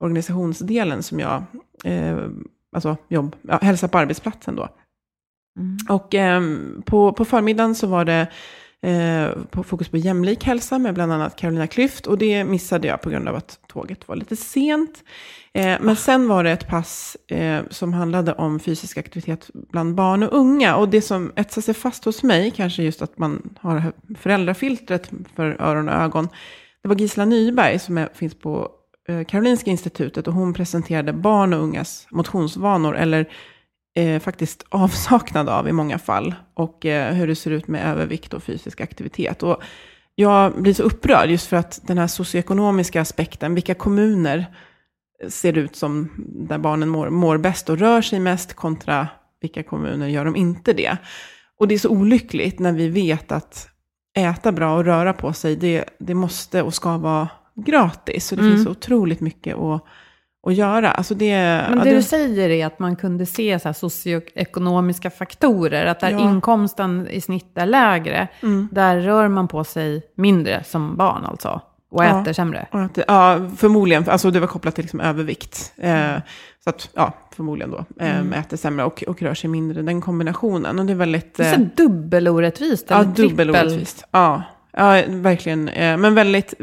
organisationsdelen 0.00 1.02
som 1.02 1.20
jag, 1.20 1.42
eh, 1.84 2.18
alltså 2.76 2.96
jobb, 3.08 3.36
ja, 3.42 3.58
hälsa 3.62 3.88
på 3.88 3.98
arbetsplatsen 3.98 4.56
då. 4.56 4.68
Mm. 5.58 5.76
Och 5.88 6.14
eh, 6.14 6.42
på, 6.84 7.12
på 7.12 7.24
förmiddagen 7.24 7.74
så 7.74 7.86
var 7.86 8.04
det 8.04 8.28
eh, 8.84 9.30
på 9.50 9.62
fokus 9.62 9.88
på 9.88 9.96
jämlik 9.96 10.44
hälsa 10.44 10.78
med 10.78 10.94
bland 10.94 11.12
annat 11.12 11.36
Carolina 11.36 11.66
Klüft. 11.66 12.06
Och 12.06 12.18
det 12.18 12.44
missade 12.44 12.88
jag 12.88 13.00
på 13.00 13.10
grund 13.10 13.28
av 13.28 13.36
att 13.36 13.58
tåget 13.66 14.08
var 14.08 14.16
lite 14.16 14.36
sent. 14.36 15.04
Eh, 15.52 15.78
men 15.80 15.96
sen 15.96 16.28
var 16.28 16.44
det 16.44 16.50
ett 16.50 16.68
pass 16.68 17.16
eh, 17.28 17.62
som 17.70 17.92
handlade 17.92 18.32
om 18.32 18.60
fysisk 18.60 18.98
aktivitet 18.98 19.50
bland 19.52 19.94
barn 19.94 20.22
och 20.22 20.38
unga. 20.38 20.76
Och 20.76 20.88
det 20.88 21.02
som 21.02 21.32
etsar 21.36 21.62
sig 21.62 21.74
fast 21.74 22.04
hos 22.04 22.22
mig, 22.22 22.50
kanske 22.50 22.82
just 22.82 23.02
att 23.02 23.18
man 23.18 23.54
har 23.60 23.92
föräldrafiltret 24.18 25.10
för 25.34 25.56
öron 25.60 25.88
och 25.88 25.94
ögon. 25.94 26.28
Det 26.82 26.88
var 26.88 26.96
Gisela 26.96 27.24
Nyberg 27.24 27.78
som 27.78 27.98
är, 27.98 28.08
finns 28.14 28.34
på 28.34 28.68
eh, 29.08 29.24
Karolinska 29.24 29.70
institutet 29.70 30.28
och 30.28 30.34
hon 30.34 30.54
presenterade 30.54 31.12
barn 31.12 31.52
och 31.52 31.62
ungas 31.62 32.06
motionsvanor. 32.10 32.96
Eller 32.96 33.28
eh, 33.94 34.20
faktiskt 34.20 34.64
avsaknad 34.68 35.48
av 35.48 35.68
i 35.68 35.72
många 35.72 35.98
fall. 35.98 36.34
Och 36.54 36.86
eh, 36.86 37.14
hur 37.14 37.26
det 37.26 37.34
ser 37.34 37.50
ut 37.50 37.68
med 37.68 37.86
övervikt 37.86 38.34
och 38.34 38.42
fysisk 38.42 38.80
aktivitet. 38.80 39.42
Och 39.42 39.62
jag 40.14 40.62
blir 40.62 40.74
så 40.74 40.82
upprörd 40.82 41.30
just 41.30 41.46
för 41.46 41.56
att 41.56 41.80
den 41.82 41.98
här 41.98 42.06
socioekonomiska 42.06 43.00
aspekten, 43.00 43.54
vilka 43.54 43.74
kommuner 43.74 44.46
ser 45.28 45.58
ut 45.58 45.76
som 45.76 46.10
där 46.48 46.58
barnen 46.58 46.88
mår, 46.88 47.10
mår 47.10 47.38
bäst 47.38 47.70
och 47.70 47.78
rör 47.78 48.02
sig 48.02 48.20
mest 48.20 48.54
kontra 48.54 49.08
vilka 49.40 49.62
kommuner 49.62 50.08
gör 50.08 50.24
de 50.24 50.36
inte 50.36 50.72
det. 50.72 50.96
Och 51.58 51.68
det 51.68 51.74
är 51.74 51.78
så 51.78 51.88
olyckligt 51.88 52.58
när 52.58 52.72
vi 52.72 52.88
vet 52.88 53.32
att 53.32 53.68
äta 54.16 54.52
bra 54.52 54.76
och 54.76 54.84
röra 54.84 55.12
på 55.12 55.32
sig, 55.32 55.56
det, 55.56 55.84
det 55.98 56.14
måste 56.14 56.62
och 56.62 56.74
ska 56.74 56.98
vara 56.98 57.28
gratis. 57.54 58.26
Så 58.26 58.36
det 58.36 58.42
mm. 58.42 58.54
finns 58.54 58.66
otroligt 58.66 59.20
mycket 59.20 59.56
att 59.56 59.84
att 60.46 60.54
göra. 60.54 60.90
Alltså 60.90 61.14
det, 61.14 61.36
Men 61.68 61.78
det, 61.78 61.84
det, 61.84 61.96
du 61.96 62.02
säger 62.02 62.50
är 62.50 62.66
att 62.66 62.78
man 62.78 62.96
kunde 62.96 63.26
se 63.26 63.58
så 63.58 63.72
socioekonomiska 63.72 65.10
faktorer, 65.10 65.86
att 65.86 66.00
där 66.00 66.10
ja. 66.10 66.18
inkomsten 66.18 67.08
i 67.10 67.20
snitt 67.20 67.58
är 67.58 67.66
lägre, 67.66 68.28
mm. 68.42 68.68
där 68.72 69.00
rör 69.00 69.28
man 69.28 69.48
på 69.48 69.64
sig 69.64 70.02
mindre 70.16 70.64
som 70.64 70.96
barn 70.96 71.24
alltså. 71.24 71.60
Och 71.90 72.04
ja. 72.04 72.20
äter 72.20 72.32
sämre? 72.32 72.66
Och 72.70 72.80
äter, 72.80 73.04
ja, 73.08 73.50
förmodligen. 73.56 74.08
Alltså 74.08 74.30
det 74.30 74.40
var 74.40 74.46
kopplat 74.46 74.74
till 74.74 74.84
liksom 74.84 75.00
övervikt. 75.00 75.72
Eh, 75.76 76.16
så 76.64 76.70
att, 76.70 76.90
ja, 76.94 77.12
förmodligen 77.36 77.70
då. 77.70 77.84
Eh, 78.00 78.18
mm. 78.18 78.32
Äter 78.32 78.56
sämre 78.56 78.84
och, 78.84 79.04
och 79.06 79.22
rör 79.22 79.34
sig 79.34 79.50
mindre. 79.50 79.82
Den 79.82 80.00
kombinationen. 80.00 80.78
Och 80.78 80.86
det 80.86 80.92
är 80.92 80.96
väldigt... 80.96 81.40
Eh, 81.40 81.46
det 81.46 81.54
är 81.54 81.70
dubbelorättvist? 81.76 82.86
Ja, 82.88 83.04
dubbelorättvist. 83.04 84.04
Ja, 84.10 84.42
ja, 84.72 85.02
verkligen. 85.08 85.68
Eh, 85.68 85.96
men 85.96 86.14
väldigt 86.14 86.54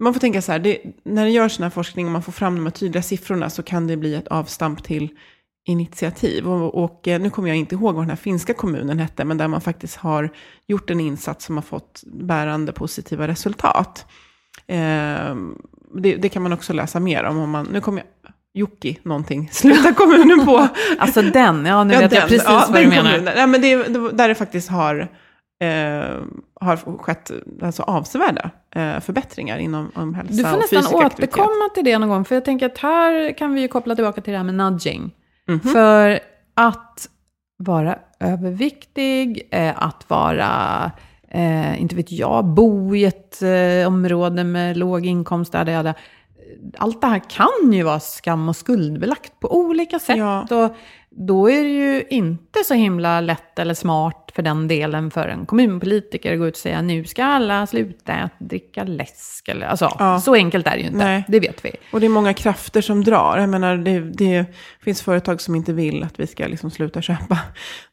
man 0.00 0.14
får 0.14 0.20
tänka 0.20 0.42
så 0.42 0.52
här, 0.52 0.58
det, 0.58 0.78
när 1.04 1.24
det 1.24 1.30
görs 1.30 1.52
sån 1.52 1.62
här 1.62 1.70
forskning 1.70 2.06
och 2.06 2.12
man 2.12 2.22
får 2.22 2.32
fram 2.32 2.56
de 2.56 2.66
här 2.66 2.70
tydliga 2.70 3.02
siffrorna 3.02 3.50
så 3.50 3.62
kan 3.62 3.86
det 3.86 3.96
bli 3.96 4.14
ett 4.14 4.28
avstamp 4.28 4.84
till 4.84 5.08
initiativ. 5.66 6.48
Och, 6.48 6.84
och, 6.84 7.08
eh, 7.08 7.20
nu 7.20 7.30
kommer 7.30 7.48
jag 7.48 7.56
inte 7.56 7.74
ihåg 7.74 7.94
vad 7.94 8.02
den 8.04 8.10
här 8.10 8.16
finska 8.16 8.54
kommunen 8.54 8.98
hette, 8.98 9.24
men 9.24 9.38
där 9.38 9.48
man 9.48 9.60
faktiskt 9.60 9.96
har 9.96 10.30
gjort 10.66 10.90
en 10.90 11.00
insats 11.00 11.44
som 11.44 11.56
har 11.56 11.62
fått 11.62 12.02
bärande 12.06 12.72
positiva 12.72 13.28
resultat. 13.28 14.06
Eh, 14.66 15.36
det, 15.94 16.16
det, 16.16 16.28
kan 16.28 16.42
man 16.42 16.52
också 16.52 16.72
läsa 16.72 17.00
mer 17.00 17.24
om. 17.24 17.38
om 17.38 17.50
man, 17.50 17.68
nu 17.72 17.80
kommer 17.80 17.98
jag, 17.98 18.32
Jocki 18.54 18.98
någonting, 19.02 19.48
slutar 19.52 19.92
kommunen 19.92 20.46
på. 20.46 20.68
alltså 20.98 21.22
den, 21.22 21.66
ja 21.66 21.84
nu 21.84 21.94
ja, 21.94 22.00
vet 22.00 22.10
den, 22.10 22.18
jag 22.18 22.28
precis 22.28 22.44
ja, 22.46 22.66
vad 22.70 22.82
du 22.82 22.88
menar. 22.88 23.12
Kommunen, 23.12 23.34
nej, 23.36 23.46
men 23.46 23.60
det, 23.60 23.76
där 24.16 24.28
det 24.28 24.34
faktiskt 24.34 24.68
har 24.68 25.08
eh, 25.60 26.22
har 26.60 26.98
skett 26.98 27.30
alltså, 27.62 27.82
avsevärda 27.82 28.50
eh, 28.74 29.00
förbättringar 29.00 29.58
inom 29.58 29.90
om 29.94 30.14
hälsa 30.14 30.34
Du 30.34 30.44
får 30.44 30.56
nästan 30.56 30.94
återkomma 30.94 31.06
aktivitet. 31.06 31.74
till 31.74 31.84
det 31.84 31.98
någon 31.98 32.08
gång, 32.08 32.24
för 32.24 32.34
jag 32.34 32.44
tänker 32.44 32.66
att 32.66 32.78
här 32.78 33.32
kan 33.38 33.54
vi 33.54 33.60
ju 33.60 33.68
koppla 33.68 33.94
tillbaka 33.94 34.20
till 34.20 34.32
det 34.32 34.38
här 34.38 34.44
med 34.44 34.54
nudging. 34.54 35.14
Mm 35.48 35.60
-hmm. 35.60 35.72
För 35.72 36.20
att 36.54 37.08
vara 37.56 37.98
överviktig, 38.20 39.48
eh, 39.50 39.82
att 39.82 40.10
vara, 40.10 40.90
eh, 41.30 41.82
inte 41.82 41.96
vet 41.96 42.12
jag, 42.12 42.44
bo 42.44 42.96
i 42.96 43.04
ett 43.04 43.42
eh, 43.42 43.88
område 43.88 44.44
med 44.44 44.76
låg 44.76 45.06
inkomst, 45.06 45.52
där, 45.52 45.64
där, 45.64 45.82
där 45.82 45.94
allt 46.78 47.00
det 47.00 47.06
här 47.06 47.22
kan 47.30 47.72
ju 47.72 47.82
vara 47.82 48.00
skam 48.00 48.48
och 48.48 48.56
skuldbelagt 48.56 49.40
på 49.40 49.56
olika 49.56 49.98
sätt. 49.98 50.16
Ja. 50.16 50.46
Och 50.50 50.76
då 51.18 51.50
är 51.50 51.62
det 51.62 51.70
ju 51.70 52.04
inte 52.10 52.64
så 52.64 52.74
himla 52.74 53.20
lätt 53.20 53.58
eller 53.58 53.74
smart 53.74 54.32
för 54.34 54.42
den 54.42 54.68
delen 54.68 55.10
för 55.10 55.28
en 55.28 55.46
kommunpolitiker 55.46 56.32
att 56.32 56.38
gå 56.38 56.46
ut 56.46 56.54
och 56.54 56.58
säga 56.58 56.82
nu 56.82 57.04
ska 57.04 57.24
alla 57.24 57.66
sluta 57.66 58.30
dricka 58.38 58.84
läsk. 58.84 59.48
Eller, 59.48 59.66
alltså, 59.66 59.96
ja. 59.98 60.20
Så 60.20 60.34
enkelt 60.34 60.66
är 60.66 60.70
det 60.70 60.78
ju 60.78 60.86
inte, 60.86 60.98
Nej. 60.98 61.24
det 61.28 61.40
vet 61.40 61.64
vi. 61.64 61.70
Och 61.92 62.00
det 62.00 62.06
är 62.06 62.10
många 62.10 62.34
krafter 62.34 62.80
som 62.80 63.04
drar. 63.04 63.38
Jag 63.38 63.48
menar, 63.48 63.76
det, 63.76 64.00
det 64.00 64.44
finns 64.84 65.02
företag 65.02 65.40
som 65.40 65.54
inte 65.54 65.72
vill 65.72 66.02
att 66.02 66.20
vi 66.20 66.26
ska 66.26 66.46
liksom 66.46 66.70
sluta 66.70 67.02
köpa 67.02 67.38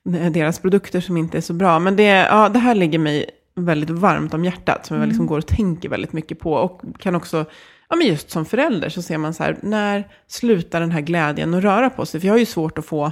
deras 0.32 0.60
produkter 0.60 1.02
som 1.02 1.18
inte 1.18 1.38
är 1.38 1.42
så 1.42 1.54
bra. 1.54 1.80
Men 1.80 1.96
det, 1.96 2.04
ja, 2.04 2.50
det 2.50 2.60
här 2.60 2.76
ligger 2.76 3.00
mig 3.00 3.30
väldigt 3.56 3.90
varmt 3.90 4.34
om 4.34 4.46
hjärtat, 4.46 4.86
som 4.86 4.98
jag 4.98 5.06
liksom 5.06 5.22
mm. 5.22 5.30
går 5.30 5.38
och 5.38 5.48
tänker 5.48 5.90
väldigt 5.90 6.14
mycket 6.14 6.40
på. 6.40 6.54
Och 6.54 6.82
kan 7.00 7.16
också 7.16 7.46
ja, 7.94 7.98
men 7.98 8.08
just 8.08 8.30
som 8.30 8.46
förälder 8.46 8.90
så 8.90 9.02
ser 9.02 9.18
man 9.18 9.34
så 9.34 9.44
här, 9.44 9.58
när 9.62 10.08
slutar 10.28 10.80
den 10.80 10.92
här 10.92 11.02
glädjen 11.02 11.54
att 11.54 11.64
röra 11.64 11.90
på 11.90 12.06
sig? 12.06 12.20
För 12.20 12.28
jag 12.28 12.34
har 12.34 12.40
ju 12.40 12.46
svårt 12.46 12.78
att 12.78 12.86
få 12.86 13.12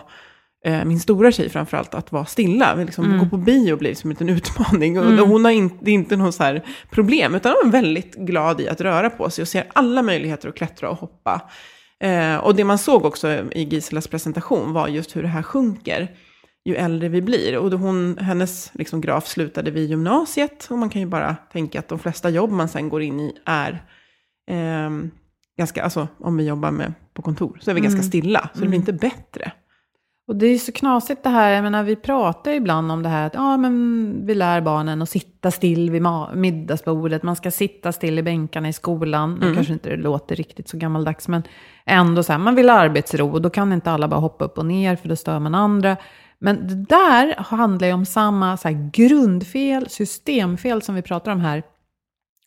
eh, 0.65 0.85
min 0.85 0.99
stora 0.99 1.31
tjej 1.31 1.49
framförallt 1.49 1.93
att 1.93 2.11
vara 2.11 2.25
stilla. 2.25 2.75
Liksom, 2.75 3.05
mm. 3.05 3.19
Gå 3.19 3.25
på 3.25 3.37
bio 3.37 3.77
blir 3.77 3.95
som 3.95 4.15
en 4.19 4.29
utmaning. 4.29 4.95
Mm. 4.95 5.19
Och 5.19 5.27
hon 5.27 5.45
har 5.45 5.51
inte, 5.51 5.75
det 5.81 5.91
är 5.91 5.95
inte 5.95 6.17
något 6.17 6.35
så 6.35 6.43
här 6.43 6.65
problem, 6.89 7.35
utan 7.35 7.53
hon 7.61 7.67
är 7.67 7.71
väldigt 7.71 8.15
glad 8.15 8.61
i 8.61 8.67
att 8.67 8.81
röra 8.81 9.09
på 9.09 9.29
sig 9.29 9.41
och 9.41 9.47
ser 9.47 9.67
alla 9.73 10.01
möjligheter 10.01 10.49
att 10.49 10.55
klättra 10.55 10.89
och 10.89 10.97
hoppa. 10.97 11.49
Eh, 11.99 12.35
och 12.35 12.55
det 12.55 12.63
man 12.63 12.77
såg 12.77 13.05
också 13.05 13.29
i 13.51 13.63
Giselas 13.63 14.07
presentation 14.07 14.73
var 14.73 14.87
just 14.87 15.15
hur 15.15 15.21
det 15.21 15.27
här 15.27 15.43
sjunker 15.43 16.11
ju 16.65 16.75
äldre 16.75 17.09
vi 17.09 17.21
blir. 17.21 17.57
Och 17.57 17.71
hon, 17.71 18.17
hennes 18.17 18.71
liksom, 18.73 19.01
graf 19.01 19.27
slutade 19.27 19.71
vid 19.71 19.89
gymnasiet. 19.89 20.67
Och 20.69 20.77
man 20.77 20.89
kan 20.89 21.01
ju 21.01 21.07
bara 21.07 21.35
tänka 21.35 21.79
att 21.79 21.87
de 21.87 21.99
flesta 21.99 22.29
jobb 22.29 22.51
man 22.51 22.69
sen 22.69 22.89
går 22.89 23.01
in 23.01 23.19
i 23.19 23.37
är 23.45 23.83
eh, 24.51 24.89
ganska, 25.57 25.83
alltså 25.83 26.07
om 26.19 26.37
vi 26.37 26.47
jobbar 26.47 26.71
med, 26.71 26.93
på 27.13 27.21
kontor, 27.21 27.57
så 27.61 27.71
är 27.71 27.75
vi 27.75 27.79
mm. 27.79 27.91
ganska 27.91 28.07
stilla. 28.07 28.39
Så 28.53 28.59
det 28.61 28.67
blir 28.67 28.79
mm. 28.79 28.79
inte 28.79 28.93
bättre. 28.93 29.51
Och 30.27 30.35
det 30.35 30.45
är 30.45 30.57
så 30.57 30.71
knasigt 30.71 31.23
det 31.23 31.29
här, 31.29 31.51
jag 31.51 31.63
menar 31.63 31.83
vi 31.83 31.95
pratar 31.95 32.51
ibland 32.51 32.91
om 32.91 33.03
det 33.03 33.09
här 33.09 33.27
att 33.27 33.33
ja, 33.33 33.57
men 33.57 34.25
vi 34.25 34.35
lär 34.35 34.61
barnen 34.61 35.01
att 35.01 35.09
sitta 35.09 35.51
still 35.51 35.89
vid 35.89 36.03
middagsbordet, 36.33 37.23
man 37.23 37.35
ska 37.35 37.51
sitta 37.51 37.91
still 37.91 38.19
i 38.19 38.23
bänkarna 38.23 38.69
i 38.69 38.73
skolan. 38.73 39.35
Mm. 39.35 39.49
Nu 39.49 39.55
kanske 39.55 39.73
inte 39.73 39.89
det 39.89 39.97
låter 39.97 40.35
riktigt 40.35 40.69
så 40.69 40.77
gammaldags, 40.77 41.27
men 41.27 41.43
ändå 41.85 42.23
så 42.23 42.31
här, 42.31 42.39
man 42.39 42.55
vill 42.55 42.69
ha 42.69 42.77
arbetsro 42.77 43.31
och 43.31 43.41
då 43.41 43.49
kan 43.49 43.73
inte 43.73 43.91
alla 43.91 44.07
bara 44.07 44.19
hoppa 44.19 44.45
upp 44.45 44.57
och 44.57 44.65
ner 44.65 44.95
för 44.95 45.09
då 45.09 45.15
stör 45.15 45.39
man 45.39 45.55
andra. 45.55 45.97
Men 46.39 46.67
det 46.67 46.75
där 46.75 47.35
handlar 47.37 47.87
ju 47.87 47.93
om 47.93 48.05
samma 48.05 48.57
så 48.57 48.67
här, 48.67 48.91
grundfel, 48.93 49.89
systemfel 49.89 50.81
som 50.81 50.95
vi 50.95 51.01
pratar 51.01 51.31
om 51.31 51.39
här 51.39 51.63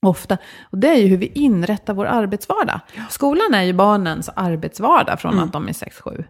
ofta. 0.06 0.38
Och 0.70 0.78
det 0.78 0.88
är 0.88 0.96
ju 0.96 1.06
hur 1.06 1.16
vi 1.16 1.26
inrättar 1.26 1.94
vår 1.94 2.06
arbetsvardag. 2.06 2.80
Skolan 3.10 3.54
är 3.54 3.62
ju 3.62 3.72
barnens 3.72 4.30
arbetsvardag 4.36 5.20
från 5.20 5.32
mm. 5.32 5.44
att 5.44 5.52
de 5.52 5.68
är 5.68 5.72
6-7. 5.72 6.24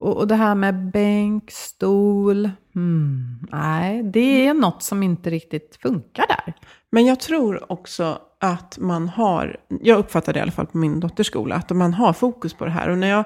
Och, 0.00 0.16
och 0.16 0.28
det 0.28 0.34
här 0.34 0.54
med 0.54 0.90
bänk, 0.90 1.50
stol, 1.50 2.50
hmm, 2.74 3.38
nej, 3.52 4.02
det 4.02 4.46
är 4.46 4.54
något 4.54 4.82
som 4.82 5.02
inte 5.02 5.30
riktigt 5.30 5.78
funkar 5.82 6.24
där. 6.28 6.54
Men 6.90 7.06
jag 7.06 7.20
tror 7.20 7.72
också 7.72 8.18
att 8.40 8.78
man 8.78 9.08
har, 9.08 9.56
jag 9.68 9.98
uppfattar 9.98 10.32
det 10.32 10.38
i 10.38 10.42
alla 10.42 10.52
fall 10.52 10.66
på 10.66 10.78
min 10.78 11.00
dotters 11.00 11.26
skola, 11.26 11.54
att 11.54 11.70
man 11.70 11.94
har 11.94 12.12
fokus 12.12 12.54
på 12.54 12.64
det 12.64 12.70
här. 12.70 12.88
Och 12.88 12.98
när 12.98 13.08
jag 13.08 13.24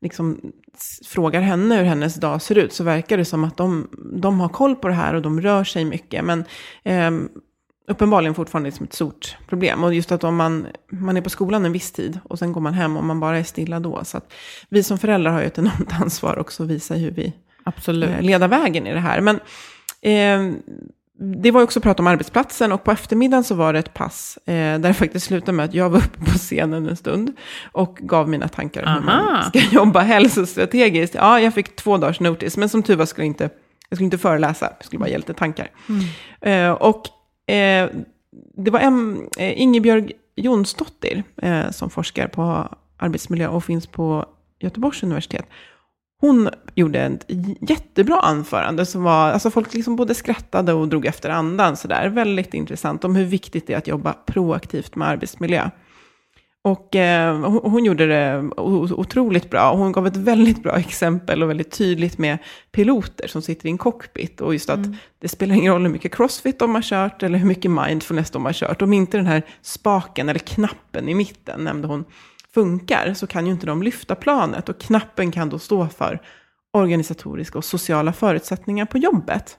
liksom 0.00 0.52
frågar 1.06 1.40
henne 1.40 1.76
hur 1.76 1.84
hennes 1.84 2.14
dag 2.14 2.42
ser 2.42 2.58
ut 2.58 2.72
så 2.72 2.84
verkar 2.84 3.16
det 3.16 3.24
som 3.24 3.44
att 3.44 3.56
de, 3.56 3.88
de 4.12 4.40
har 4.40 4.48
koll 4.48 4.76
på 4.76 4.88
det 4.88 4.94
här 4.94 5.14
och 5.14 5.22
de 5.22 5.40
rör 5.40 5.64
sig 5.64 5.84
mycket. 5.84 6.24
Men 6.24 6.44
eh, 6.82 7.10
uppenbarligen 7.86 8.34
fortfarande 8.34 8.68
liksom 8.68 8.84
ett 8.84 8.92
stort 8.92 9.36
problem. 9.48 9.84
Och 9.84 9.94
just 9.94 10.12
att 10.12 10.24
om 10.24 10.36
man, 10.36 10.66
man 10.88 11.16
är 11.16 11.20
på 11.20 11.30
skolan 11.30 11.64
en 11.64 11.72
viss 11.72 11.92
tid 11.92 12.20
och 12.24 12.38
sen 12.38 12.52
går 12.52 12.60
man 12.60 12.74
hem 12.74 12.96
och 12.96 13.04
man 13.04 13.20
bara 13.20 13.38
är 13.38 13.42
stilla 13.42 13.80
då. 13.80 14.04
Så 14.04 14.16
att 14.16 14.32
vi 14.68 14.82
som 14.82 14.98
föräldrar 14.98 15.32
har 15.32 15.40
ju 15.40 15.46
ett 15.46 15.58
enormt 15.58 15.92
ansvar 16.00 16.38
också 16.38 16.62
att 16.62 16.68
visa 16.68 16.94
hur 16.94 17.10
vi 17.10 17.32
Absolut. 17.64 18.10
Eh, 18.10 18.22
leda 18.22 18.48
vägen 18.48 18.86
i 18.86 18.92
det 18.92 19.00
här. 19.00 19.20
Men 19.20 19.40
eh, 20.00 20.56
det 21.18 21.50
var 21.50 21.62
också 21.62 21.80
prat 21.80 22.00
om 22.00 22.06
arbetsplatsen 22.06 22.72
och 22.72 22.84
på 22.84 22.90
eftermiddagen 22.90 23.44
så 23.44 23.54
var 23.54 23.72
det 23.72 23.78
ett 23.78 23.94
pass 23.94 24.38
eh, 24.46 24.54
där 24.54 24.78
det 24.78 24.94
faktiskt 24.94 25.26
slutade 25.26 25.52
med 25.52 25.64
att 25.64 25.74
jag 25.74 25.90
var 25.90 25.98
uppe 25.98 26.18
på 26.18 26.38
scenen 26.38 26.88
en 26.88 26.96
stund 26.96 27.32
och 27.72 27.98
gav 28.00 28.28
mina 28.28 28.48
tankar 28.48 28.82
om 28.82 28.92
hur 28.92 29.00
man 29.00 29.44
ska 29.44 29.58
jobba 29.72 30.00
hälsostrategiskt. 30.00 31.14
Ja, 31.14 31.40
jag 31.40 31.54
fick 31.54 31.76
två 31.76 31.96
dagars 31.96 32.20
notice, 32.20 32.56
men 32.56 32.68
som 32.68 32.82
tur 32.82 32.96
var 32.96 33.06
skulle 33.06 33.24
jag 33.24 33.30
inte, 33.30 33.50
jag 33.88 33.96
skulle 33.96 34.04
inte 34.04 34.18
föreläsa, 34.18 34.72
jag 34.78 34.86
skulle 34.86 35.00
bara 35.00 35.08
ge 35.08 35.16
lite 35.16 35.34
tankar. 35.34 35.70
Mm. 35.88 36.70
Eh, 36.70 36.72
och 36.72 37.08
eh, 37.52 37.90
det 38.56 38.70
var 38.70 38.80
en, 38.80 39.28
eh, 39.38 39.62
Ingebjörg 39.62 40.12
Jonsdottir 40.36 41.22
eh, 41.36 41.70
som 41.70 41.90
forskar 41.90 42.28
på 42.28 42.68
arbetsmiljö 42.96 43.48
och 43.48 43.64
finns 43.64 43.86
på 43.86 44.26
Göteborgs 44.60 45.02
universitet. 45.02 45.46
Hon 46.20 46.48
gjorde 46.74 47.00
ett 47.00 47.26
jättebra 47.60 48.20
anförande 48.20 48.86
som 48.86 49.02
var, 49.02 49.30
alltså 49.30 49.50
folk 49.50 49.74
liksom 49.74 49.96
både 49.96 50.14
skrattade 50.14 50.72
och 50.72 50.88
drog 50.88 51.06
efter 51.06 51.30
andan 51.30 51.76
sådär. 51.76 52.08
Väldigt 52.08 52.54
intressant 52.54 53.04
om 53.04 53.16
hur 53.16 53.24
viktigt 53.24 53.66
det 53.66 53.72
är 53.72 53.78
att 53.78 53.86
jobba 53.86 54.12
proaktivt 54.12 54.96
med 54.96 55.08
arbetsmiljö. 55.08 55.70
Och 56.64 56.96
eh, 56.96 57.38
hon, 57.38 57.70
hon, 57.70 57.84
gjorde 57.84 58.06
det 58.06 58.50
otroligt 58.56 59.50
bra. 59.50 59.74
Hon 59.74 59.92
gav 59.92 60.06
ett 60.06 60.16
väldigt 60.16 60.62
bra 60.62 60.78
exempel 60.78 61.42
och 61.42 61.50
väldigt 61.50 61.70
tydligt 61.70 62.18
med 62.18 62.38
piloter 62.72 63.28
som 63.28 63.42
sitter 63.42 63.66
i 63.66 63.70
en 63.70 63.78
cockpit. 63.78 64.40
Och 64.40 64.52
just 64.52 64.70
att 64.70 64.76
mm. 64.76 64.96
det 65.18 65.28
spelar 65.28 65.54
ingen 65.54 65.72
roll 65.72 65.82
hur 65.82 65.88
mycket 65.88 66.14
crossfit 66.14 66.58
de 66.58 66.74
har 66.74 66.82
kört 66.82 67.22
eller 67.22 67.38
hur 67.38 67.46
mycket 67.46 67.70
mindfulness 67.70 68.30
de 68.30 68.44
har 68.44 68.52
kört. 68.52 68.82
Om 68.82 68.92
inte 68.92 69.16
den 69.16 69.26
här 69.26 69.42
spaken 69.62 70.28
eller 70.28 70.38
knappen 70.38 71.08
i 71.08 71.14
mitten, 71.14 71.64
nämnde 71.64 71.88
hon, 71.88 72.04
funkar 72.54 73.14
så 73.14 73.26
kan 73.26 73.46
ju 73.46 73.52
inte 73.52 73.66
de 73.66 73.82
lyfta 73.82 74.14
planet 74.14 74.68
och 74.68 74.80
knappen 74.80 75.32
kan 75.32 75.48
då 75.48 75.58
stå 75.58 75.88
för 75.88 76.22
organisatoriska 76.72 77.58
och 77.58 77.64
sociala 77.64 78.12
förutsättningar 78.12 78.86
på 78.86 78.98
jobbet. 78.98 79.58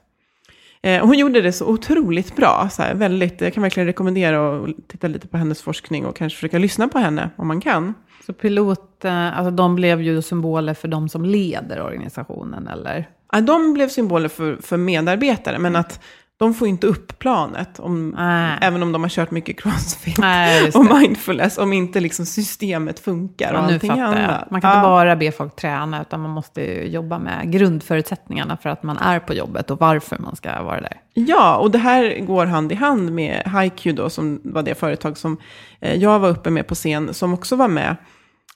Eh, 0.84 1.06
hon 1.06 1.18
gjorde 1.18 1.40
det 1.40 1.52
så 1.52 1.66
otroligt 1.66 2.36
bra, 2.36 2.68
så 2.72 2.82
här, 2.82 2.94
väldigt, 2.94 3.40
jag 3.40 3.54
kan 3.54 3.62
verkligen 3.62 3.86
rekommendera 3.86 4.56
att 4.56 4.88
titta 4.88 5.08
lite 5.08 5.28
på 5.28 5.36
hennes 5.36 5.62
forskning 5.62 6.06
och 6.06 6.16
kanske 6.16 6.36
försöka 6.36 6.58
lyssna 6.58 6.88
på 6.88 6.98
henne 6.98 7.30
om 7.36 7.48
man 7.48 7.60
kan. 7.60 7.94
Så 8.26 8.32
pilot, 8.32 9.04
eh, 9.04 9.38
alltså 9.38 9.50
de 9.50 9.74
blev 9.74 10.02
ju 10.02 10.22
symboler 10.22 10.74
för 10.74 10.88
de 10.88 11.08
som 11.08 11.24
leder 11.24 11.82
organisationen 11.82 12.68
eller? 12.68 13.08
Ja, 13.32 13.40
de 13.40 13.74
blev 13.74 13.88
symboler 13.88 14.28
för, 14.28 14.56
för 14.56 14.76
medarbetare, 14.76 15.58
men 15.58 15.76
att 15.76 16.00
de 16.44 16.54
får 16.54 16.68
inte 16.68 16.86
upp 16.86 17.18
planet, 17.18 17.80
om, 17.80 18.14
även 18.60 18.82
om 18.82 18.92
de 18.92 19.02
har 19.02 19.08
kört 19.08 19.30
mycket 19.30 19.60
crossfit 19.60 20.18
Nej, 20.18 20.70
och 20.74 20.84
mindfulness, 21.00 21.58
om 21.58 21.72
inte 21.72 22.00
liksom 22.00 22.26
systemet 22.26 23.00
funkar 23.00 23.52
och 23.52 23.58
ja, 23.58 23.74
allting 23.74 23.90
annat. 23.90 24.50
Man 24.50 24.60
kan 24.60 24.70
ja. 24.70 24.76
inte 24.76 24.88
bara 24.88 25.16
be 25.16 25.32
folk 25.32 25.56
träna, 25.56 26.02
utan 26.02 26.20
man 26.20 26.30
måste 26.30 26.62
jobba 26.88 27.18
med 27.18 27.52
grundförutsättningarna 27.52 28.56
för 28.56 28.70
att 28.70 28.82
man 28.82 28.98
är 28.98 29.20
på 29.20 29.34
jobbet 29.34 29.70
och 29.70 29.80
varför 29.80 30.18
man 30.18 30.36
ska 30.36 30.62
vara 30.62 30.80
där. 30.80 31.00
Ja, 31.14 31.56
och 31.56 31.70
det 31.70 31.78
här 31.78 32.20
går 32.20 32.46
hand 32.46 32.72
i 32.72 32.74
hand 32.74 33.12
med 33.12 33.52
HiQ 33.60 33.96
då, 33.96 34.10
som 34.10 34.40
var 34.44 34.62
det 34.62 34.74
företag 34.74 35.18
som 35.18 35.36
eh, 35.80 35.94
jag 35.94 36.18
var 36.18 36.28
uppe 36.28 36.50
med 36.50 36.66
på 36.66 36.74
scen, 36.74 37.14
som 37.14 37.34
också 37.34 37.56
var 37.56 37.68
med 37.68 37.96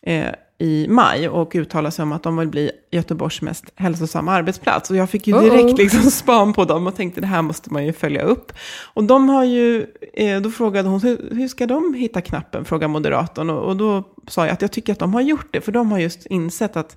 eh, 0.02 0.26
i 0.58 0.86
maj 0.88 1.28
och 1.28 1.54
uttalade 1.54 1.90
sig 1.90 2.02
om 2.02 2.12
att 2.12 2.22
de 2.22 2.36
vill 2.36 2.48
bli 2.48 2.70
Göteborgs 2.90 3.42
mest 3.42 3.64
hälsosamma 3.74 4.32
arbetsplats. 4.32 4.90
Och 4.90 4.96
jag 4.96 5.10
fick 5.10 5.26
ju 5.26 5.40
direkt 5.40 5.64
uh 5.64 5.70
-oh. 5.70 5.78
liksom 5.78 6.02
span 6.10 6.52
på 6.52 6.64
dem 6.64 6.86
och 6.86 6.96
tänkte 6.96 7.20
det 7.20 7.26
här 7.26 7.42
måste 7.42 7.72
man 7.72 7.86
ju 7.86 7.92
följa 7.92 8.22
upp. 8.22 8.52
Och 8.94 9.04
de 9.04 9.28
har 9.28 9.44
ju, 9.44 9.86
eh, 10.14 10.40
då 10.40 10.50
frågade 10.50 10.88
hon 10.88 11.00
hur 11.30 11.48
ska 11.48 11.66
de 11.66 11.94
hitta 11.94 12.20
knappen, 12.20 12.64
frågade 12.64 12.92
moderatorn. 12.92 13.50
Och, 13.50 13.64
och 13.64 13.76
då 13.76 14.04
sa 14.28 14.46
jag 14.46 14.52
att 14.52 14.62
jag 14.62 14.72
tycker 14.72 14.92
att 14.92 14.98
de 14.98 15.14
har 15.14 15.20
gjort 15.20 15.48
det, 15.50 15.60
för 15.60 15.72
de 15.72 15.92
har 15.92 15.98
just 15.98 16.26
insett 16.26 16.76
att 16.76 16.96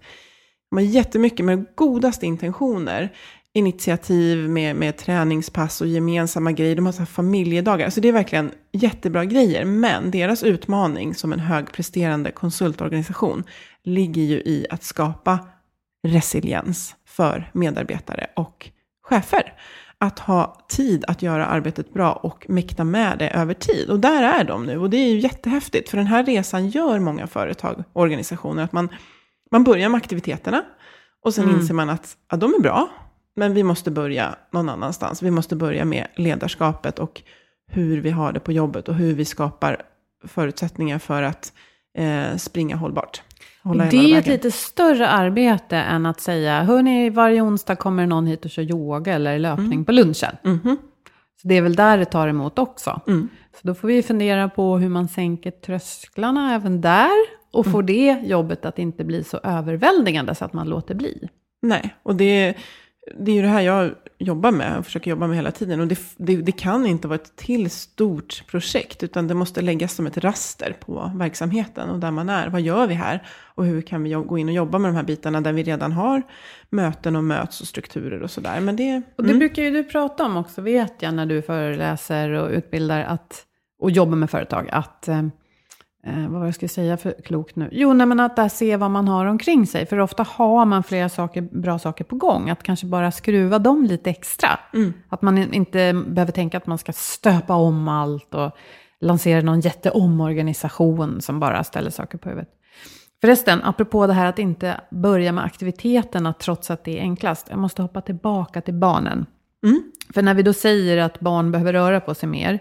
har 0.76 0.82
jättemycket 0.82 1.46
med 1.46 1.66
godaste 1.76 2.26
intentioner 2.26 3.14
initiativ 3.54 4.50
med, 4.50 4.76
med 4.76 4.98
träningspass 4.98 5.82
och 5.82 5.88
gemensamma 5.88 6.52
grejer. 6.52 6.76
De 6.76 6.86
har 6.86 6.94
så 6.94 7.06
familjedagar. 7.06 7.90
Så 7.90 8.00
det 8.00 8.08
är 8.08 8.14
verkligen 8.14 8.52
jättebra 8.72 9.26
grejer. 9.26 9.66
Men 9.66 10.12
deras 10.12 10.44
utmaning 10.44 11.16
som 11.16 11.34
en 11.34 11.40
högpresterande 11.40 12.32
konsultorganisation 12.32 13.44
ligger 13.84 14.22
ju 14.22 14.36
i 14.36 14.66
att 14.70 14.84
skapa 14.84 15.40
resiliens 16.08 16.96
för 17.08 17.52
medarbetare 17.54 18.28
och 18.36 18.70
chefer. 19.04 19.54
Att 19.98 20.20
ha 20.20 20.66
tid 20.70 21.06
att 21.08 21.22
göra 21.22 21.46
arbetet 21.46 21.94
bra 21.94 22.12
och 22.14 22.46
mäkta 22.50 22.84
med 22.84 23.18
det 23.18 23.30
över 23.30 23.54
tid. 23.54 23.90
Och 23.90 24.00
där 24.00 24.24
är 24.24 24.44
de 24.44 24.66
nu. 24.66 24.78
Och 24.78 24.90
det 24.90 24.98
är 24.98 25.10
ju 25.10 25.20
jättehäftigt. 25.20 25.90
För 25.90 25.98
den 25.98 26.08
här 26.08 26.24
resan 26.24 26.70
gör 26.70 27.00
många 27.00 27.28
företag 27.28 27.84
och 27.94 28.02
organisationer. 28.02 28.64
Att 28.64 28.72
man, 28.72 28.90
man 29.52 29.64
börjar 29.64 29.90
med 29.90 29.98
aktiviteterna. 29.98 30.64
Och 31.24 31.34
sen 31.34 31.44
mm. 31.44 31.56
inser 31.56 31.74
man 31.74 31.90
att 31.90 32.18
ja, 32.32 32.38
de 32.38 32.54
är 32.54 32.60
bra. 32.60 32.90
Men 33.36 33.54
vi 33.54 33.64
måste 33.64 33.92
börja 33.92 34.36
någon 34.52 34.70
annanstans. 34.70 35.24
Vi 35.24 35.32
måste 35.32 35.56
börja 35.56 35.86
med 35.86 36.08
ledarskapet 36.16 37.00
och 37.00 37.22
hur 37.68 38.02
vi 38.02 38.10
har 38.10 38.32
det 38.32 38.40
på 38.40 38.52
jobbet 38.52 38.90
och 38.90 38.96
hur 38.96 39.14
vi 39.14 39.26
skapar 39.26 39.82
förutsättningar 40.28 41.00
för 41.00 41.24
att 41.24 41.54
eh, 41.98 42.38
springa 42.38 42.76
hållbart. 42.76 43.22
det 43.92 43.98
är 43.98 44.18
ett 44.18 44.28
lite 44.28 44.52
större 44.52 45.08
arbete 45.08 45.78
än 45.78 46.06
att 46.06 46.22
säga, 46.22 46.64
hörni, 46.64 47.10
varje 47.10 47.42
onsdag 47.42 47.76
kommer 47.76 48.08
någon 48.08 48.28
hit 48.28 48.46
och 48.46 48.52
kör 48.52 48.72
yoga 48.72 49.14
eller 49.14 49.40
löpning 49.40 49.74
mm. 49.74 49.86
på 49.86 49.92
lunchen. 49.92 50.36
Mm 50.44 50.60
-hmm. 50.60 50.78
Så 51.42 51.48
det 51.48 51.58
är 51.58 51.62
väl 51.62 51.76
där 51.76 51.98
det 51.98 52.06
tar 52.06 52.28
emot 52.28 52.60
också. 52.60 53.02
Mm. 53.08 53.28
Så 53.62 53.68
då 53.68 53.74
får 53.74 53.88
vi 53.88 54.04
fundera 54.04 54.50
på 54.50 54.78
hur 54.78 54.90
man 54.90 55.08
sänker 55.08 55.52
trösklarna 55.52 56.56
även 56.56 56.82
där 56.82 57.42
och 57.52 57.66
får 57.66 57.84
mm. 57.84 57.86
det 57.86 58.28
jobbet 58.28 58.66
att 58.66 58.80
inte 58.80 59.04
bli 59.04 59.24
så 59.24 59.38
överväldigande 59.44 60.36
så 60.36 60.46
att 60.46 60.54
man 60.54 60.70
låter 60.70 60.96
bli. 60.96 61.30
Nej, 61.62 61.96
och 62.04 62.16
det 62.16 62.56
det 63.20 63.32
är 63.32 63.36
ju 63.36 63.42
det 63.42 63.48
här 63.48 63.62
jag 63.62 63.92
jobbar 64.18 64.52
med 64.52 64.78
och 64.78 64.86
försöker 64.86 65.12
jobba 65.12 65.28
med 65.28 65.36
hela 65.36 65.52
tiden. 65.52 65.80
Och 65.80 65.88
det, 65.88 66.00
det, 66.18 66.36
det, 66.36 66.52
kan 66.52 66.86
inte 66.86 67.08
vara 67.08 67.16
ett 67.16 67.36
till 67.36 67.70
stort 67.70 68.44
projekt, 68.48 69.04
utan 69.04 69.28
det 69.28 69.34
måste 69.34 69.62
läggas 69.62 69.94
som 69.94 70.08
ett 70.08 70.18
raster 70.18 70.76
på 70.80 71.12
verksamheten 71.16 71.90
och 71.90 72.00
där 72.00 72.12
man 72.12 72.30
är. 72.30 72.48
Vad 72.48 72.62
gör 72.62 72.88
vi 72.88 72.94
här? 72.94 73.28
Och 73.56 73.66
hur 73.66 73.82
kan 73.82 74.04
vi 74.04 74.10
gå 74.10 74.38
in 74.38 74.48
och 74.48 74.54
jobba 74.54 74.78
med 74.78 74.90
de 74.90 74.96
här 74.96 75.04
bitarna 75.04 75.42
där 75.42 75.54
vi 75.54 75.64
redan 75.64 75.92
har 75.92 76.22
möten 76.70 77.16
och 77.16 77.24
möts 77.24 77.62
och 77.62 77.68
strukturer 77.68 78.22
och 78.22 78.32
sådär. 78.32 78.60
Men 78.60 78.76
det, 78.76 79.02
och 79.16 79.24
det 79.24 79.30
mm. 79.30 79.40
brukar 79.40 79.64
ju 79.64 79.72
du 79.72 79.84
prata 79.84 80.26
om 80.26 80.38
också, 80.38 80.62
vet 80.62 80.94
jag, 81.00 81.14
när 81.14 81.26
du 81.26 81.42
föreläser 81.42 82.30
och 82.30 82.50
utbildar 82.50 83.04
att, 83.04 83.46
och 83.80 83.92
jobbar 83.92 84.16
med 84.16 84.30
företag, 84.30 84.70
att 84.72 85.10
eh, 86.04 86.30
vad 86.30 86.40
var 86.40 86.46
jag 86.46 86.56
skulle 86.56 86.70
säga 86.70 86.98
för 86.98 87.12
klokt 87.26 87.56
nu? 87.56 87.70
Jo, 87.72 87.94
nej, 87.94 88.08
men 88.08 88.20
att 88.20 88.36
där 88.36 88.50
se 88.50 88.78
vad 88.78 88.92
man 88.92 89.08
har 89.08 89.26
omkring 89.26 89.68
sig. 89.68 89.86
För 89.86 90.00
ofta 90.00 90.24
har 90.24 90.66
man 90.66 90.84
flera 90.84 91.10
saker, 91.10 91.42
bra 91.42 91.80
saker 91.80 92.04
på 92.04 92.16
gång. 92.16 92.50
Att 92.50 92.64
kanske 92.64 92.86
bara 92.86 93.12
skruva 93.12 93.60
dem 93.60 93.86
lite 93.86 94.10
extra. 94.10 94.50
Mm. 94.74 94.94
Att 95.10 95.22
man 95.22 95.54
inte 95.54 96.04
behöver 96.08 96.32
tänka 96.32 96.58
att 96.58 96.68
man 96.68 96.78
ska 96.78 96.94
stöpa 96.94 97.54
om 97.54 97.88
allt 97.88 98.34
och 98.36 98.52
lansera 99.02 99.42
någon 99.42 99.60
jätteomorganisation 99.60 101.22
som 101.22 101.40
bara 101.40 101.64
ställer 101.64 101.90
saker 101.90 102.18
på 102.18 102.30
huvudet. 102.30 102.50
Förresten, 103.22 103.64
apropå 103.64 104.08
det 104.08 104.14
här 104.14 104.26
att 104.26 104.40
inte 104.40 104.82
börja 104.92 105.32
med 105.32 105.44
aktiviteterna 105.44 106.34
trots 106.34 106.72
att 106.72 106.84
det 106.84 106.98
är 107.00 107.02
enklast. 107.02 107.48
Jag 107.50 107.60
måste 107.60 107.82
hoppa 107.82 108.02
tillbaka 108.02 108.62
till 108.62 108.74
barnen. 108.74 109.26
Mm. 109.64 109.84
För 110.14 110.22
när 110.22 110.34
vi 110.34 110.44
då 110.44 110.54
säger 110.54 110.98
att 110.98 111.20
barn 111.20 111.52
behöver 111.52 111.74
röra 111.74 112.00
på 112.00 112.16
sig 112.16 112.30
mer, 112.30 112.60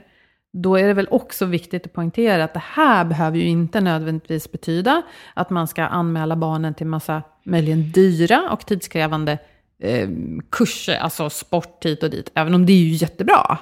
då 0.52 0.76
är 0.76 0.88
det 0.88 0.94
väl 0.94 1.08
också 1.10 1.46
viktigt 1.46 1.86
att 1.86 1.92
poängtera 1.92 2.44
att 2.44 2.54
det 2.54 2.62
här 2.64 3.04
behöver 3.04 3.38
ju 3.38 3.46
inte 3.46 3.80
nödvändigtvis 3.80 4.52
betyda 4.52 5.02
att 5.34 5.50
man 5.50 5.68
ska 5.68 5.84
anmäla 5.84 6.36
barnen 6.36 6.74
till 6.74 6.86
massa 6.86 7.22
möjligen 7.44 7.92
dyra 7.92 8.50
och 8.52 8.66
tidskrävande 8.66 9.38
eh, 9.82 10.08
kurser, 10.50 10.96
alltså 10.96 11.30
sport 11.30 11.84
hit 11.84 12.02
och 12.02 12.10
dit, 12.10 12.30
även 12.34 12.54
om 12.54 12.66
det 12.66 12.72
är 12.72 12.76
ju 12.76 12.94
jättebra. 12.94 13.58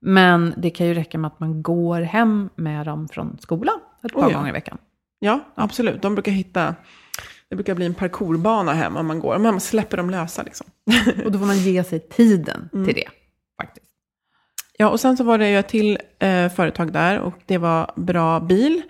Men 0.00 0.54
det 0.56 0.70
kan 0.70 0.86
ju 0.86 0.94
räcka 0.94 1.18
med 1.18 1.28
att 1.28 1.40
man 1.40 1.62
går 1.62 2.00
hem 2.00 2.50
med 2.54 2.86
dem 2.86 3.08
från 3.08 3.38
skolan 3.40 3.80
ett 4.04 4.12
par 4.12 4.20
oh 4.20 4.30
ja. 4.30 4.36
gånger 4.36 4.48
i 4.48 4.52
veckan. 4.52 4.78
Ja, 5.18 5.40
absolut. 5.54 6.02
De 6.02 6.14
brukar 6.14 6.32
hitta, 6.32 6.74
det 7.48 7.56
brukar 7.56 7.74
bli 7.74 7.86
en 7.86 7.94
parkourbana 7.94 8.72
hem 8.72 8.96
om 8.96 9.06
man 9.06 9.20
går, 9.20 9.32
men 9.38 9.42
man 9.42 9.60
släpper 9.60 9.96
dem 9.96 10.10
lösa 10.10 10.42
liksom. 10.42 10.66
och 11.24 11.32
då 11.32 11.38
får 11.38 11.46
man 11.46 11.58
ge 11.58 11.84
sig 11.84 12.00
tiden 12.00 12.68
mm. 12.72 12.86
till 12.86 12.94
det, 12.94 13.08
faktiskt. 13.60 13.91
Ja, 14.82 14.88
och 14.88 15.00
sen 15.00 15.16
så 15.16 15.24
var 15.24 15.38
det 15.38 15.48
ju 15.48 15.58
ett 15.58 15.68
till 15.68 15.98
eh, 16.18 16.48
företag 16.48 16.92
där 16.92 17.18
och 17.18 17.34
det 17.46 17.58
var 17.58 17.90
Bra 17.96 18.40
Bil. 18.40 18.82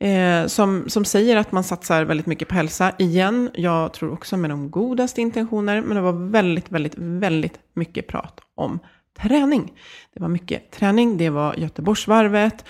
Eh, 0.00 0.46
som, 0.46 0.84
som 0.88 1.04
säger 1.04 1.36
att 1.36 1.52
man 1.52 1.64
satsar 1.64 2.04
väldigt 2.04 2.26
mycket 2.26 2.48
på 2.48 2.54
hälsa. 2.54 2.92
Igen, 2.98 3.50
jag 3.54 3.92
tror 3.92 4.12
också 4.12 4.36
med 4.36 4.50
de 4.50 4.70
godaste 4.70 5.20
intentioner, 5.20 5.80
men 5.80 5.96
det 5.96 6.02
var 6.02 6.30
väldigt, 6.30 6.70
väldigt, 6.70 6.94
väldigt 6.96 7.58
mycket 7.74 8.06
prat 8.06 8.40
om 8.54 8.78
träning. 9.20 9.72
Det 10.14 10.20
var 10.20 10.28
mycket 10.28 10.70
träning, 10.70 11.16
det 11.16 11.30
var 11.30 11.54
Göteborgsvarvet 11.54 12.64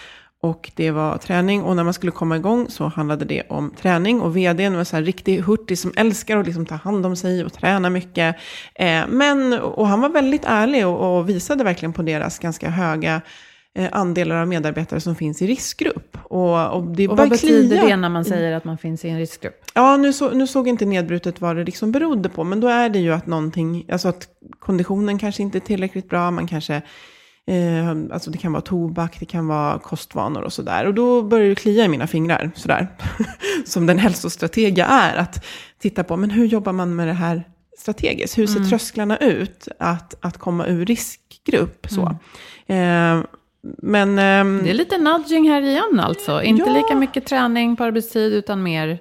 och 0.45 0.71
det 0.75 0.91
var 0.91 1.19
träning. 1.19 1.63
Och 1.63 1.77
när 1.77 1.85
man 1.85 1.95
skulle 1.95 2.13
komma 2.13 2.37
igång 2.37 2.67
så 2.69 2.85
handlade 2.85 3.25
det 3.25 3.43
om 3.49 3.71
träning. 3.81 4.21
Och 4.21 4.37
vdn 4.37 4.77
var 4.77 4.85
så 4.85 4.97
här 4.97 5.03
riktig 5.03 5.41
hurtig 5.41 5.79
som 5.79 5.93
älskar 5.97 6.37
att 6.37 6.47
liksom 6.47 6.67
ta 6.67 6.75
hand 6.75 7.07
om 7.07 7.17
sig 7.17 7.45
och 7.45 7.53
träna 7.53 7.91
mycket. 7.91 8.37
Eh, 8.75 9.03
men, 9.09 9.53
och 9.53 9.89
han 9.89 10.01
var 10.01 10.09
väldigt 10.09 10.45
ärlig 10.45 10.87
och, 10.87 11.19
och 11.19 11.29
visade 11.29 11.65
verkligen 11.65 11.93
på 11.93 12.03
deras 12.03 12.39
ganska 12.39 12.71
höga 12.71 13.21
eh, 13.79 13.89
andelar 13.93 14.37
av 14.37 14.49
medarbetare 14.49 15.01
som 15.01 15.17
finns 15.17 15.43
i 15.43 15.47
riskgrupp. 15.47 16.19
Och, 16.23 16.77
och, 16.77 16.85
det 16.85 17.09
Och 17.09 17.17
vad 17.17 17.31
betyder 17.31 17.77
klia. 17.77 17.87
det 17.87 17.97
när 17.97 18.09
man 18.09 18.25
säger 18.25 18.53
att 18.53 18.65
man 18.65 18.79
finns 18.79 19.05
i 19.05 19.09
en 19.09 19.19
riskgrupp? 19.19 19.65
Ja, 19.75 19.97
nu, 19.97 20.13
så, 20.13 20.31
nu 20.31 20.47
såg 20.47 20.69
inte 20.69 20.85
nedbrutet 20.85 21.41
vad 21.41 21.57
det 21.57 21.65
liksom 21.65 21.93
berodde 21.93 22.29
på, 22.29 22.45
men 22.45 22.61
då 22.61 22.69
är 22.69 22.89
det 22.89 22.99
ju 22.99 23.13
att 23.13 23.27
någonting, 23.27 23.87
alltså 23.91 24.09
att 24.09 24.29
konditionen 24.59 25.19
kanske 25.19 25.43
inte 25.43 25.59
är 25.59 25.61
tillräckligt 25.61 26.09
bra, 26.09 26.31
man 26.31 26.47
kanske, 26.47 26.83
eh, 27.51 27.91
alltså 28.15 28.31
det 28.31 28.39
kan 28.39 28.53
vara 28.53 28.63
tobak, 28.63 29.17
det 29.21 29.27
kan 29.27 29.47
vara 29.47 29.79
kostvanor 29.79 30.43
och 30.43 30.53
sådär. 30.53 30.87
Och 30.87 30.95
då 30.95 31.23
börjar 31.23 31.49
det 31.49 31.55
klia 31.55 31.85
i 31.85 31.89
mina 31.89 32.07
fingrar, 32.07 32.51
sådär, 32.55 32.89
som 33.67 33.87
den 33.87 33.99
hälsostrateg 33.99 34.79
jag 34.79 34.89
är, 34.91 35.17
att 35.17 35.45
titta 35.79 36.05
på, 36.05 36.17
men 36.17 36.31
hur 36.31 36.45
jobbar 36.47 36.73
man 36.73 36.97
med 36.97 37.09
det 37.09 37.13
här 37.13 37.45
strategiskt? 37.79 38.39
Hur 38.39 38.47
ser 38.47 38.61
trösklarna 38.61 39.17
ut 39.19 39.69
att, 39.79 40.15
att 40.25 40.39
komma 40.39 40.67
ur 40.67 40.87
riskgrupp? 40.87 41.87
Så. 41.91 42.03
Eh, 42.75 43.21
men... 43.83 44.19
ehm, 44.19 44.61
Det 44.65 44.71
är 44.71 44.75
lite 44.75 44.99
nudging 44.99 45.49
här 45.51 45.63
igen 45.63 46.01
alltså. 46.01 46.43
Inte 46.43 46.63
Ja. 46.71 46.73
lika 46.77 46.95
mycket 46.97 47.27
träning 47.27 47.77
på 47.77 47.85
arbetstid, 47.85 48.33
utan 48.33 48.63
mer 48.63 48.99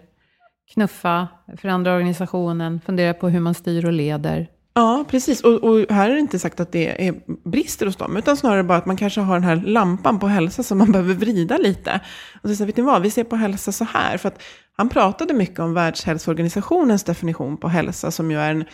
knuffa, 0.73 1.27
förändra 1.57 1.93
organisationen, 1.95 2.81
fundera 2.85 3.13
på 3.13 3.29
hur 3.29 3.39
man 3.39 3.53
styr 3.53 3.85
och 3.85 3.93
leder. 3.93 4.47
Ja, 4.75 5.05
precis. 5.09 5.41
Och, 5.41 5.63
och 5.63 5.85
här 5.89 6.09
är 6.09 6.13
det 6.13 6.19
inte 6.19 6.39
sagt 6.39 6.59
att 6.59 6.71
det 6.71 7.07
är 7.07 7.15
brister 7.49 7.85
hos 7.85 7.95
dem, 7.95 8.17
utan 8.17 8.37
snarare 8.37 8.63
bara 8.63 8.77
att 8.77 8.85
man 8.85 8.97
kanske 8.97 9.21
har 9.21 9.33
den 9.33 9.43
här 9.43 9.55
lampan 9.55 10.19
på 10.19 10.27
hälsa 10.27 10.63
som 10.63 10.77
man 10.77 10.91
behöver 10.91 11.13
vrida 11.13 11.57
lite. 11.57 11.99
Och 12.41 12.49
så 12.49 12.55
säger, 12.55 12.65
vet 12.65 12.77
ni 12.77 12.83
vad, 12.83 13.01
vi 13.01 13.09
ser 13.09 13.23
på 13.23 13.35
hälsa 13.35 13.71
så 13.71 13.83
här. 13.83 14.17
För 14.17 14.27
att 14.27 14.41
han 14.77 14.89
pratade 14.89 15.33
mycket 15.33 15.59
om 15.59 15.73
Världshälsoorganisationens 15.73 17.03
definition 17.03 17.57
på 17.57 17.67
hälsa, 17.67 18.11
som 18.11 18.31
ju 18.31 18.37
är 18.37 18.51
en 18.51 18.65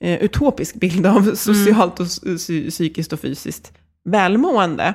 eh, 0.00 0.22
utopisk 0.24 0.74
bild 0.74 1.06
av 1.06 1.34
socialt 1.34 2.00
och 2.00 2.06
psy- 2.06 2.70
psykiskt 2.70 3.12
och 3.12 3.20
fysiskt 3.20 3.72
välmående. 4.04 4.94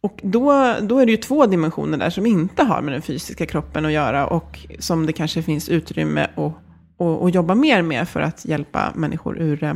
Och 0.00 0.20
då, 0.22 0.74
då 0.82 0.98
är 0.98 1.06
det 1.06 1.12
ju 1.12 1.16
två 1.16 1.46
dimensioner 1.46 1.98
där 1.98 2.10
som 2.10 2.26
inte 2.26 2.62
har 2.62 2.82
med 2.82 2.94
den 2.94 3.02
fysiska 3.02 3.46
kroppen 3.46 3.84
att 3.86 3.92
göra 3.92 4.26
och 4.26 4.58
som 4.78 5.06
det 5.06 5.12
kanske 5.12 5.42
finns 5.42 5.68
utrymme 5.68 6.26
att, 6.36 6.52
att, 6.98 7.22
att 7.22 7.34
jobba 7.34 7.54
mer 7.54 7.82
med 7.82 8.08
för 8.08 8.20
att 8.20 8.44
hjälpa 8.44 8.92
människor 8.94 9.38
ur, 9.38 9.64
eh, 9.64 9.74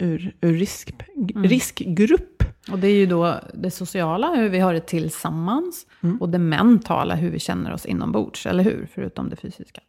ur, 0.00 0.34
ur 0.40 0.52
risk, 0.52 0.90
riskgrupp. 1.36 2.42
Och 2.70 2.78
det 2.78 2.88
är 2.88 2.94
ju 2.94 3.06
då 3.06 3.40
det 3.54 3.70
sociala, 3.70 4.34
hur 4.34 4.48
vi 4.48 4.58
har 4.58 4.74
det 4.74 4.80
tillsammans, 4.86 5.86
Mm. 6.02 6.16
och 6.20 6.28
det 6.28 6.38
mentala, 6.38 7.14
hur 7.14 7.30
vi 7.30 7.38
känner 7.38 7.72
oss 7.72 7.86
inombords, 7.86 8.46
eller 8.46 8.64
hur? 8.64 8.88
Förutom 8.94 9.28
det 9.30 9.36
fysiska. 9.36 9.80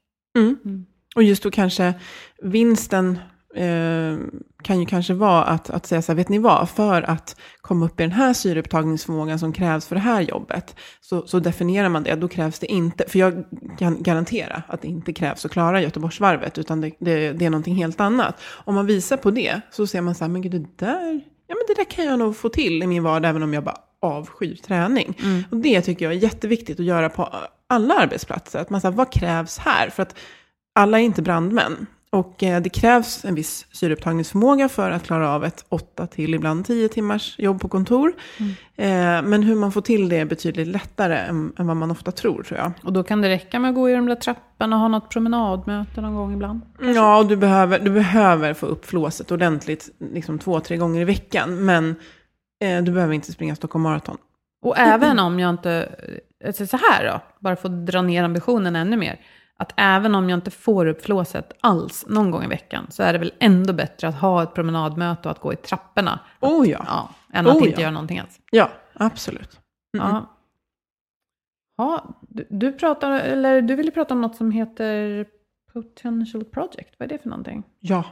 Och 1.15 1.23
just 1.23 1.43
då 1.43 1.51
kanske 1.51 1.93
vinsten 2.43 3.19
eh, 3.57 4.17
kan 4.63 4.79
ju 4.79 4.85
kanske 4.85 5.13
vara 5.13 5.43
att, 5.43 5.69
att 5.69 5.85
säga 5.85 6.01
så 6.01 6.11
här, 6.11 6.17
vet 6.17 6.29
ni 6.29 6.37
vad, 6.39 6.69
för 6.69 7.01
att 7.01 7.35
komma 7.61 7.85
upp 7.85 7.99
i 7.99 8.03
den 8.03 8.11
här 8.11 8.33
syreupptagningsförmågan 8.33 9.39
som 9.39 9.53
krävs 9.53 9.87
för 9.87 9.95
det 9.95 10.01
här 10.01 10.21
jobbet, 10.21 10.75
så, 11.01 11.27
så 11.27 11.39
definierar 11.39 11.89
man 11.89 12.03
det, 12.03 12.15
då 12.15 12.27
krävs 12.27 12.59
det 12.59 12.67
inte, 12.67 13.03
för 13.07 13.19
jag 13.19 13.43
kan 13.79 14.03
garantera 14.03 14.63
att 14.67 14.81
det 14.81 14.87
inte 14.87 15.13
krävs 15.13 15.45
att 15.45 15.51
klara 15.51 15.81
Göteborgsvarvet, 15.81 16.57
utan 16.57 16.81
det, 16.81 16.91
det, 16.99 17.33
det 17.33 17.45
är 17.45 17.49
någonting 17.49 17.75
helt 17.75 17.99
annat. 17.99 18.41
Om 18.65 18.75
man 18.75 18.85
visar 18.85 19.17
på 19.17 19.31
det, 19.31 19.61
så 19.71 19.87
ser 19.87 20.01
man 20.01 20.15
så 20.15 20.23
här, 20.23 20.29
men 20.29 20.41
gud, 20.41 20.51
det 20.51 20.85
där, 20.85 21.21
ja 21.47 21.55
men 21.55 21.63
det 21.67 21.73
där 21.75 21.89
kan 21.89 22.05
jag 22.05 22.19
nog 22.19 22.37
få 22.37 22.49
till 22.49 22.83
i 22.83 22.87
min 22.87 23.03
vardag, 23.03 23.29
även 23.29 23.43
om 23.43 23.53
jag 23.53 23.63
bara 23.63 23.77
avskyr 24.01 24.55
träning. 24.55 25.17
Och 25.51 25.57
det 25.57 25.81
tycker 25.81 26.05
jag 26.05 26.13
är 26.13 26.17
jätteviktigt 26.17 26.79
att 26.79 26.85
göra 26.85 27.09
på 27.09 27.29
alla 27.69 27.93
arbetsplatser, 27.93 28.59
att 28.59 28.69
man 28.69 28.81
säger, 28.81 28.95
vad 28.95 29.11
krävs 29.11 29.57
här? 29.57 29.89
För 29.89 30.03
att 30.03 30.15
alla 30.75 30.99
är 30.99 31.03
inte 31.03 31.21
brandmän. 31.21 31.87
Och 32.09 32.43
eh, 32.43 32.61
det 32.61 32.69
krävs 32.69 33.25
en 33.25 33.35
viss 33.35 33.65
syreupptagningsförmåga 33.71 34.69
för 34.69 34.91
att 34.91 35.03
klara 35.03 35.29
av 35.29 35.45
ett 35.45 35.65
åtta 35.69 36.07
till 36.07 36.33
ibland 36.33 36.65
tio 36.65 36.89
timmars 36.89 37.35
jobb 37.39 37.61
på 37.61 37.67
kontor. 37.67 38.13
Eh, 38.75 39.21
men 39.23 39.43
hur 39.43 39.55
man 39.55 39.71
får 39.71 39.81
till 39.81 40.09
det 40.09 40.17
är 40.17 40.25
betydligt 40.25 40.67
lättare 40.67 41.17
än, 41.17 41.53
än 41.57 41.67
vad 41.67 41.77
man 41.77 41.91
ofta 41.91 42.11
tror, 42.11 42.43
tror 42.43 42.59
jag. 42.59 42.71
Och 42.83 42.93
då 42.93 43.03
kan 43.03 43.21
det 43.21 43.29
räcka 43.29 43.59
med 43.59 43.69
att 43.69 43.75
gå 43.75 43.89
i 43.89 43.93
de 43.93 44.05
där 44.05 44.15
trapporna 44.15 44.75
och 44.75 44.81
ha 44.81 44.87
något 44.87 45.09
promenadmöte 45.09 46.01
någon 46.01 46.15
gång 46.15 46.33
ibland. 46.33 46.61
Ja, 46.81 47.17
och 47.17 47.25
du 47.25 47.35
behöver, 47.35 47.79
du 47.79 47.91
behöver 47.91 48.53
få 48.53 48.65
upp 48.65 48.85
flåset 48.85 49.31
ordentligt, 49.31 49.89
liksom 49.99 50.39
två, 50.39 50.59
tre 50.59 50.77
gånger 50.77 51.01
i 51.01 51.05
veckan. 51.05 51.65
Men 51.65 51.95
eh, 52.63 52.83
du 52.83 52.91
behöver 52.91 53.13
inte 53.13 53.31
springa 53.31 53.55
Stockholm 53.55 53.83
Marathon. 53.83 54.17
Och 54.61 54.77
även 54.77 55.19
om 55.19 55.39
jag 55.39 55.49
inte, 55.49 55.95
alltså 56.45 56.67
så 56.67 56.77
här 56.77 57.05
då, 57.05 57.21
bara 57.39 57.55
för 57.55 57.69
att 57.69 57.85
dra 57.85 58.01
ner 58.01 58.23
ambitionen 58.23 58.75
ännu 58.75 58.97
mer. 58.97 59.19
Att 59.59 59.73
även 59.77 60.15
om 60.15 60.29
jag 60.29 60.37
inte 60.37 60.51
får 60.51 60.85
upp 60.85 61.01
flåset 61.05 61.53
alls 61.61 62.05
någon 62.07 62.31
gång 62.31 62.43
i 62.43 62.47
veckan, 62.47 62.87
så 62.89 63.03
är 63.03 63.13
det 63.13 63.19
väl 63.19 63.33
ändå 63.39 63.73
bättre 63.73 64.07
att 64.07 64.15
ha 64.15 64.43
ett 64.43 64.53
promenadmöte 64.53 65.27
och 65.27 65.31
att 65.31 65.39
gå 65.39 65.53
i 65.53 65.55
trapporna. 65.55 66.19
Oh 66.39 66.69
ja, 66.69 66.83
Ja, 66.87 67.09
än 67.33 67.47
att 67.47 67.55
Oh, 67.55 67.67
inte 67.67 67.69
ja. 67.69 67.81
göra 67.81 67.91
någonting 67.91 68.19
alls. 68.19 68.39
ja 68.51 68.71
absolut. 68.93 69.59
Ja. 69.91 70.33
Ja, 71.77 72.03
du, 72.21 72.47
du, 72.49 72.71
pratar, 72.71 73.11
eller 73.19 73.61
du 73.61 73.75
ville 73.75 73.91
prata 73.91 74.13
om 74.13 74.21
något 74.21 74.35
som 74.35 74.51
heter 74.51 75.25
Potential 75.73 76.43
Project. 76.45 76.95
Vad 76.97 77.11
är 77.11 77.17
det 77.17 77.21
för 77.21 77.29
någonting? 77.29 77.63
Ja, 77.79 78.03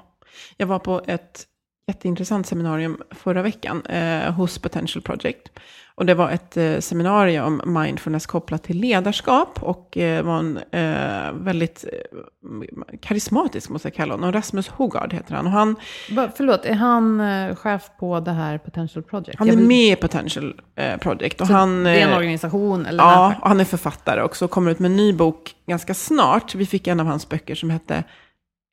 jag 0.57 0.67
var 0.67 0.79
på 0.79 1.01
ett 1.07 1.45
jätteintressant 1.87 2.47
seminarium 2.47 3.01
förra 3.11 3.41
veckan 3.41 3.85
eh, 3.85 4.31
hos 4.33 4.59
Potential 4.59 5.01
Project. 5.01 5.59
Och 5.97 6.05
det 6.05 6.13
var 6.13 6.29
ett 6.31 6.57
eh, 6.57 6.79
seminarium 6.79 7.61
om 7.63 7.73
mindfulness 7.73 8.25
kopplat 8.25 8.63
till 8.63 8.77
ledarskap 8.79 9.63
och 9.63 9.97
eh, 9.97 10.23
var 10.23 10.39
en 10.39 10.57
eh, 10.71 11.31
väldigt 11.33 11.85
eh, 11.93 12.97
karismatisk, 13.01 13.69
måste 13.69 13.87
jag 13.87 13.95
kalla 13.95 14.13
honom. 14.13 14.31
Rasmus 14.31 14.67
Hogard 14.67 15.13
heter 15.13 15.35
han. 15.35 15.45
Och 15.45 15.51
han, 15.51 15.75
Va, 16.11 16.29
förlåt, 16.35 16.65
är 16.65 16.73
han 16.73 17.19
eh, 17.21 17.55
chef 17.55 17.89
på 17.99 18.19
det 18.19 18.31
här 18.31 18.57
Potential 18.57 19.03
Project? 19.03 19.39
han 19.39 19.49
är 19.49 19.55
vill- 19.55 19.67
med 19.67 19.91
i 19.91 19.95
Potential 19.95 20.61
eh, 20.75 20.97
Project. 20.97 21.41
Och 21.41 21.47
Så 21.47 21.53
han, 21.53 21.83
det 21.83 21.89
är 21.89 22.07
en 22.07 22.13
organisation 22.17 22.85
eller 22.85 23.03
Ja, 23.03 23.33
och 23.41 23.47
han 23.47 23.59
är 23.59 23.65
författare 23.65 24.21
också. 24.21 24.47
Kommer 24.47 24.71
ut 24.71 24.79
med 24.79 24.91
en 24.91 24.97
ny 24.97 25.13
bok 25.13 25.55
ganska 25.67 25.93
snart. 25.93 26.55
Vi 26.55 26.65
fick 26.65 26.87
en 26.87 26.99
av 26.99 27.05
hans 27.05 27.29
böcker 27.29 27.55
som 27.55 27.69
hette 27.69 28.03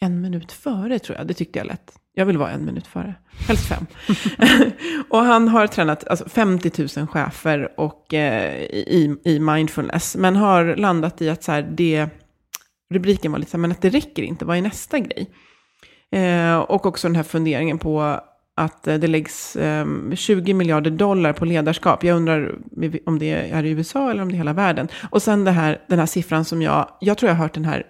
En 0.02 0.20
minut 0.20 0.52
före, 0.52 0.98
tror 0.98 1.18
jag. 1.18 1.26
Det 1.26 1.34
tyckte 1.34 1.58
jag 1.58 1.66
lätt. 1.66 1.92
Jag 2.14 2.26
vill 2.26 2.38
vara 2.38 2.50
en 2.50 2.64
minut 2.64 2.86
före. 2.86 3.14
Helst 3.48 3.68
fem. 3.68 3.86
och 5.10 5.18
han 5.18 5.48
har 5.48 5.66
tränat 5.66 6.08
alltså, 6.08 6.28
50 6.28 6.98
000 6.98 7.06
chefer 7.06 7.80
och, 7.80 8.14
eh, 8.14 8.62
i, 8.62 9.16
i 9.24 9.38
mindfulness. 9.38 10.16
Men 10.16 10.36
har 10.36 10.76
landat 10.76 11.22
i 11.22 11.28
att 11.28 11.42
så 11.42 11.52
här, 11.52 11.62
det, 11.62 12.08
rubriken 12.94 13.32
var 13.32 13.38
lite 13.38 13.50
så 13.50 13.56
här, 13.56 13.60
men 13.60 13.72
att 13.72 13.82
det 13.82 13.88
räcker 13.88 14.22
inte. 14.22 14.44
Vad 14.44 14.56
är 14.56 14.62
nästa 14.62 14.98
grej? 14.98 15.30
Eh, 16.12 16.58
och 16.58 16.86
också 16.86 17.08
den 17.08 17.16
här 17.16 17.22
funderingen 17.22 17.78
på 17.78 18.20
att 18.56 18.86
eh, 18.86 18.94
det 18.94 19.06
läggs 19.06 19.56
eh, 19.56 19.86
20 20.14 20.54
miljarder 20.54 20.90
dollar 20.90 21.32
på 21.32 21.44
ledarskap. 21.44 22.04
Jag 22.04 22.16
undrar 22.16 22.54
om 23.06 23.18
det 23.18 23.30
är 23.30 23.64
i 23.64 23.70
USA 23.70 24.10
eller 24.10 24.22
om 24.22 24.28
det 24.28 24.34
är 24.34 24.38
hela 24.38 24.52
världen. 24.52 24.88
Och 25.10 25.22
sen 25.22 25.44
det 25.44 25.50
här, 25.50 25.80
den 25.88 25.98
här 25.98 26.06
siffran 26.06 26.44
som 26.44 26.62
jag, 26.62 26.88
jag 27.00 27.18
tror 27.18 27.28
jag 27.28 27.36
har 27.36 27.42
hört 27.42 27.54
den 27.54 27.64
här, 27.64 27.86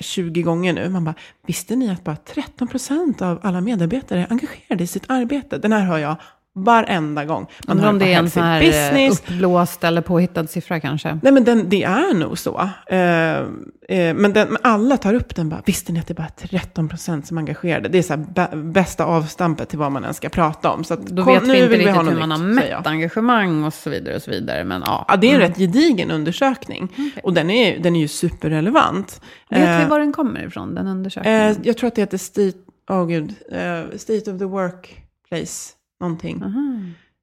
20 0.00 0.42
gånger 0.42 0.72
nu. 0.72 0.88
Man 0.88 1.04
bara, 1.04 1.14
visste 1.46 1.76
ni 1.76 1.90
att 1.90 2.04
bara 2.04 2.16
13 2.16 2.68
procent 2.68 3.22
av 3.22 3.40
alla 3.42 3.60
medarbetare 3.60 4.20
är 4.20 4.26
engagerade 4.30 4.84
i 4.84 4.86
sitt 4.86 5.10
arbete? 5.10 5.58
Den 5.58 5.72
här 5.72 5.84
hör 5.84 5.98
jag 5.98 6.16
varenda 6.58 7.24
gång. 7.24 7.46
Man 7.66 7.76
Undrar 7.76 7.90
om 7.90 7.98
det 7.98 8.12
är 8.12 8.18
en 8.18 8.30
sån 8.30 8.42
här 8.42 8.60
eh, 8.60 8.66
business. 8.66 9.20
uppblåst 9.20 9.84
eller 9.84 10.00
påhittad 10.02 10.46
siffra 10.46 10.80
kanske? 10.80 11.18
Nej 11.22 11.32
men 11.32 11.44
den, 11.44 11.68
det 11.68 11.82
är 11.82 12.14
nog 12.14 12.38
så. 12.38 12.70
Eh, 12.86 12.98
eh, 13.38 13.44
men, 14.14 14.32
den, 14.32 14.48
men 14.48 14.56
alla 14.62 14.96
tar 14.96 15.14
upp 15.14 15.34
den 15.36 15.48
bara, 15.48 15.62
visste 15.66 15.92
ni 15.92 16.00
att 16.00 16.06
det 16.06 16.12
är 16.12 16.14
bara 16.14 16.28
13 16.28 16.88
procent 16.88 17.26
som 17.26 17.36
är 17.38 17.40
engagerade? 17.42 17.88
Det 17.88 17.98
är 17.98 18.02
så 18.02 18.16
bästa 18.56 19.04
avstampet 19.04 19.68
till 19.68 19.78
vad 19.78 19.92
man 19.92 20.02
ens 20.02 20.16
ska 20.16 20.28
prata 20.28 20.70
om. 20.70 20.84
Så 20.84 20.94
att, 20.94 21.06
Då 21.06 21.24
kom, 21.24 21.34
vet 21.34 21.42
nu 21.46 21.52
vi 21.52 21.58
inte 21.58 21.68
vill 21.68 21.78
riktigt 21.78 21.96
ha 21.96 22.02
hur 22.02 22.18
man 22.18 22.30
har 22.30 22.38
säger 22.38 22.70
jag. 22.70 22.78
mätt 22.78 22.86
engagemang 22.86 23.64
och 23.64 23.74
så 23.74 23.90
vidare. 23.90 24.16
och 24.16 24.22
så 24.22 24.30
vidare. 24.30 24.64
Men 24.64 24.82
ja, 24.86 25.04
Ja, 25.08 25.16
det 25.16 25.26
är 25.26 25.30
en 25.30 25.36
Mm. 25.36 25.48
rätt 25.48 25.58
gedigen 25.58 26.10
undersökning. 26.10 26.92
Och 27.22 27.34
den 27.34 27.50
är, 27.50 27.78
den 27.78 27.96
är 27.96 28.00
ju 28.00 28.08
superrelevant. 28.08 29.20
Vet 29.50 29.60
vi 29.78 29.82
Eh, 29.82 29.88
var 29.88 29.98
den 29.98 30.12
kommer 30.12 30.46
ifrån, 30.46 30.74
den 30.74 30.86
undersökningen? 30.86 31.50
eh, 31.50 31.56
jag 31.62 31.76
tror 31.78 31.88
att 31.88 31.94
det 31.94 32.02
heter 32.02 32.18
State, 32.18 32.52
oh 32.90 33.06
gud, 33.06 33.34
eh, 33.52 33.96
State 33.96 34.32
of 34.32 34.38
the 34.38 34.44
Workplace, 34.44 35.72
någonting. 36.00 36.42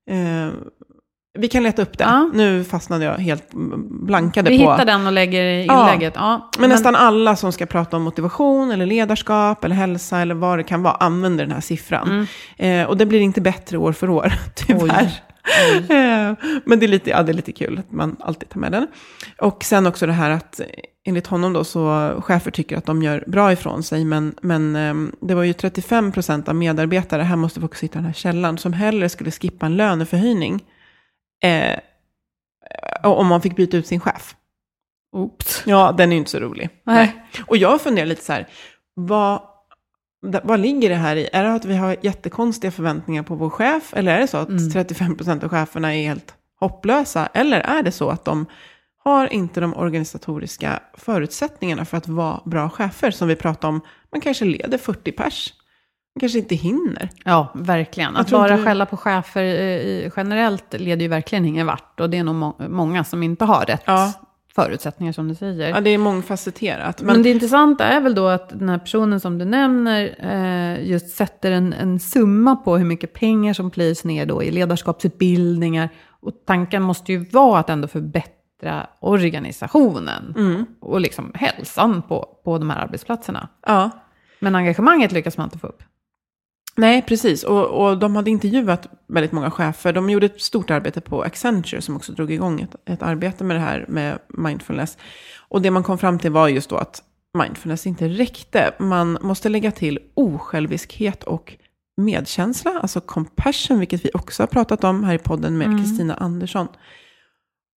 Eh, 0.09 0.49
vi 1.39 1.47
kan 1.47 1.63
leta 1.63 1.81
upp 1.81 1.97
det. 1.97 2.03
Ja. 2.03 2.29
Nu 2.33 2.63
fastnade 2.63 3.05
jag 3.05 3.15
helt 3.17 3.49
blankade 4.05 4.49
Vi 4.49 4.57
på... 4.65 4.71
hittar 4.71 4.85
den 4.85 5.07
och 5.07 5.13
lägger 5.13 5.43
i 5.43 5.63
inlägget. 5.63 6.13
Ja, 6.15 6.49
Men 6.59 6.69
nästan 6.69 6.95
alla 6.95 7.35
som 7.35 7.51
ska 7.51 7.65
prata 7.65 7.97
om 7.97 8.03
motivation 8.03 8.71
eller 8.71 8.85
ledarskap 8.85 9.63
eller 9.63 9.75
hälsa 9.75 10.19
eller 10.19 10.35
vad 10.35 10.59
det 10.59 10.63
kan 10.63 10.83
vara 10.83 10.93
använder 10.93 11.45
den 11.45 11.53
här 11.53 11.61
siffran. 11.61 12.27
Mm. 12.57 12.81
Eh, 12.81 12.89
och 12.89 12.97
det 12.97 13.05
blir 13.05 13.19
inte 13.19 13.41
bättre 13.41 13.77
år 13.77 13.91
för 13.91 14.09
år, 14.09 14.33
tyvärr. 14.55 15.01
Oj. 15.01 15.23
Eh, 15.89 16.33
Men 16.65 16.79
det 16.79 16.85
är, 16.85 16.87
lite, 16.87 17.09
ja, 17.09 17.23
det 17.23 17.31
är 17.31 17.33
lite 17.33 17.51
kul 17.51 17.79
att 17.79 17.91
man 17.91 18.15
alltid 18.19 18.49
tar 18.49 18.59
med 18.59 18.71
den. 18.71 18.87
Och 19.37 19.63
sen 19.63 19.87
också 19.87 20.05
det 20.05 20.13
här 20.13 20.29
att 20.29 20.61
enligt 21.05 21.27
honom 21.27 21.53
då 21.53 21.63
så 21.63 22.13
chefer 22.23 22.51
tycker 22.51 22.77
att 22.77 22.85
de 22.85 23.03
gör 23.03 23.23
bra 23.27 23.51
ifrån 23.51 23.83
sig. 23.83 24.05
Men, 24.05 24.35
men 24.41 24.75
ehm, 24.75 25.15
det 25.21 25.35
var 25.35 25.43
ju 25.43 25.53
35 25.53 26.11
procent 26.11 26.49
av 26.49 26.55
medarbetare, 26.55 27.21
här 27.21 27.35
måste 27.35 27.59
vi 27.59 27.65
också 27.65 27.85
hitta 27.85 27.99
den 27.99 28.05
här 28.05 28.13
källan, 28.13 28.57
som 28.57 28.73
hellre 28.73 29.09
skulle 29.09 29.31
skippa 29.31 29.65
en 29.65 29.77
löneförhöjning 29.77 30.63
eh, 31.43 31.79
om 33.03 33.27
man 33.27 33.41
fick 33.41 33.55
byta 33.55 33.77
ut 33.77 33.87
sin 33.87 33.99
chef. 33.99 34.35
Oops. 35.15 35.63
Ja, 35.65 35.91
den 35.97 36.11
är 36.11 36.15
ju 36.15 36.19
inte 36.19 36.31
så 36.31 36.39
rolig. 36.39 36.69
Nej. 36.83 37.25
Och 37.45 37.57
jag 37.57 37.81
funderar 37.81 38.05
lite 38.05 38.23
så 38.23 38.33
här, 38.33 38.47
vad, 38.93 39.41
vad 40.43 40.59
ligger 40.59 40.89
det 40.89 40.95
här 40.95 41.15
i? 41.15 41.29
Är 41.33 41.43
det 41.43 41.53
att 41.53 41.65
vi 41.65 41.75
har 41.75 41.95
jättekonstiga 42.01 42.71
förväntningar 42.71 43.23
på 43.23 43.35
vår 43.35 43.49
chef? 43.49 43.93
Eller 43.93 44.15
är 44.15 44.19
det 44.19 44.27
så 44.27 44.37
att 44.37 44.49
35% 44.49 45.43
av 45.43 45.49
cheferna 45.49 45.95
är 45.95 46.03
helt 46.07 46.33
hopplösa? 46.59 47.29
Eller 47.33 47.59
är 47.59 47.83
det 47.83 47.91
så 47.91 48.09
att 48.09 48.25
de 48.25 48.45
har 49.03 49.33
inte 49.33 49.59
de 49.61 49.73
organisatoriska 49.77 50.79
förutsättningarna 50.97 51.85
för 51.85 51.97
att 51.97 52.07
vara 52.07 52.41
bra 52.45 52.69
chefer? 52.69 53.11
Som 53.11 53.27
vi 53.27 53.35
pratade 53.35 53.67
om, 53.73 53.81
man 54.11 54.21
kanske 54.21 54.45
leder 54.45 54.77
40 54.77 55.11
pers. 55.11 55.53
Man 56.15 56.19
kanske 56.19 56.39
inte 56.39 56.55
hinner. 56.55 57.09
Ja, 57.25 57.51
verkligen. 57.55 58.15
Att 58.17 58.29
bara 58.29 58.53
inte- 58.53 58.65
skälla 58.65 58.85
på 58.85 58.97
chefer 58.97 59.43
eh, 59.43 60.11
generellt 60.15 60.73
leder 60.73 61.01
ju 61.01 61.07
verkligen 61.07 61.45
ingen 61.45 61.67
vart. 61.67 61.99
Och 61.99 62.09
det 62.09 62.17
är 62.17 62.23
nog 62.23 62.35
må- 62.35 62.55
många 62.69 63.03
som 63.03 63.23
inte 63.23 63.45
har 63.45 63.65
rätt 63.65 63.83
Ja. 63.85 64.13
Förutsättningar 64.55 65.13
som 65.13 65.27
du 65.27 65.35
säger. 65.35 65.69
Ja, 65.69 65.81
det 65.81 65.89
är 65.89 65.97
mångfacetterat. 65.97 67.01
Men, 67.01 67.13
Men, 67.13 67.23
det 67.23 67.29
intressanta 67.29 67.85
är 67.85 68.01
väl 68.01 68.15
då 68.15 68.27
att 68.27 68.49
den 68.49 68.69
här 68.69 68.77
personen 68.77 69.19
som 69.19 69.37
du 69.37 69.45
nämner 69.45 70.15
eh, 70.19 70.89
just 70.89 71.09
sätter 71.15 71.51
en, 71.51 71.73
en 71.73 71.99
summa 71.99 72.55
på 72.55 72.77
hur 72.77 72.85
mycket 72.85 73.13
pengar 73.13 73.53
som 73.53 73.71
plöjs 73.71 74.03
ner 74.03 74.25
då 74.25 74.43
i 74.43 74.51
ledarskapsutbildningar. 74.51 75.89
Och 76.21 76.31
tanken 76.47 76.81
måste 76.83 77.11
ju 77.11 77.25
vara 77.25 77.59
att 77.59 77.69
ändå 77.69 77.87
förbättra 77.87 78.87
organisationen 78.99 80.33
Mm. 80.37 80.65
och 80.81 81.01
liksom 81.01 81.31
hälsan 81.35 82.01
på, 82.01 82.27
på 82.43 82.57
de 82.57 82.69
här 82.69 82.79
arbetsplatserna. 82.83 83.47
ja. 83.67 83.89
Men 84.39 84.55
engagemanget 84.55 85.11
lyckas 85.11 85.37
man 85.37 85.45
inte 85.47 85.57
få 85.57 85.67
upp. 85.67 85.83
Nej, 86.75 87.01
precis. 87.01 87.43
Och, 87.43 87.65
och 87.65 87.97
de 87.97 88.15
hade 88.15 88.31
intervjuat 88.31 88.87
väldigt 89.07 89.31
många 89.31 89.51
chefer. 89.51 89.93
De 89.93 90.09
gjorde 90.09 90.25
ett 90.25 90.41
stort 90.41 90.71
arbete 90.71 91.01
på 91.01 91.23
Accenture 91.23 91.81
som 91.81 91.95
också 91.95 92.11
drog 92.11 92.31
igång 92.31 92.61
ett, 92.61 92.75
ett 92.85 93.01
arbete 93.01 93.43
med 93.43 93.55
det 93.55 93.61
här 93.61 93.85
med 93.87 94.19
mindfulness. 94.27 94.97
Och 95.37 95.61
det 95.61 95.71
man 95.71 95.83
kom 95.83 95.97
fram 95.97 96.19
till 96.19 96.31
var 96.31 96.47
just 96.47 96.69
då 96.69 96.75
att 96.75 97.03
mindfulness 97.37 97.87
inte 97.87 98.07
räckte. 98.07 98.73
Man 98.79 99.17
måste 99.21 99.49
lägga 99.49 99.71
till 99.71 99.99
osjälviskhet 100.13 101.23
och 101.23 101.53
medkänsla, 101.97 102.79
alltså 102.81 103.01
compassion, 103.01 103.79
vilket 103.79 104.05
vi 104.05 104.09
också 104.13 104.43
har 104.43 104.47
pratat 104.47 104.83
om 104.83 105.03
här 105.03 105.13
i 105.13 105.19
podden 105.19 105.57
med 105.57 105.79
Kristina 105.79 106.15
Andersson. 106.15 106.67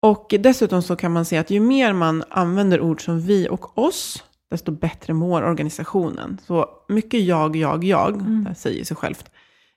Och 0.02 0.34
dessutom 0.38 0.82
så 0.82 0.96
kan 0.96 1.12
man 1.12 1.24
se 1.24 1.36
att 1.36 1.50
ju 1.50 1.60
mer 1.60 1.92
man 1.92 2.24
använder 2.28 2.80
ord 2.80 3.04
som 3.04 3.20
vi 3.20 3.48
och 3.48 3.78
oss, 3.78 4.24
desto 4.50 4.72
bättre 4.72 5.12
mår 5.14 5.42
organisationen. 5.42 6.38
Så 6.46 6.68
mycket 6.88 7.20
jag, 7.20 7.56
jag, 7.56 7.84
jag, 7.84 8.22
det 8.22 8.54
säger 8.54 8.84
sig 8.84 8.96
självt, 8.96 9.30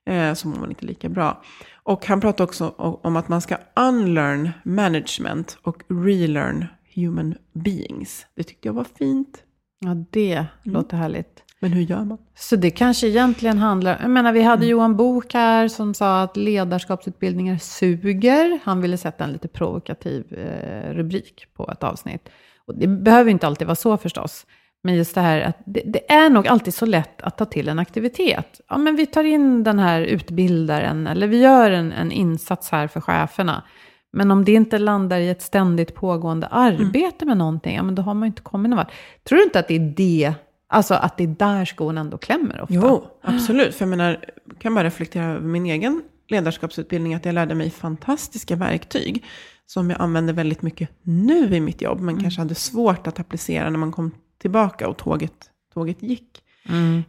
eh, 0.09 0.33
så 0.33 0.47
mår 0.47 0.57
man 0.59 0.69
inte 0.69 0.85
lika 0.85 1.09
bra. 1.09 1.41
Och 1.83 2.05
han 2.05 2.21
pratar 2.21 2.43
också 2.43 2.69
om 2.77 3.15
att 3.15 3.27
man 3.29 3.41
ska 3.41 3.57
unlearn 3.75 4.49
management 4.63 5.57
och 5.61 5.83
relearn 6.05 6.65
human 6.95 7.35
beings. 7.53 8.25
Det 8.35 8.43
tyckte 8.43 8.67
jag 8.67 8.73
var 8.73 8.85
fint. 8.97 9.43
Ja, 9.79 9.95
det 10.09 10.45
låter 10.63 10.97
härligt. 10.97 11.43
Men 11.61 11.71
hur 11.73 11.81
gör 11.81 12.03
man? 12.03 12.17
Så 12.35 12.55
det 12.55 12.71
kanske 12.71 13.07
egentligen 13.07 13.57
handlar... 13.57 13.97
Jag 14.01 14.09
menar, 14.09 14.33
vi 14.33 14.39
Mm. 14.39 14.49
hade 14.49 14.65
Johan 14.65 14.95
Bok 14.95 15.33
här 15.33 15.67
som 15.67 15.93
sa 15.93 16.21
att 16.21 16.37
ledarskapsutbildningar 16.37 17.57
suger. 17.57 18.59
Han 18.63 18.81
ville 18.81 18.97
sätta 18.97 19.23
en 19.23 19.31
lite 19.31 19.47
provokativ 19.47 20.33
eh, 20.33 20.93
rubrik 20.93 21.45
på 21.53 21.71
ett 21.71 21.83
avsnitt. 21.83 22.29
Och 22.65 22.75
det 22.75 22.87
behöver 22.87 23.31
inte 23.31 23.47
alltid 23.47 23.67
vara 23.67 23.75
så 23.75 23.97
förstås. 23.97 24.45
Men 24.83 24.95
just 24.95 25.15
det 25.15 25.21
här 25.21 25.41
att 25.41 25.57
det, 25.65 25.81
det 25.85 26.11
är 26.11 26.29
nog 26.29 26.47
alltid 26.47 26.73
så 26.73 26.85
lätt 26.85 27.21
att 27.21 27.37
ta 27.37 27.45
till 27.45 27.69
en 27.69 27.79
aktivitet. 27.79 28.61
Ja, 28.69 28.77
men 28.77 28.95
vi 28.95 29.05
tar 29.05 29.23
in 29.23 29.63
den 29.63 29.79
här 29.79 30.01
utbildaren 30.01 31.07
eller 31.07 31.27
vi 31.27 31.41
gör 31.41 31.71
en, 31.71 31.91
en 31.91 32.11
insats 32.11 32.71
här 32.71 32.87
för 32.87 33.01
cheferna. 33.01 33.63
Men 34.11 34.31
om 34.31 34.45
det 34.45 34.51
inte 34.51 34.77
landar 34.77 35.19
i 35.19 35.29
ett 35.29 35.41
ständigt 35.41 35.95
pågående 35.95 36.47
arbete 36.47 37.25
med 37.25 37.37
någonting, 37.37 37.75
ja, 37.75 37.83
men 37.83 37.95
då 37.95 38.01
har 38.01 38.13
man 38.13 38.23
ju 38.23 38.27
inte 38.27 38.41
kommit 38.41 38.69
någon 38.69 38.77
vart. 38.77 38.91
Tror 39.23 39.37
du 39.37 39.43
inte 39.43 39.59
att 39.59 39.67
det 39.67 39.75
är 39.75 39.93
det, 39.97 40.33
alltså 40.67 40.93
att 40.93 41.17
det 41.17 41.23
är 41.23 41.27
där 41.27 41.65
skon 41.65 41.97
ändå 41.97 42.17
klämmer 42.17 42.61
ofta? 42.61 42.73
Jo, 42.75 43.05
absolut. 43.21 43.75
För 43.75 43.85
jag 43.85 43.89
menar, 43.89 44.25
jag 44.45 44.59
kan 44.59 44.75
bara 44.75 44.83
reflektera 44.83 45.25
över 45.25 45.47
min 45.47 45.65
egen 45.65 46.01
ledarskapsutbildning, 46.29 47.13
att 47.13 47.25
jag 47.25 47.35
lärde 47.35 47.55
mig 47.55 47.69
fantastiska 47.69 48.55
verktyg 48.55 49.25
som 49.65 49.89
jag 49.89 50.01
använder 50.01 50.33
väldigt 50.33 50.61
mycket 50.61 50.89
nu 51.01 51.55
i 51.55 51.59
mitt 51.59 51.81
jobb, 51.81 51.99
men 51.99 52.21
kanske 52.21 52.41
hade 52.41 52.55
svårt 52.55 53.07
att 53.07 53.19
applicera 53.19 53.69
när 53.69 53.79
man 53.79 53.91
kom 53.91 54.11
tillbaka 54.39 54.87
och 54.87 54.97
tåget, 54.97 55.51
tåget 55.73 56.03
gick. 56.03 56.43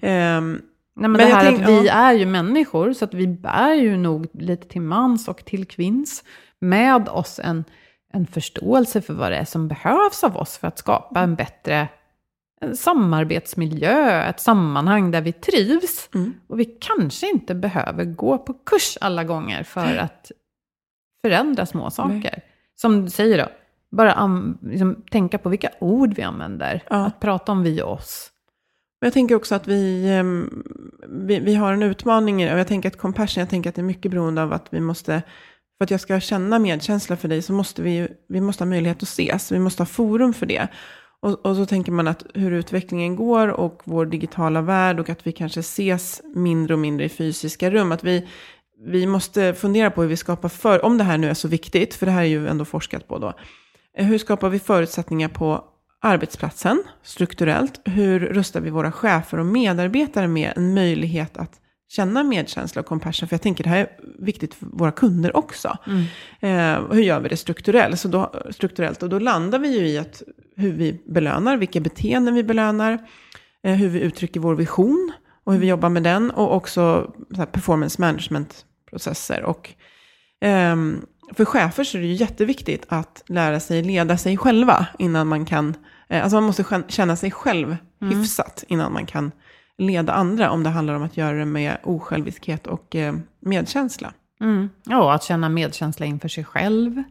Ehm, 0.00 0.62
Nej, 0.94 1.08
men, 1.08 1.12
Men 1.12 1.28
det 1.28 1.34
här 1.34 1.44
tänk- 1.44 1.62
att 1.62 1.68
vi 1.68 1.86
ja. 1.86 1.92
är 1.92 2.12
ju 2.12 2.26
människor, 2.26 2.92
så 2.92 3.04
att 3.04 3.14
vi 3.14 3.26
bär 3.26 3.74
ju 3.74 3.96
nog 3.96 4.26
lite 4.32 4.68
till 4.68 4.80
mans 4.82 5.28
och 5.28 5.44
till 5.44 5.66
kvinns 5.66 6.24
med 6.58 7.08
oss 7.08 7.40
en, 7.44 7.64
en 8.12 8.26
förståelse 8.26 9.02
för 9.02 9.14
vad 9.14 9.32
det 9.32 9.36
är 9.36 9.44
som 9.44 9.68
behövs 9.68 10.24
av 10.24 10.36
oss 10.36 10.58
för 10.58 10.68
att 10.68 10.78
skapa 10.78 11.20
en 11.20 11.34
bättre 11.34 11.88
en 12.60 12.76
samarbetsmiljö, 12.76 14.22
ett 14.22 14.40
sammanhang 14.40 15.10
där 15.10 15.20
vi 15.20 15.32
trivs. 15.32 16.08
Mm. 16.14 16.34
Och 16.48 16.60
vi 16.60 16.64
kanske 16.64 17.30
inte 17.30 17.54
behöver 17.54 18.04
gå 18.04 18.38
på 18.38 18.54
kurs 18.54 18.98
alla 19.00 19.24
gånger 19.24 19.62
för 19.62 19.96
att 19.96 20.32
förändra 21.24 21.66
små 21.66 21.90
saker. 21.90 22.42
Som 22.76 23.04
du 23.04 23.10
säger 23.10 23.38
då, 23.38 23.48
bara 23.90 24.28
liksom, 24.62 25.02
tänka 25.10 25.38
på 25.38 25.48
vilka 25.48 25.70
ord 25.80 26.14
vi 26.16 26.22
använder. 26.22 26.82
Ja. 26.90 27.06
Att 27.06 27.20
prata 27.20 27.52
om 27.52 27.62
vi 27.62 27.82
och 27.82 27.92
oss. 27.92 28.30
Jag 29.00 29.12
tänker 29.12 29.34
också 29.34 29.54
att 29.54 29.68
vi, 29.68 30.08
ehm, 30.08 30.62
vi, 31.08 31.38
vi 31.40 31.54
har 31.54 31.72
en 31.72 31.82
utmaning, 31.82 32.42
i- 32.42 32.54
och 32.54 32.58
jag 32.58 32.66
tänker 32.66 32.88
att 32.88 32.98
compassion, 32.98 33.40
jag 33.40 33.50
tänker 33.50 33.70
att 33.70 33.76
det 33.76 33.80
är 33.82 33.84
mycket 33.84 34.10
beroende 34.10 34.42
av 34.42 34.52
att 34.52 34.66
vi 34.70 34.80
måste, 34.80 35.22
för 35.78 35.84
att 35.84 35.90
jag 35.90 36.00
ska 36.00 36.20
känna 36.20 36.58
medkänsla 36.58 37.16
för 37.16 37.28
dig 37.28 37.42
så 37.42 37.52
måste 37.52 37.82
vi, 37.82 38.08
vi 38.28 38.40
måste 38.40 38.64
ha 38.64 38.68
möjlighet 38.68 38.96
att 38.96 39.02
ses, 39.02 39.52
vi 39.52 39.58
måste 39.58 39.80
ha 39.82 39.86
forum 39.86 40.34
för 40.34 40.46
det. 40.46 40.68
Och, 41.22 41.46
och 41.46 41.56
så 41.56 41.66
tänker 41.66 41.92
man 41.92 42.08
att 42.08 42.26
hur 42.34 42.52
utvecklingen 42.52 43.16
går 43.16 43.48
och 43.48 43.82
vår 43.84 44.06
digitala 44.06 44.62
värld 44.62 45.00
och 45.00 45.08
att 45.10 45.26
vi 45.26 45.32
kanske 45.32 45.60
ses 45.60 46.22
mindre 46.34 46.74
och 46.74 46.80
mindre 46.80 47.04
i 47.04 47.08
fysiska 47.08 47.70
rum, 47.70 47.92
att 47.92 48.04
vi, 48.04 48.28
vi 48.86 49.06
måste 49.06 49.54
fundera 49.54 49.90
på 49.90 50.02
hur 50.02 50.08
vi 50.08 50.16
skapar 50.16 50.48
för, 50.48 50.84
om 50.84 50.98
det 50.98 51.04
här 51.04 51.18
nu 51.18 51.30
är 51.30 51.34
så 51.34 51.48
viktigt, 51.48 51.94
för 51.94 52.06
det 52.06 52.12
här 52.12 52.22
är 52.22 52.26
ju 52.26 52.48
ändå 52.48 52.64
forskat 52.64 53.08
på 53.08 53.18
då, 53.18 53.32
hur 53.94 54.18
skapar 54.18 54.48
vi 54.48 54.58
förutsättningar 54.58 55.28
på 55.28 55.64
arbetsplatsen 56.00 56.82
strukturellt? 57.02 57.80
Hur 57.84 58.20
rustar 58.20 58.60
vi 58.60 58.70
våra 58.70 58.92
chefer 58.92 59.38
och 59.38 59.46
medarbetare 59.46 60.28
med 60.28 60.52
en 60.56 60.74
möjlighet 60.74 61.36
att 61.36 61.60
känna 61.88 62.22
medkänsla 62.22 62.80
och 62.80 62.86
compassion? 62.86 63.28
För 63.28 63.34
jag 63.34 63.42
tänker 63.42 63.64
det 63.64 63.70
här 63.70 63.78
är 63.78 63.88
viktigt 64.18 64.54
för 64.54 64.66
våra 64.66 64.92
kunder 64.92 65.36
också. 65.36 65.78
Eh, 66.40 66.92
hur 66.92 67.02
gör 67.02 67.20
vi 67.20 67.28
det 67.28 67.36
strukturellt? 67.36 68.00
Så 68.00 68.08
då, 68.08 68.32
strukturellt? 68.50 69.02
Och 69.02 69.08
då 69.08 69.18
landar 69.18 69.58
vi 69.58 69.78
ju 69.78 69.88
i 69.88 69.98
att 69.98 70.22
hur 70.56 70.72
vi 70.72 71.02
belönar, 71.06 71.56
vilka 71.56 71.80
beteenden 71.80 72.34
vi 72.34 72.44
belönar, 72.44 72.98
eh, 73.62 73.74
hur 73.74 73.88
vi 73.88 74.00
uttrycker 74.00 74.40
vår 74.40 74.54
vision 74.54 75.12
och 75.44 75.52
hur 75.52 75.60
vi 75.60 75.66
jobbar 75.66 75.88
med 75.88 76.02
den 76.02 76.30
och 76.30 76.54
också 76.56 77.12
performance 77.52 78.00
management-processer. 78.00 79.42
Och 79.42 79.74
Ehm, 80.40 81.06
för 81.34 81.44
chefer 81.44 81.84
så 81.84 81.98
är 81.98 82.02
det 82.02 82.08
ju 82.08 82.14
jätteviktigt 82.14 82.86
att 82.88 83.22
lära 83.26 83.60
sig 83.60 83.82
leda 83.82 84.16
sig 84.16 84.36
själva 84.36 84.86
innan 84.98 85.26
man 85.26 85.44
kan, 85.44 85.74
eh, 86.08 86.22
alltså 86.22 86.36
man 86.36 86.44
måste 86.44 86.82
känna 86.88 87.16
sig 87.16 87.30
själv 87.30 87.76
hyfsat 88.00 88.64
innan 88.68 88.92
man 88.92 89.06
kan 89.06 89.32
leda 89.78 90.12
andra 90.12 90.50
om 90.50 90.62
det 90.62 90.70
handlar 90.70 90.94
om 90.94 91.02
att 91.02 91.16
göra 91.16 91.38
det 91.38 91.44
med 91.44 91.76
osjälviskhet 91.82 92.66
och 92.66 92.96
eh, 92.96 93.14
medkänsla. 93.40 94.12
Mm. 94.40 94.68
Ja, 94.84 95.14
att 95.14 95.22
känna 95.22 95.48
medkänsla 95.48 96.06
inför 96.06 96.28
sig 96.28 96.44
själv. 96.44 97.02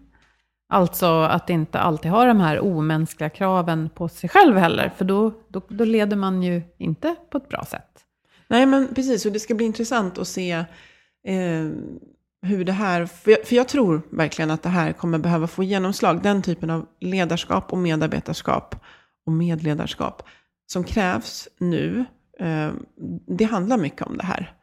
Alltså 0.70 1.22
att 1.22 1.49
inte 1.49 1.80
alltid 1.80 2.11
ha 2.11 2.26
de 2.26 2.39
här 2.39 2.59
omänskliga 2.59 3.30
kraven 3.30 3.89
på 3.89 4.09
sig 4.09 4.30
själv 4.30 4.57
heller. 4.57 4.93
För 4.97 5.05
då, 5.05 5.34
då, 5.47 5.61
då 5.67 5.86
leder 5.86 6.17
man 6.17 6.43
ju 6.43 6.61
inte 6.78 7.15
på 7.32 7.38
ett 7.38 7.49
bra 7.49 7.65
sätt. 7.65 8.05
Nej 8.47 8.65
men 8.65 8.95
precis, 8.95 9.26
och 9.26 9.32
det 9.32 9.39
ska 9.39 9.55
bli 9.55 9.65
intressant 9.65 10.17
att 10.17 10.28
se 10.28 10.51
eh, 11.28 11.70
hur 12.41 12.65
det 12.65 12.71
här, 12.71 13.05
för 13.05 13.31
jag, 13.31 13.47
för 13.47 13.55
jag 13.55 13.67
tror 13.67 14.01
verkligen 14.11 14.51
att 14.51 14.63
det 14.63 14.69
här 14.69 14.93
kommer 14.93 15.17
behöva 15.17 15.47
få 15.47 15.63
genomslag, 15.63 16.23
den 16.23 16.41
typen 16.41 16.69
av 16.69 16.85
ledarskap 16.99 17.71
och 17.71 17.77
medarbetarskap 17.77 18.75
och 19.25 19.31
medledarskap 19.31 20.23
som 20.65 20.83
krävs 20.83 21.47
nu, 21.57 22.05
eh, 22.39 22.69
det 23.27 23.43
handlar 23.45 23.77
mycket 23.77 24.01
om 24.01 24.17
det 24.17 24.25
här. 24.25 24.53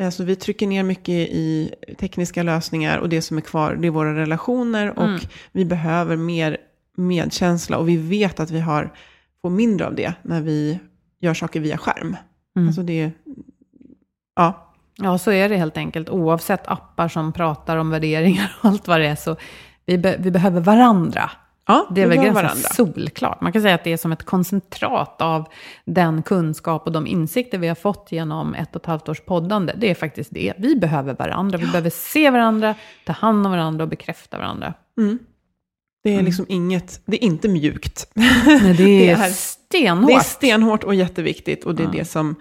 Alltså 0.00 0.24
vi 0.24 0.36
trycker 0.36 0.66
ner 0.66 0.82
mycket 0.82 1.08
i 1.14 1.74
tekniska 1.98 2.42
lösningar 2.42 2.98
och 2.98 3.08
det 3.08 3.22
som 3.22 3.36
är 3.36 3.40
kvar, 3.40 3.74
det 3.74 3.86
är 3.86 3.90
våra 3.90 4.14
relationer 4.14 4.98
och 4.98 5.04
Mm. 5.04 5.20
vi 5.52 5.64
behöver 5.64 6.16
mer 6.16 6.56
medkänsla 6.96 7.78
och 7.78 7.88
vi 7.88 7.96
vet 7.96 8.40
att 8.40 8.50
vi 8.50 8.60
har, 8.60 8.92
får 9.42 9.50
mindre 9.50 9.86
av 9.86 9.94
det 9.94 10.14
när 10.22 10.42
vi 10.42 10.78
gör 11.20 11.34
saker 11.34 11.60
via 11.60 11.78
skärm. 11.78 12.16
Mm. 12.56 12.68
Alltså 12.68 12.82
det, 12.82 13.10
ja, 14.36 14.65
Ja, 14.96 15.18
så 15.18 15.32
är 15.32 15.48
det 15.48 15.56
helt 15.56 15.76
enkelt. 15.76 16.10
Oavsett 16.10 16.68
appar 16.68 17.08
som 17.08 17.32
pratar 17.32 17.76
om 17.76 17.90
värderingar 17.90 18.56
och 18.60 18.68
allt 18.68 18.88
vad 18.88 19.00
det 19.00 19.06
är, 19.06 19.14
så 19.16 19.36
vi, 19.86 19.98
be 19.98 20.16
vi 20.18 20.30
behöver 20.30 20.60
varandra. 20.60 21.30
Ja, 21.68 21.86
Det 21.90 22.02
är 22.02 22.06
väl 22.06 22.18
ganska 22.24 22.68
solklart. 22.74 23.40
Man 23.40 23.52
kan 23.52 23.62
säga 23.62 23.74
att 23.74 23.84
det 23.84 23.92
är 23.92 23.96
som 23.96 24.12
ett 24.12 24.22
koncentrat 24.22 25.22
av 25.22 25.48
den 25.84 26.22
kunskap 26.22 26.86
och 26.86 26.92
de 26.92 27.06
insikter 27.06 27.58
vi 27.58 27.68
har 27.68 27.74
fått 27.74 28.08
genom 28.12 28.54
ett 28.54 28.76
och 28.76 28.82
ett 28.82 28.86
halvt 28.86 29.08
års 29.08 29.20
poddande. 29.20 29.72
Det 29.76 29.90
är 29.90 29.94
faktiskt 29.94 30.30
det. 30.34 30.52
Vi 30.58 30.76
behöver 30.76 31.14
varandra. 31.14 31.58
Vi 31.58 31.66
behöver 31.66 31.90
se 31.90 32.30
varandra, 32.30 32.74
ta 33.06 33.12
hand 33.12 33.46
om 33.46 33.52
varandra 33.52 33.82
och 33.84 33.88
bekräfta 33.88 34.38
varandra. 34.38 34.74
Det 36.04 36.14
är 36.14 36.22
liksom 36.22 36.46
inget, 36.48 37.00
det 37.06 37.16
är 37.16 37.26
inte 37.26 37.48
mjukt. 37.48 38.10
Men 38.14 38.26
det 38.76 39.10
är, 39.10 39.16
är- 39.16 39.30
stenhårt. 39.30 40.08
Det 40.08 40.14
är 40.14 40.20
stenhårt 40.20 40.84
och 40.84 40.94
jätteviktigt 40.94 41.64
och 41.64 41.74
det 41.74 41.82
är 41.82 41.88
det 41.92 42.04
som, 42.04 42.34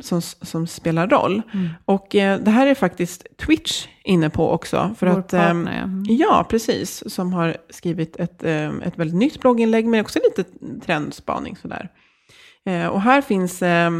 som, 0.00 0.20
som 0.22 0.66
spelar 0.66 1.08
roll. 1.08 1.42
Mm. 1.54 1.68
Och 1.84 2.14
eh, 2.14 2.40
det 2.40 2.50
här 2.50 2.66
är 2.66 2.74
faktiskt 2.74 3.26
Twitch 3.36 3.86
inne 4.04 4.30
på 4.30 4.50
också. 4.50 4.94
För 4.98 5.06
Vår 5.06 5.18
att, 5.18 5.32
ehm, 5.32 5.40
partner, 5.40 5.78
ja. 5.78 5.84
Mm. 5.84 6.04
ja, 6.08 6.46
precis. 6.50 7.14
Som 7.14 7.32
har 7.32 7.56
skrivit 7.70 8.16
ett, 8.16 8.44
eh, 8.44 8.68
ett 8.68 8.98
väldigt 8.98 9.16
nytt 9.16 9.40
blogginlägg, 9.40 9.86
men 9.86 10.00
också 10.00 10.18
lite 10.24 10.50
trendspaning 10.86 11.56
sådär. 11.56 11.88
Eh, 12.64 12.86
och 12.86 13.00
här 13.00 13.20
finns 13.20 13.62
eh, 13.62 13.90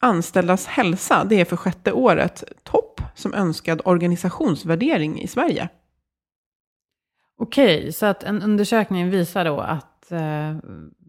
Anställdas 0.00 0.66
hälsa, 0.66 1.24
det 1.24 1.40
är 1.40 1.44
för 1.44 1.56
sjätte 1.56 1.92
året 1.92 2.44
topp 2.62 3.00
som 3.14 3.34
önskad 3.34 3.80
organisationsvärdering 3.84 5.20
i 5.22 5.28
Sverige. 5.28 5.68
Okej, 7.38 7.92
så 7.92 8.06
att 8.06 8.22
en 8.22 8.42
undersökning 8.42 9.10
visar 9.10 9.44
då 9.44 9.60
att... 9.60 10.12
Eh, 10.12 10.56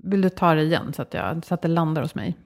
vill 0.03 0.21
du 0.21 0.29
ta 0.29 0.53
det 0.53 0.61
igen 0.61 0.93
så 0.93 1.01
att, 1.01 1.13
jag, 1.13 1.45
så 1.45 1.53
att 1.53 1.61
det 1.61 1.67
landar 1.67 2.01
hos 2.01 2.15
mig? 2.15 2.37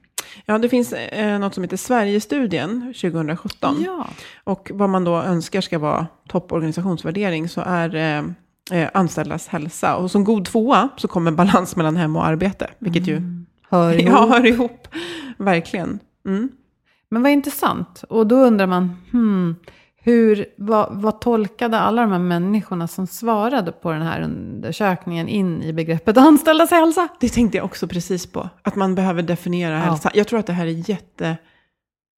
Ja, 0.46 0.58
det 0.58 0.68
finns 0.68 0.92
eh, 0.92 1.38
något 1.38 1.54
som 1.54 1.62
heter 1.62 1.76
Sverigestudien 1.76 2.94
2017. 3.00 3.82
Ja. 3.86 4.08
Och 4.44 4.70
vad 4.74 4.88
man 4.90 5.04
då 5.04 5.16
önskar 5.16 5.60
ska 5.60 5.78
vara 5.78 6.06
topporganisationsvärdering 6.28 7.48
så 7.48 7.60
är 7.60 7.94
eh, 7.94 8.24
eh, 8.80 8.90
anställdas 8.94 9.48
hälsa. 9.48 9.96
Och 9.96 10.10
som 10.10 10.24
god 10.24 10.44
tvåa 10.44 10.88
så 10.96 11.08
kommer 11.08 11.30
balans 11.30 11.76
mellan 11.76 11.96
hem 11.96 12.16
och 12.16 12.26
arbete. 12.26 12.70
Vilket 12.78 13.06
ju 13.06 13.22
Hör 13.70 13.92
ihop. 14.00 14.12
ja, 14.12 14.26
hör 14.26 14.46
ihop. 14.46 14.88
Verkligen. 15.38 15.98
Mm. 16.26 16.48
Men 17.08 17.22
vad 17.22 17.32
intressant. 17.32 18.04
Och 18.08 18.26
då 18.26 18.36
undrar 18.36 18.66
man, 18.66 18.96
hmm, 19.12 19.56
hur, 20.04 20.46
vad, 20.56 20.88
vad 20.90 21.20
tolkade 21.20 21.78
alla 21.78 22.02
de 22.02 22.12
här 22.12 22.18
människorna 22.18 22.88
som 22.88 23.06
svarade 23.06 23.72
på 23.72 23.92
den 23.92 24.02
här 24.02 24.20
undersökningen 24.20 25.28
in 25.28 25.62
i 25.62 25.72
begreppet 25.72 26.16
anställdas 26.16 26.70
hälsa? 26.70 27.08
Det 27.20 27.28
tänkte 27.28 27.58
jag 27.58 27.64
också 27.64 27.88
precis 27.88 28.26
på. 28.26 28.48
Att 28.62 28.76
man 28.76 28.94
behöver 28.94 29.22
definiera 29.22 29.78
hälsa. 29.78 30.10
Jag 30.14 30.28
tror 30.28 30.38
att 30.38 30.46
det 30.46 30.52
här 30.52 30.66
är 30.66 30.90
jätte... 30.90 31.36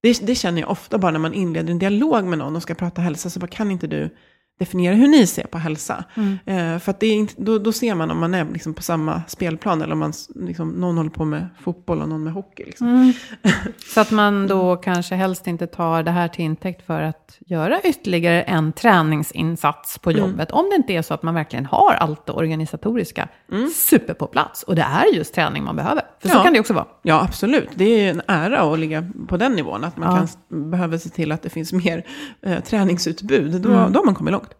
Det, 0.02 0.26
det 0.26 0.34
känner 0.34 0.60
jag 0.60 0.70
ofta 0.70 0.98
bara 0.98 1.12
när 1.12 1.18
man 1.18 1.34
inleder 1.34 1.70
en 1.70 1.78
dialog 1.78 2.24
med 2.24 2.38
någon 2.38 2.56
och 2.56 2.62
ska 2.62 2.74
prata 2.74 3.00
hälsa. 3.02 3.30
Så 3.30 3.40
bara, 3.40 3.46
kan 3.46 3.70
inte 3.70 3.86
du 3.86 4.10
definiera 4.58 4.94
hur 4.94 5.08
ni 5.08 5.26
ser 5.26 5.46
på 5.46 5.58
hälsa? 5.58 6.04
Eh, 6.46 6.78
för 6.78 6.90
att 6.90 7.00
det 7.00 7.06
är 7.06 7.14
inte, 7.14 7.34
då, 7.36 7.58
då 7.58 7.72
ser 7.72 7.94
man 7.94 8.10
om 8.10 8.18
man 8.20 8.34
är 8.34 8.44
liksom 8.52 8.74
på 8.74 8.82
samma 8.82 9.22
spelplan. 9.28 9.82
Eller 9.82 9.92
om 9.92 9.98
man, 9.98 10.12
liksom, 10.34 10.68
någon 10.70 10.96
håller 10.96 11.10
på 11.10 11.24
med 11.24 11.48
fotboll 11.60 12.02
och 12.02 12.08
någon 12.08 12.24
med 12.24 12.32
hockey. 12.32 12.64
Liksom. 12.64 13.12
Så 13.94 14.00
att 14.00 14.10
man 14.10 14.46
då 14.46 14.76
kanske 14.76 15.14
helst 15.14 15.46
inte 15.46 15.66
tar 15.66 16.02
det 16.02 16.10
här 16.10 16.28
till 16.28 16.44
intäkt 16.44 16.86
för 16.86 17.02
att 17.02 17.38
göra 17.46 17.80
ytterligare 17.84 18.42
en 18.42 18.72
träningsinsats 18.72 19.98
på 19.98 20.12
jobbet. 20.12 20.50
Om 20.50 20.70
det 20.70 20.76
inte 20.76 20.92
är 20.92 21.02
så 21.02 21.14
att 21.14 21.22
man 21.22 21.34
verkligen 21.34 21.66
har 21.66 21.94
allt 21.94 22.26
det 22.26 22.32
organisatoriska 22.32 23.28
super 23.74 24.14
på 24.14 24.26
plats. 24.26 24.62
Och 24.62 24.74
det 24.76 24.82
är 24.82 25.14
just 25.16 25.34
träning 25.34 25.64
man 25.64 25.76
behöver. 25.76 26.02
För 26.22 26.28
så 26.28 26.34
Ja. 26.36 26.42
kan 26.42 26.52
det 26.52 26.60
också 26.60 26.74
vara. 26.74 26.86
Ja, 27.02 27.22
absolut. 27.22 27.68
Det 27.74 27.84
är 27.84 28.10
en 28.10 28.22
ära 28.28 28.60
att 28.72 28.78
ligga 28.78 29.10
på 29.28 29.36
den 29.36 29.52
nivån. 29.52 29.84
Att 29.84 29.96
man 29.96 30.16
Ja. 30.16 30.26
kan, 30.48 30.70
behöver 30.70 30.98
se 30.98 31.08
till 31.08 31.32
att 31.32 31.42
det 31.42 31.50
finns 31.50 31.72
mer 31.72 32.06
eh, 32.42 32.60
träningsutbud. 32.60 33.60
Då, 33.62 33.68
Mm. 33.70 33.92
då 33.92 33.98
har 34.00 34.04
man 34.04 34.14
kommit 34.14 34.32
långt. 34.32 34.53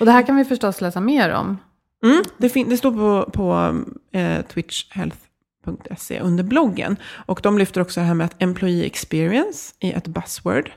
Och 0.00 0.06
det 0.06 0.12
här 0.12 0.26
kan 0.26 0.36
vi 0.36 0.44
förstås 0.44 0.80
läsa 0.80 1.00
mer 1.00 1.30
om. 1.34 1.58
Mm, 2.04 2.22
det, 2.38 2.54
det 2.54 2.76
står 2.76 2.92
på, 2.92 3.30
på 3.30 3.74
eh, 4.12 4.42
twitchhealth.se 4.42 6.20
under 6.20 6.44
bloggen. 6.44 6.96
Och 7.26 7.40
de 7.42 7.58
lyfter 7.58 7.80
också 7.80 8.00
det 8.00 8.06
här 8.06 8.14
med 8.14 8.24
att 8.24 8.42
employee 8.42 8.86
experience 8.86 9.74
är 9.80 9.96
ett 9.96 10.06
buzzword. 10.06 10.70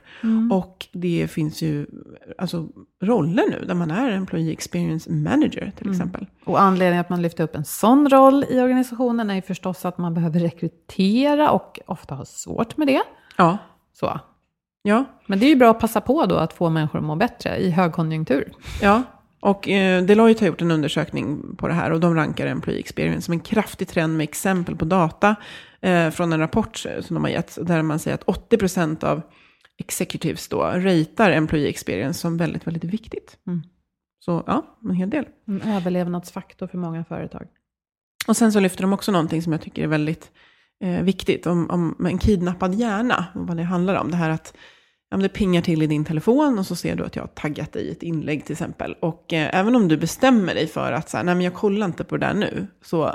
Och 0.52 0.86
det 0.92 1.28
finns 1.30 1.62
ju 1.62 1.86
alltså, 2.38 2.68
roller 3.02 3.44
nu 3.50 3.64
där 3.66 3.74
man 3.74 3.90
är 3.90 4.10
employee 4.10 4.52
experience 4.52 5.10
manager 5.12 5.72
till 5.76 5.90
exempel. 5.90 6.26
Och 6.44 6.60
anledningen 6.60 7.00
att 7.00 7.10
man 7.10 7.22
lyfter 7.22 7.44
upp 7.44 7.56
en 7.56 7.64
sån 7.64 8.08
roll 8.08 8.44
i 8.50 8.60
organisationen 8.60 9.30
är 9.30 9.34
ju 9.34 9.42
förstås 9.42 9.84
att 9.84 9.98
man 9.98 10.14
behöver 10.14 10.40
rekrytera 10.40 11.50
och 11.50 11.80
ofta 11.86 12.14
har 12.14 12.24
svårt 12.24 12.76
med 12.76 12.86
det. 12.86 13.02
Ja, 13.36 13.58
Så. 13.92 14.20
Ja, 14.88 15.04
Men 15.26 15.38
det 15.38 15.46
är 15.46 15.48
ju 15.48 15.56
bra 15.56 15.70
att 15.70 15.80
passa 15.80 16.00
på 16.00 16.26
då 16.26 16.36
att 16.36 16.52
få 16.52 16.70
människor 16.70 16.98
att 16.98 17.04
må 17.04 17.16
bättre 17.16 17.56
i 17.56 17.70
högkonjunktur. 17.70 18.52
ja. 18.82 19.02
Och 19.40 19.68
eh, 19.68 20.04
Deloitte 20.04 20.44
har 20.44 20.46
gjort 20.46 20.62
en 20.62 20.70
undersökning 20.70 21.56
på 21.56 21.68
det 21.68 21.74
här 21.74 21.90
och 21.90 22.00
de 22.00 22.14
rankar 22.14 22.46
employee 22.46 22.78
experience 22.78 23.22
som 23.22 23.32
en 23.32 23.40
kraftig 23.40 23.88
trend 23.88 24.16
med 24.16 24.24
exempel 24.24 24.76
på 24.76 24.84
data 24.84 25.36
eh, 25.80 26.10
från 26.10 26.32
en 26.32 26.38
rapport 26.38 26.76
som 26.76 27.14
de 27.14 27.24
har 27.24 27.30
gett. 27.30 27.58
Där 27.66 27.82
man 27.82 27.98
säger 27.98 28.14
att 28.14 28.24
80% 28.24 29.04
av 29.04 29.22
executives 29.78 30.48
då 30.48 30.62
ratear 30.62 31.30
employee 31.30 31.68
experience 31.68 32.20
som 32.20 32.36
väldigt, 32.36 32.66
väldigt 32.66 32.84
viktigt. 32.84 33.38
Mm. 33.46 33.62
Så 34.18 34.44
ja, 34.46 34.78
en 34.84 34.94
hel 34.94 35.10
del. 35.10 35.24
En 35.46 35.62
överlevnadsfaktor 35.62 36.66
för 36.66 36.78
många 36.78 37.04
företag. 37.04 37.46
Och 38.26 38.36
sen 38.36 38.52
så 38.52 38.60
lyfter 38.60 38.82
de 38.82 38.92
också 38.92 39.12
någonting 39.12 39.42
som 39.42 39.52
jag 39.52 39.62
tycker 39.62 39.82
är 39.82 39.86
väldigt 39.86 40.30
eh, 40.84 41.02
viktigt, 41.02 41.46
om, 41.46 41.70
om 41.70 42.06
en 42.06 42.18
kidnappad 42.18 42.74
hjärna, 42.74 43.26
vad 43.34 43.56
det 43.56 43.62
handlar 43.62 43.94
om. 43.94 44.10
Det 44.10 44.16
här 44.16 44.30
att 44.30 44.56
ja, 45.14 45.22
det 45.22 45.28
pingar 45.28 45.62
till 45.62 45.82
i 45.82 45.86
din 45.86 46.04
telefon 46.04 46.58
och 46.58 46.66
så 46.66 46.76
ser 46.76 46.96
du 46.96 47.04
att 47.04 47.16
jag 47.16 47.22
har 47.22 47.28
taggat 47.28 47.72
dig 47.72 47.82
i 47.82 47.90
ett 47.90 48.02
inlägg 48.02 48.44
till 48.44 48.52
exempel. 48.52 48.94
Och 49.00 49.32
eh, 49.32 49.58
även 49.58 49.76
om 49.76 49.88
du 49.88 49.96
bestämmer 49.96 50.54
dig 50.54 50.66
för 50.66 50.92
att 50.92 51.10
så 51.10 51.16
här, 51.16 51.24
nej 51.24 51.34
men 51.34 51.44
jag 51.44 51.54
kollar 51.54 51.86
inte 51.86 52.04
på 52.04 52.16
det 52.16 52.26
där 52.26 52.34
nu, 52.34 52.66
så 52.84 53.14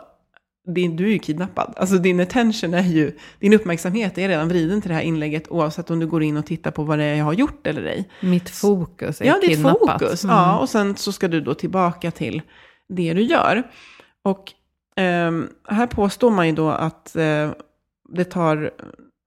din, 0.75 0.95
du 0.95 1.05
är 1.05 1.11
ju 1.11 1.19
kidnappad. 1.19 1.73
Alltså 1.77 1.97
din 1.97 2.19
attention 2.19 2.73
är 2.73 2.83
ju, 2.83 3.17
din 3.39 3.53
uppmärksamhet 3.53 4.17
är 4.17 4.27
redan 4.27 4.47
vriden 4.47 4.81
till 4.81 4.89
det 4.89 4.95
här 4.95 5.01
inlägget, 5.01 5.47
oavsett 5.51 5.89
om 5.91 5.99
du 5.99 6.07
går 6.07 6.23
in 6.23 6.37
och 6.37 6.45
tittar 6.45 6.71
på 6.71 6.83
vad 6.83 6.97
det 6.99 7.03
är 7.03 7.15
jag 7.15 7.25
har 7.25 7.33
gjort 7.33 7.67
eller 7.67 7.83
ej. 7.83 8.09
Mitt 8.21 8.49
fokus 8.49 9.21
är 9.21 9.25
Ja, 9.25 9.37
ditt 9.41 9.49
kidnappat. 9.49 10.01
fokus. 10.01 10.23
Mm. 10.23 10.35
Ja, 10.35 10.59
och 10.59 10.69
sen 10.69 10.95
så 10.95 11.11
ska 11.11 11.27
du 11.27 11.41
då 11.41 11.53
tillbaka 11.53 12.11
till 12.11 12.41
det 12.89 13.13
du 13.13 13.21
gör. 13.21 13.63
Och 14.23 14.53
ehm, 14.95 15.47
här 15.67 15.87
påstår 15.87 16.31
man 16.31 16.47
ju 16.47 16.53
då 16.55 16.69
att 16.69 17.15
eh, 17.15 17.51
det, 18.09 18.23
tar, 18.23 18.71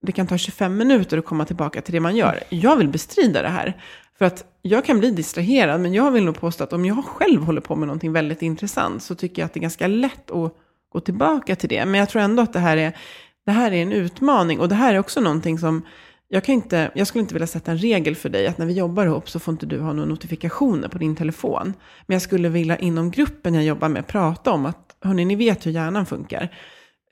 det 0.05 0.11
kan 0.11 0.27
ta 0.27 0.37
25 0.37 0.77
minuter 0.77 1.17
att 1.17 1.25
komma 1.25 1.45
tillbaka 1.45 1.81
till 1.81 1.93
det 1.93 1.99
man 1.99 2.15
gör. 2.15 2.39
Jag 2.49 2.77
vill 2.77 2.87
bestrida 2.87 3.41
det 3.41 3.49
här. 3.49 3.73
För 4.17 4.25
att 4.25 4.45
jag 4.61 4.85
kan 4.85 4.99
bli 4.99 5.11
distraherad, 5.11 5.81
men 5.81 5.93
jag 5.93 6.11
vill 6.11 6.23
nog 6.23 6.39
påstå 6.39 6.63
att 6.63 6.73
om 6.73 6.85
jag 6.85 7.05
själv 7.05 7.43
håller 7.43 7.61
på 7.61 7.75
med 7.75 7.87
någonting 7.87 8.11
väldigt 8.11 8.41
intressant 8.41 9.03
så 9.03 9.15
tycker 9.15 9.41
jag 9.41 9.45
att 9.45 9.53
det 9.53 9.59
är 9.59 9.61
ganska 9.61 9.87
lätt 9.87 10.31
att 10.31 10.53
gå 10.89 10.99
tillbaka 10.99 11.55
till 11.55 11.69
det. 11.69 11.85
Men 11.85 11.99
jag 11.99 12.09
tror 12.09 12.21
ändå 12.21 12.43
att 12.43 12.53
det 12.53 12.59
här 12.59 12.77
är, 12.77 12.97
det 13.45 13.51
här 13.51 13.71
är 13.71 13.81
en 13.81 13.91
utmaning 13.91 14.59
och 14.59 14.69
det 14.69 14.75
här 14.75 14.93
är 14.93 14.99
också 14.99 15.21
någonting 15.21 15.59
som 15.59 15.81
jag, 16.27 16.43
kan 16.43 16.55
inte, 16.55 16.91
jag 16.95 17.07
skulle 17.07 17.21
inte 17.21 17.33
vilja 17.33 17.47
sätta 17.47 17.71
en 17.71 17.77
regel 17.77 18.15
för 18.15 18.29
dig 18.29 18.47
att 18.47 18.57
när 18.57 18.65
vi 18.65 18.73
jobbar 18.73 19.05
ihop 19.05 19.29
så 19.29 19.39
får 19.39 19.51
inte 19.51 19.65
du 19.65 19.79
ha 19.79 19.93
några 19.93 20.09
notifikationer 20.09 20.87
på 20.87 20.97
din 20.97 21.15
telefon. 21.15 21.73
Men 22.05 22.15
jag 22.15 22.21
skulle 22.21 22.49
vilja 22.49 22.77
inom 22.77 23.11
gruppen 23.11 23.53
jag 23.53 23.63
jobbar 23.63 23.89
med 23.89 24.07
prata 24.07 24.51
om 24.51 24.65
att, 24.65 24.95
hörni, 25.01 25.25
ni 25.25 25.35
vet 25.35 25.65
hur 25.65 25.71
hjärnan 25.71 26.05
funkar. 26.05 26.49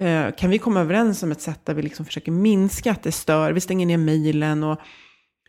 Eh, 0.01 0.31
kan 0.31 0.49
vi 0.49 0.57
komma 0.57 0.79
överens 0.79 1.23
om 1.23 1.31
ett 1.31 1.41
sätt 1.41 1.65
där 1.65 1.73
vi 1.73 1.81
liksom 1.81 2.05
försöker 2.05 2.31
minska 2.31 2.91
att 2.91 3.03
det 3.03 3.11
stör, 3.11 3.51
vi 3.51 3.59
stänger 3.59 3.85
ner 3.85 3.97
mejlen 3.97 4.63
och 4.63 4.79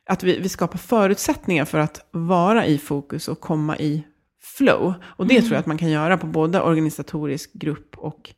att 0.08 0.22
vi, 0.22 0.38
vi 0.38 0.48
skapar 0.48 0.78
förutsättningar 0.78 1.64
för 1.64 1.78
att 1.78 2.08
vara 2.10 2.66
i 2.66 2.78
fokus 2.78 3.28
och 3.28 3.40
komma 3.40 3.78
i 3.78 4.04
flow. 4.42 4.94
Och 5.02 5.26
det 5.26 5.40
tror 5.40 5.52
jag 5.52 5.60
att 5.60 5.66
man 5.66 5.78
kan 5.78 5.90
göra 5.90 6.18
på 6.18 6.26
både 6.26 6.60
organisatorisk 6.60 7.52
grupp 7.52 7.98
och 7.98 8.30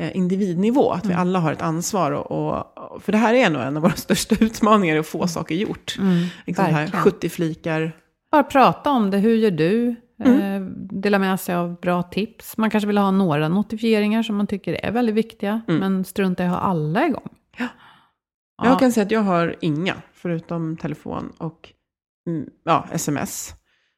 eh, 0.00 0.16
individnivå. 0.16 0.90
Att 0.90 1.06
vi 1.06 1.14
alla 1.14 1.38
har 1.38 1.52
ett 1.52 1.62
ansvar. 1.62 2.12
Och, 2.12 2.92
och, 2.92 3.02
för 3.02 3.12
det 3.12 3.18
här 3.18 3.34
är 3.34 3.50
nog 3.50 3.62
en 3.62 3.76
av 3.76 3.82
våra 3.82 3.92
största 3.96 4.36
utmaningar, 4.40 4.96
att 4.96 5.06
få 5.06 5.28
saker 5.28 5.54
gjort. 5.54 5.96
Mm, 5.98 6.26
liksom 6.46 6.64
här 6.64 6.72
verkligen. 6.72 7.04
70 7.04 7.28
flikar. 7.28 7.96
Bara 8.30 8.42
prata 8.42 8.90
om 8.90 9.10
det. 9.10 9.18
Hur 9.18 9.34
gör 9.36 9.50
du? 9.50 9.94
Mm. 10.24 10.40
Eh, 10.40 10.68
dela 11.00 11.18
med 11.18 11.40
sig 11.40 11.54
av 11.54 11.80
bra 11.80 12.02
tips. 12.02 12.56
Man 12.56 12.70
kanske 12.70 12.86
vill 12.86 12.98
ha 12.98 13.10
några 13.10 13.48
notifieringar 13.48 14.22
som 14.22 14.36
man 14.36 14.46
tycker 14.46 14.84
är 14.86 14.92
väldigt 14.92 15.14
viktiga. 15.14 15.60
Mm. 15.68 15.80
Men 15.80 16.04
strunta 16.04 16.44
i 16.44 16.46
att 16.46 16.52
ha 16.52 16.58
alla 16.60 17.06
igång. 17.06 17.28
Ja. 17.58 17.68
Ja. 18.58 18.68
Jag 18.68 18.78
kan 18.78 18.92
säga 18.92 19.04
att 19.06 19.10
jag 19.10 19.20
har 19.20 19.56
inga, 19.60 19.94
förutom 20.12 20.76
telefon 20.76 21.32
och 21.38 21.72
mm, 22.28 22.46
ja, 22.64 22.86
sms. 22.92 23.54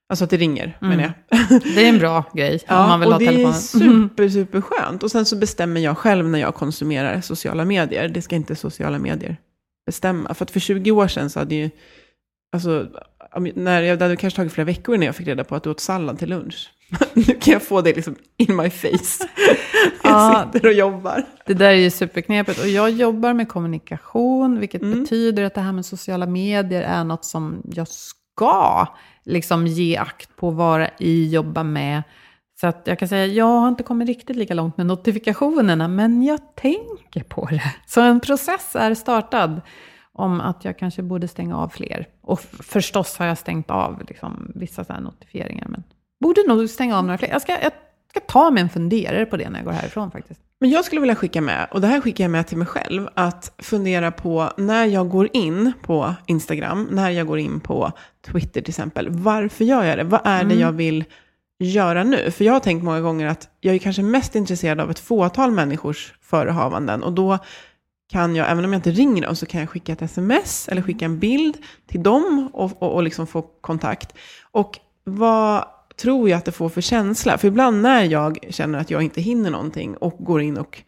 Alltså 0.09 0.25
att 0.25 0.31
det 0.31 0.37
ringer, 0.37 0.79
Mm. 0.83 0.97
menar 0.97 1.13
jag. 1.29 1.61
Det 1.75 1.85
är 1.85 1.89
en 1.89 1.99
bra 1.99 2.25
grej 2.35 2.61
om 2.69 2.77
man 2.77 3.01
vill 3.01 3.07
och 3.07 3.13
ha 3.13 3.19
det 3.19 3.27
telefonen. 3.27 3.51
är 3.51 4.09
super, 4.09 4.29
super 4.29 4.61
skönt. 4.61 5.03
Och 5.03 5.11
sen 5.11 5.27
så 5.27 5.37
bestämmer 5.37 5.81
jag 5.81 5.99
själv 5.99 6.29
när 6.29 6.39
jag 6.39 6.55
konsumerar 6.55 7.21
sociala 7.21 7.65
medier. 7.65 8.09
Det 8.09 8.23
ska 8.23 8.37
inte 8.37 8.57
sociala 8.57 8.99
medier 8.99 9.37
bestämma. 9.87 10.35
För 10.35 10.45
att 10.45 10.51
för 10.51 10.61
20 10.61 10.91
år 10.91 11.09
sedan 11.09 11.31
så 11.31 11.39
hade 11.39 11.55
ju, 11.55 11.71
alltså, 12.53 12.89
om- 13.39 13.53
när 13.55 13.83
jag, 13.83 13.99
det 13.99 14.05
hade 14.05 14.17
kanske 14.17 14.37
tagit 14.37 14.53
flera 14.53 14.65
veckor 14.65 14.95
innan 14.95 15.07
jag 15.07 15.17
fick 15.17 15.27
reda 15.27 15.45
på 15.45 15.55
att 15.55 15.63
du 15.63 15.71
åt 15.71 15.81
sallad 15.81 16.19
till 16.19 16.29
lunch. 16.29 16.71
nu 17.15 17.23
kan 17.23 17.53
jag 17.53 17.63
få 17.63 17.81
det 17.81 17.97
liksom 17.97 18.17
in 18.37 18.57
my 18.57 18.71
face. 18.71 18.89
jag 20.03 20.13
Ja. 20.13 20.51
sitter 20.53 20.69
och 20.69 20.75
jobbar. 20.75 21.25
Det 21.47 21.55
där 21.55 21.67
är 21.69 21.73
ju 21.73 21.91
superknepigt. 21.91 22.61
Och 22.61 22.69
jag 22.69 22.91
jobbar 22.91 23.33
med 23.33 23.49
kommunikation, 23.49 24.61
vilket 24.61 24.83
Mm. 24.83 25.03
betyder 25.03 25.43
att 25.45 25.55
det 25.55 25.61
här 25.61 25.73
med 25.73 25.87
sociala 25.87 26.27
medier 26.27 26.83
är 26.83 27.05
något 27.05 27.25
som 27.25 27.63
jag 27.73 27.89
ska 27.89 28.87
liksom 29.25 29.67
ge 29.67 29.97
akt 29.97 30.37
på, 30.37 30.51
vara 30.51 30.89
i, 30.99 31.29
jobba 31.31 31.63
med. 31.63 32.03
Så 32.61 32.67
att 32.67 32.83
jag 32.85 32.99
kan 32.99 33.09
säga, 33.09 33.27
jag 33.27 33.45
har 33.61 33.69
inte 33.69 33.83
kommit 33.83 34.09
riktigt 34.09 34.37
lika 34.37 34.55
långt 34.55 34.77
med 34.77 34.87
notifikationerna, 34.87 35.89
men 35.89 36.23
jag 36.23 36.39
tänker 36.57 37.23
på 37.29 37.47
det. 37.51 37.63
Så 37.87 38.01
en 38.01 38.21
process 38.21 38.77
är 38.77 38.95
startad 38.95 39.61
om 40.19 40.41
att 40.41 40.65
jag 40.65 40.79
kanske 40.79 41.03
borde 41.03 41.29
stänga 41.29 41.57
av 41.57 41.69
fler. 41.69 42.07
Och 42.21 42.41
förstås 42.41 43.19
har 43.19 43.27
jag 43.27 43.39
stängt 43.39 43.71
av 43.71 44.03
liksom, 44.09 44.53
vissa 44.55 44.85
så 44.85 44.93
här 44.93 45.01
notifieringar, 45.01 45.67
men 45.69 45.83
borde 46.21 46.43
nog 46.49 46.71
stänga 46.71 46.99
av 46.99 47.05
några 47.05 47.19
fler. 47.19 47.29
Jag 47.29 47.43
ska, 47.43 47.53
jag 47.53 47.73
ska 48.11 48.21
ta 48.21 48.51
mig 48.51 48.63
en 48.63 48.69
funderare 48.69 49.27
på 49.27 49.37
det 49.37 49.51
när 49.51 49.59
jag 49.59 49.65
går 49.65 49.73
härifrån 49.73 50.11
faktiskt. 50.11 50.41
Men 50.61 50.71
jag 50.71 50.85
skulle 50.85 51.01
vilja 51.01 51.15
skicka 51.15 51.41
med, 51.41 51.69
och 51.71 51.81
det 51.81 51.87
här 51.87 52.01
skickar 52.01 52.25
jag 52.25 52.31
med 52.31 52.47
till 52.47 52.59
mig 52.59 52.67
själv, 52.67 53.09
att 53.15 53.53
fundera 53.59 54.11
på 54.11 54.53
när 54.57 54.85
jag 54.85 55.09
går 55.09 55.29
in 55.33 55.73
på 55.83 56.15
Instagram, 56.27 56.89
när 56.91 57.11
jag 57.11 57.27
går 57.27 57.39
in 57.39 57.61
på 57.61 57.93
Twitter 58.27 58.61
till 58.61 58.71
exempel, 58.71 59.09
varför 59.11 59.65
gör 59.65 59.85
jag 59.85 59.99
det? 59.99 60.05
Vad 60.05 60.21
är 60.25 60.45
det 60.45 60.55
jag 60.55 60.73
vill 60.73 61.05
göra 61.59 62.05
nu? 62.05 62.31
För 62.31 62.45
jag 62.45 62.53
har 62.53 62.61
tänkt 62.61 62.85
många 62.85 63.01
gånger 63.01 63.27
att 63.27 63.49
jag 63.61 63.75
är 63.75 63.79
kanske 63.79 64.03
mest 64.03 64.35
intresserad 64.35 64.81
av 64.81 64.91
ett 64.91 64.99
fåtal 64.99 65.51
människors 65.51 66.15
förehavanden, 66.21 67.03
och 67.03 67.13
då 67.13 67.39
kan 68.11 68.37
jag, 68.37 68.51
även 68.51 68.65
om 68.65 68.73
jag 68.73 68.79
inte 68.79 68.91
ringer 68.91 69.23
dem, 69.23 69.37
så 69.37 69.47
kan 69.47 69.61
jag 69.61 69.69
skicka 69.71 69.93
ett 69.93 70.03
sms 70.03 70.69
eller 70.69 70.83
skicka 70.83 71.05
en 71.05 71.19
bild 71.19 71.57
till 71.87 72.03
dem 72.03 72.51
och, 72.53 72.83
och, 72.83 72.95
och 72.95 73.03
liksom 73.03 73.27
få 73.27 73.43
kontakt. 73.43 74.15
Och 74.51 74.79
vad 75.05 75.65
tror 75.97 76.29
jag 76.29 76.39
att 76.39 76.45
det 76.45 76.53
får 76.53 76.69
för 76.69 76.81
känsla? 76.81 77.39
För 77.39 77.49
ibland 77.49 77.83
när 77.83 78.05
jag 78.05 78.39
känner 78.51 78.79
att 78.79 78.91
jag 78.91 79.03
inte 79.03 79.21
hinner 79.21 79.51
någonting 79.51 79.97
och 79.97 80.17
går 80.19 80.43
in 80.43 80.57
och 80.57 80.83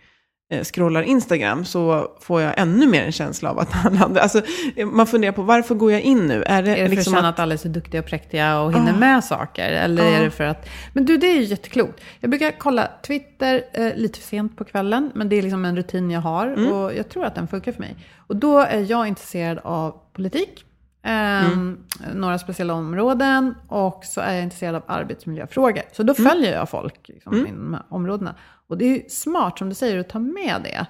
scrollar 0.62 1.02
Instagram 1.02 1.64
så 1.64 2.08
får 2.20 2.40
jag 2.42 2.54
ännu 2.56 2.86
mer 2.86 3.02
en 3.04 3.12
känsla 3.12 3.50
av 3.50 3.58
att 3.58 3.84
andra... 4.02 4.20
Alltså, 4.20 4.42
eh, 4.76 4.86
man 4.86 5.06
funderar 5.06 5.32
på 5.32 5.42
varför 5.42 5.74
går 5.74 5.92
jag 5.92 6.00
in 6.00 6.26
nu? 6.26 6.42
Är 6.46 6.62
det, 6.62 6.70
Är 6.70 6.74
det 6.74 6.76
för 6.78 6.84
att 6.84 6.90
liksom 6.90 7.14
känna 7.14 7.28
att, 7.28 7.34
att 7.34 7.40
alla 7.40 7.52
är 7.54 7.58
så 7.58 7.68
duktiga 7.68 8.00
och 8.00 8.06
präktiga 8.06 8.60
och 8.60 8.72
hinner 8.74 8.92
med 8.98 9.24
saker? 9.24 9.72
Eller 9.72 10.04
är 10.04 10.24
det 10.24 10.30
för 10.30 10.44
att... 10.44 10.68
Men 10.92 11.04
du, 11.04 11.16
det 11.16 11.26
är 11.26 11.36
ju 11.36 11.42
jätteklokt. 11.44 12.00
Jag 12.20 12.30
brukar 12.30 12.52
kolla 12.58 12.88
Twitter 13.06 13.62
eh, 13.72 13.94
lite 13.96 14.18
sent 14.20 14.56
på 14.56 14.64
kvällen, 14.64 15.10
men 15.14 15.28
det 15.28 15.36
är 15.36 15.42
liksom 15.42 15.64
en 15.64 15.76
rutin 15.76 16.10
jag 16.10 16.20
har 16.20 16.46
Mm. 16.46 16.72
och 16.72 16.94
jag 16.94 17.08
tror 17.08 17.24
att 17.24 17.34
den 17.34 17.48
funkar 17.48 17.72
för 17.72 17.80
mig. 17.80 17.96
Och 18.26 18.36
då 18.36 18.58
är 18.58 18.90
jag 18.90 19.06
intresserad 19.08 19.58
av 19.64 19.94
politik, 20.12 20.64
ehm, 21.04 21.44
Mm. 21.52 21.78
några 22.14 22.38
speciella 22.38 22.74
områden 22.74 23.54
och 23.68 24.04
så 24.04 24.20
är 24.20 24.34
jag 24.34 24.42
intresserad 24.42 24.74
av 24.74 24.82
arbetsmiljöfrågor. 24.86 25.82
Så 25.92 26.02
då 26.02 26.14
Mm. 26.18 26.30
följer 26.30 26.52
jag 26.52 26.68
folk 26.68 27.08
liksom, 27.08 27.34
inom 27.46 27.64
de 27.64 27.74
här 27.74 27.82
områdena. 27.88 28.34
Och 28.70 28.78
det 28.78 28.84
är 28.84 29.08
smart, 29.08 29.58
som 29.58 29.68
du 29.68 29.74
säger, 29.74 29.98
att 29.98 30.08
ta 30.08 30.18
med 30.18 30.60
det. 30.64 30.86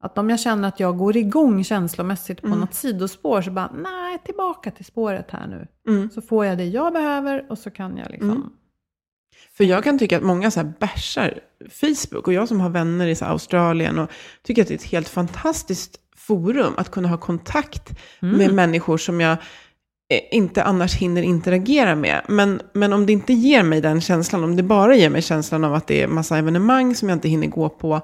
Att 0.00 0.18
om 0.18 0.30
jag 0.30 0.40
känner 0.40 0.68
att 0.68 0.80
jag 0.80 0.98
går 0.98 1.16
igång 1.16 1.64
känslomässigt 1.64 2.42
på 2.42 2.48
något 2.48 2.74
sidospår 2.74 3.42
så 3.42 3.50
bara, 3.50 3.70
nej, 3.74 4.18
tillbaka 4.24 4.70
till 4.70 4.84
spåret 4.84 5.30
här 5.30 5.46
nu. 5.46 5.66
Mm. 5.92 6.10
Så 6.10 6.22
får 6.22 6.46
jag 6.46 6.58
det 6.58 6.64
jag 6.64 6.92
behöver 6.92 7.50
och 7.50 7.58
så 7.58 7.70
kan 7.70 7.96
jag 7.96 8.10
liksom... 8.10 8.52
För 9.56 9.64
jag 9.64 9.84
kan 9.84 9.98
tycka 9.98 10.16
att 10.16 10.22
många 10.22 10.50
så 10.50 10.60
här 10.60 10.72
bärsar 10.80 11.40
Facebook, 11.70 12.26
och 12.26 12.32
jag 12.32 12.48
som 12.48 12.60
har 12.60 12.70
vänner 12.70 13.06
i 13.06 13.14
så 13.14 13.24
Australien, 13.24 13.98
och 13.98 14.10
tycker 14.42 14.62
att 14.62 14.68
det 14.68 14.74
är 14.74 14.78
ett 14.78 14.84
helt 14.84 15.08
fantastiskt 15.08 16.00
forum 16.16 16.74
att 16.76 16.90
kunna 16.90 17.08
ha 17.08 17.18
kontakt 17.18 17.98
med 18.20 18.54
människor 18.54 18.98
som 18.98 19.20
jag 19.20 19.36
Eh, 20.10 20.20
inte 20.30 20.62
annars 20.62 20.94
hinner 20.94 21.22
interagera 21.22 21.94
med. 21.94 22.20
Men, 22.28 22.60
men 22.72 22.92
om 22.92 23.06
det 23.06 23.12
inte 23.12 23.32
ger 23.32 23.62
mig 23.62 23.80
den 23.80 24.00
känslan, 24.00 24.44
om 24.44 24.56
det 24.56 24.62
bara 24.62 24.96
ger 24.96 25.10
mig 25.10 25.22
känslan 25.22 25.64
av 25.64 25.74
att 25.74 25.86
det 25.86 26.02
är 26.02 26.06
massa 26.06 26.38
evenemang 26.38 26.94
som 26.94 27.08
jag 27.08 27.16
inte 27.16 27.28
hinner 27.28 27.46
gå 27.46 27.68
på 27.68 28.00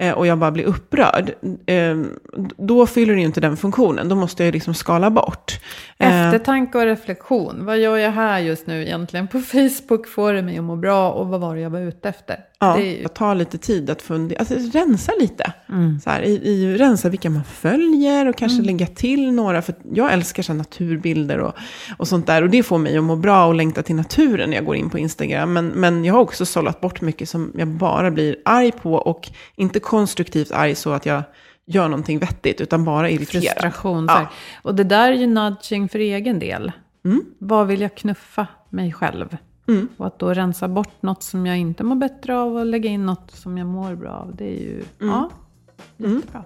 eh, 0.00 0.12
och 0.12 0.26
jag 0.26 0.38
bara 0.38 0.50
blir 0.50 0.64
upprörd, 0.64 1.34
eh, 1.66 1.96
då 2.56 2.86
fyller 2.86 3.14
det 3.14 3.20
ju 3.20 3.26
inte 3.26 3.40
den 3.40 3.56
funktionen. 3.56 4.08
Då 4.08 4.16
måste 4.16 4.42
jag 4.42 4.46
ju 4.46 4.52
liksom 4.52 4.74
skala 4.74 5.10
bort. 5.10 5.60
Eh, 5.98 6.26
Eftertanke 6.26 6.78
och 6.78 6.84
reflektion. 6.84 7.64
Vad 7.64 7.78
gör 7.78 7.96
jag 7.96 8.12
här 8.12 8.38
just 8.38 8.66
nu 8.66 8.82
egentligen? 8.82 9.28
På 9.28 9.40
Facebook 9.52 10.08
får 10.08 10.32
det 10.32 10.42
mig 10.42 10.58
att 10.58 10.64
må 10.64 10.76
bra 10.76 11.10
och 11.10 11.28
vad 11.28 11.40
var 11.40 11.54
det 11.54 11.60
jag 11.60 11.70
var 11.70 11.80
ute 11.80 12.08
efter? 12.08 12.36
Ja, 12.64 12.76
Det 12.76 12.82
ju, 12.82 13.08
tar 13.08 13.34
lite 13.34 13.58
tid 13.58 13.90
att 13.90 14.02
fundera, 14.02 14.38
alltså 14.38 14.54
rensa 14.78 15.12
lite. 15.20 15.52
Så 16.04 16.10
här, 16.10 16.22
i, 16.22 16.32
i, 16.32 16.76
rensa 16.76 17.08
vilka 17.08 17.30
man 17.30 17.44
följer 17.44 18.28
och 18.28 18.36
kanske 18.36 18.62
lägga 18.62 18.86
till 18.86 19.32
några. 19.32 19.62
För 19.62 19.74
jag 19.92 20.12
älskar 20.12 20.42
så 20.42 20.54
naturbilder 20.54 21.38
och, 21.38 21.54
och 21.96 22.08
sånt 22.08 22.26
där. 22.26 22.42
Och 22.42 22.50
det 22.50 22.62
får 22.62 22.78
mig 22.78 22.96
att 22.98 23.04
må 23.04 23.16
bra 23.16 23.46
och 23.46 23.54
längta 23.54 23.82
till 23.82 23.94
naturen 23.94 24.50
när 24.50 24.56
jag 24.56 24.66
går 24.66 24.76
in 24.76 24.90
på 24.90 24.98
Instagram. 24.98 25.52
Men, 25.52 25.68
men 25.68 26.04
jag 26.04 26.14
har 26.14 26.20
också 26.20 26.46
sållat 26.46 26.80
bort 26.80 27.00
mycket 27.00 27.28
som 27.28 27.52
jag 27.54 27.68
bara 27.68 28.10
blir 28.10 28.36
arg 28.44 28.72
på. 28.72 28.94
Och 28.94 29.30
inte 29.56 29.80
konstruktivt 29.80 30.52
arg 30.52 30.74
så 30.74 30.90
att 30.90 31.06
jag 31.06 31.22
gör 31.66 31.88
någonting 31.88 32.18
vettigt, 32.18 32.60
utan 32.60 32.84
bara 32.84 33.10
irriterad. 33.10 33.44
frustration. 33.44 34.06
Ja. 34.08 34.28
Och 34.62 34.74
det 34.74 34.84
där 34.84 35.12
är 35.12 35.16
ju 35.16 35.26
nudging 35.26 35.88
för 35.88 35.98
egen 35.98 36.38
del. 36.38 36.72
Mm. 37.04 37.24
Vad 37.38 37.66
vill 37.66 37.80
jag 37.80 37.94
knuffa 37.94 38.46
mig 38.70 38.92
själv? 38.92 39.36
Och 39.96 40.06
att 40.06 40.18
då 40.18 40.34
rensa 40.34 40.68
bort 40.68 41.02
något 41.02 41.22
som 41.22 41.46
jag 41.46 41.58
inte 41.58 41.84
mår 41.84 41.96
bättre 41.96 42.36
av 42.36 42.56
och 42.56 42.66
lägga 42.66 42.90
in 42.90 43.06
något 43.06 43.30
som 43.30 43.58
jag 43.58 43.66
mår 43.66 43.94
bra 43.94 44.10
av. 44.12 44.36
Det 44.36 44.44
är 44.44 44.60
ju 44.60 44.84
Mm. 45.00 45.14
ja, 45.14 45.30
jättebra. 45.96 46.42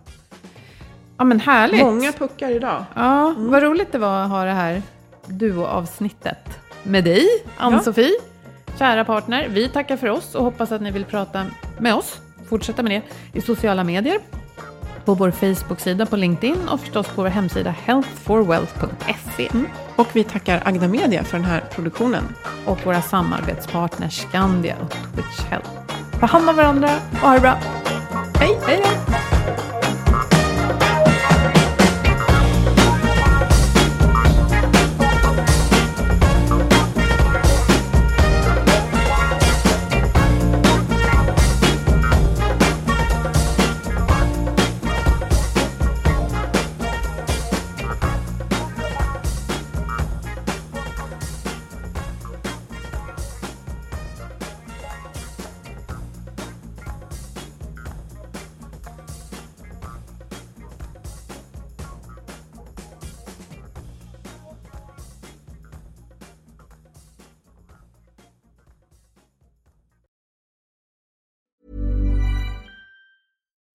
Ja 1.18 1.24
men 1.24 1.40
härligt. 1.40 1.82
Många 1.84 2.12
puckar 2.12 2.50
idag. 2.50 2.84
Ja, 2.94 3.30
Mm. 3.30 3.50
vad 3.50 3.62
roligt 3.62 3.92
det 3.92 3.98
var 3.98 4.22
att 4.22 4.30
ha 4.30 4.44
det 4.44 4.52
här 4.52 4.82
duo-avsnittet 5.26 6.58
med 6.82 7.04
dig, 7.04 7.26
Ann-Sofie. 7.56 8.10
Kära 8.78 9.04
partner, 9.04 9.48
vi 9.48 9.68
tackar 9.68 9.96
för 9.96 10.08
oss 10.08 10.34
och 10.34 10.44
hoppas 10.44 10.72
att 10.72 10.80
ni 10.82 10.90
vill 10.90 11.04
prata 11.04 11.46
med 11.78 11.94
oss. 11.94 12.20
Fortsätta 12.48 12.82
med 12.82 12.92
det 12.92 13.02
i 13.38 13.40
sociala 13.42 13.84
medier, 13.84 14.18
på 15.08 15.14
vår 15.14 15.30
Facebook-sida 15.30 16.06
på 16.06 16.16
LinkedIn 16.16 16.68
och 16.68 16.80
förstås 16.80 17.06
på 17.06 17.22
vår 17.22 17.28
hemsida 17.28 17.70
healthforwealth.se. 17.70 19.48
Och 19.96 20.06
vi 20.12 20.24
tackar 20.24 20.62
Agda 20.64 20.88
Media 20.88 21.24
för 21.24 21.36
den 21.36 21.46
här 21.46 21.64
produktionen. 21.70 22.22
Och 22.66 22.86
våra 22.86 23.02
samarbetspartners 23.02 24.20
Skandia 24.20 24.76
och 24.82 24.90
Twitch 24.90 25.40
Health. 25.40 25.70
Ta 26.20 26.26
hand 26.26 26.48
om 26.48 26.56
varandra 26.56 26.90
och 27.12 27.18
ha 27.18 27.34
det 27.34 27.40
bra. 27.40 27.58
Hej! 28.34 28.58
Hej 28.66 28.82
då! 28.84 29.77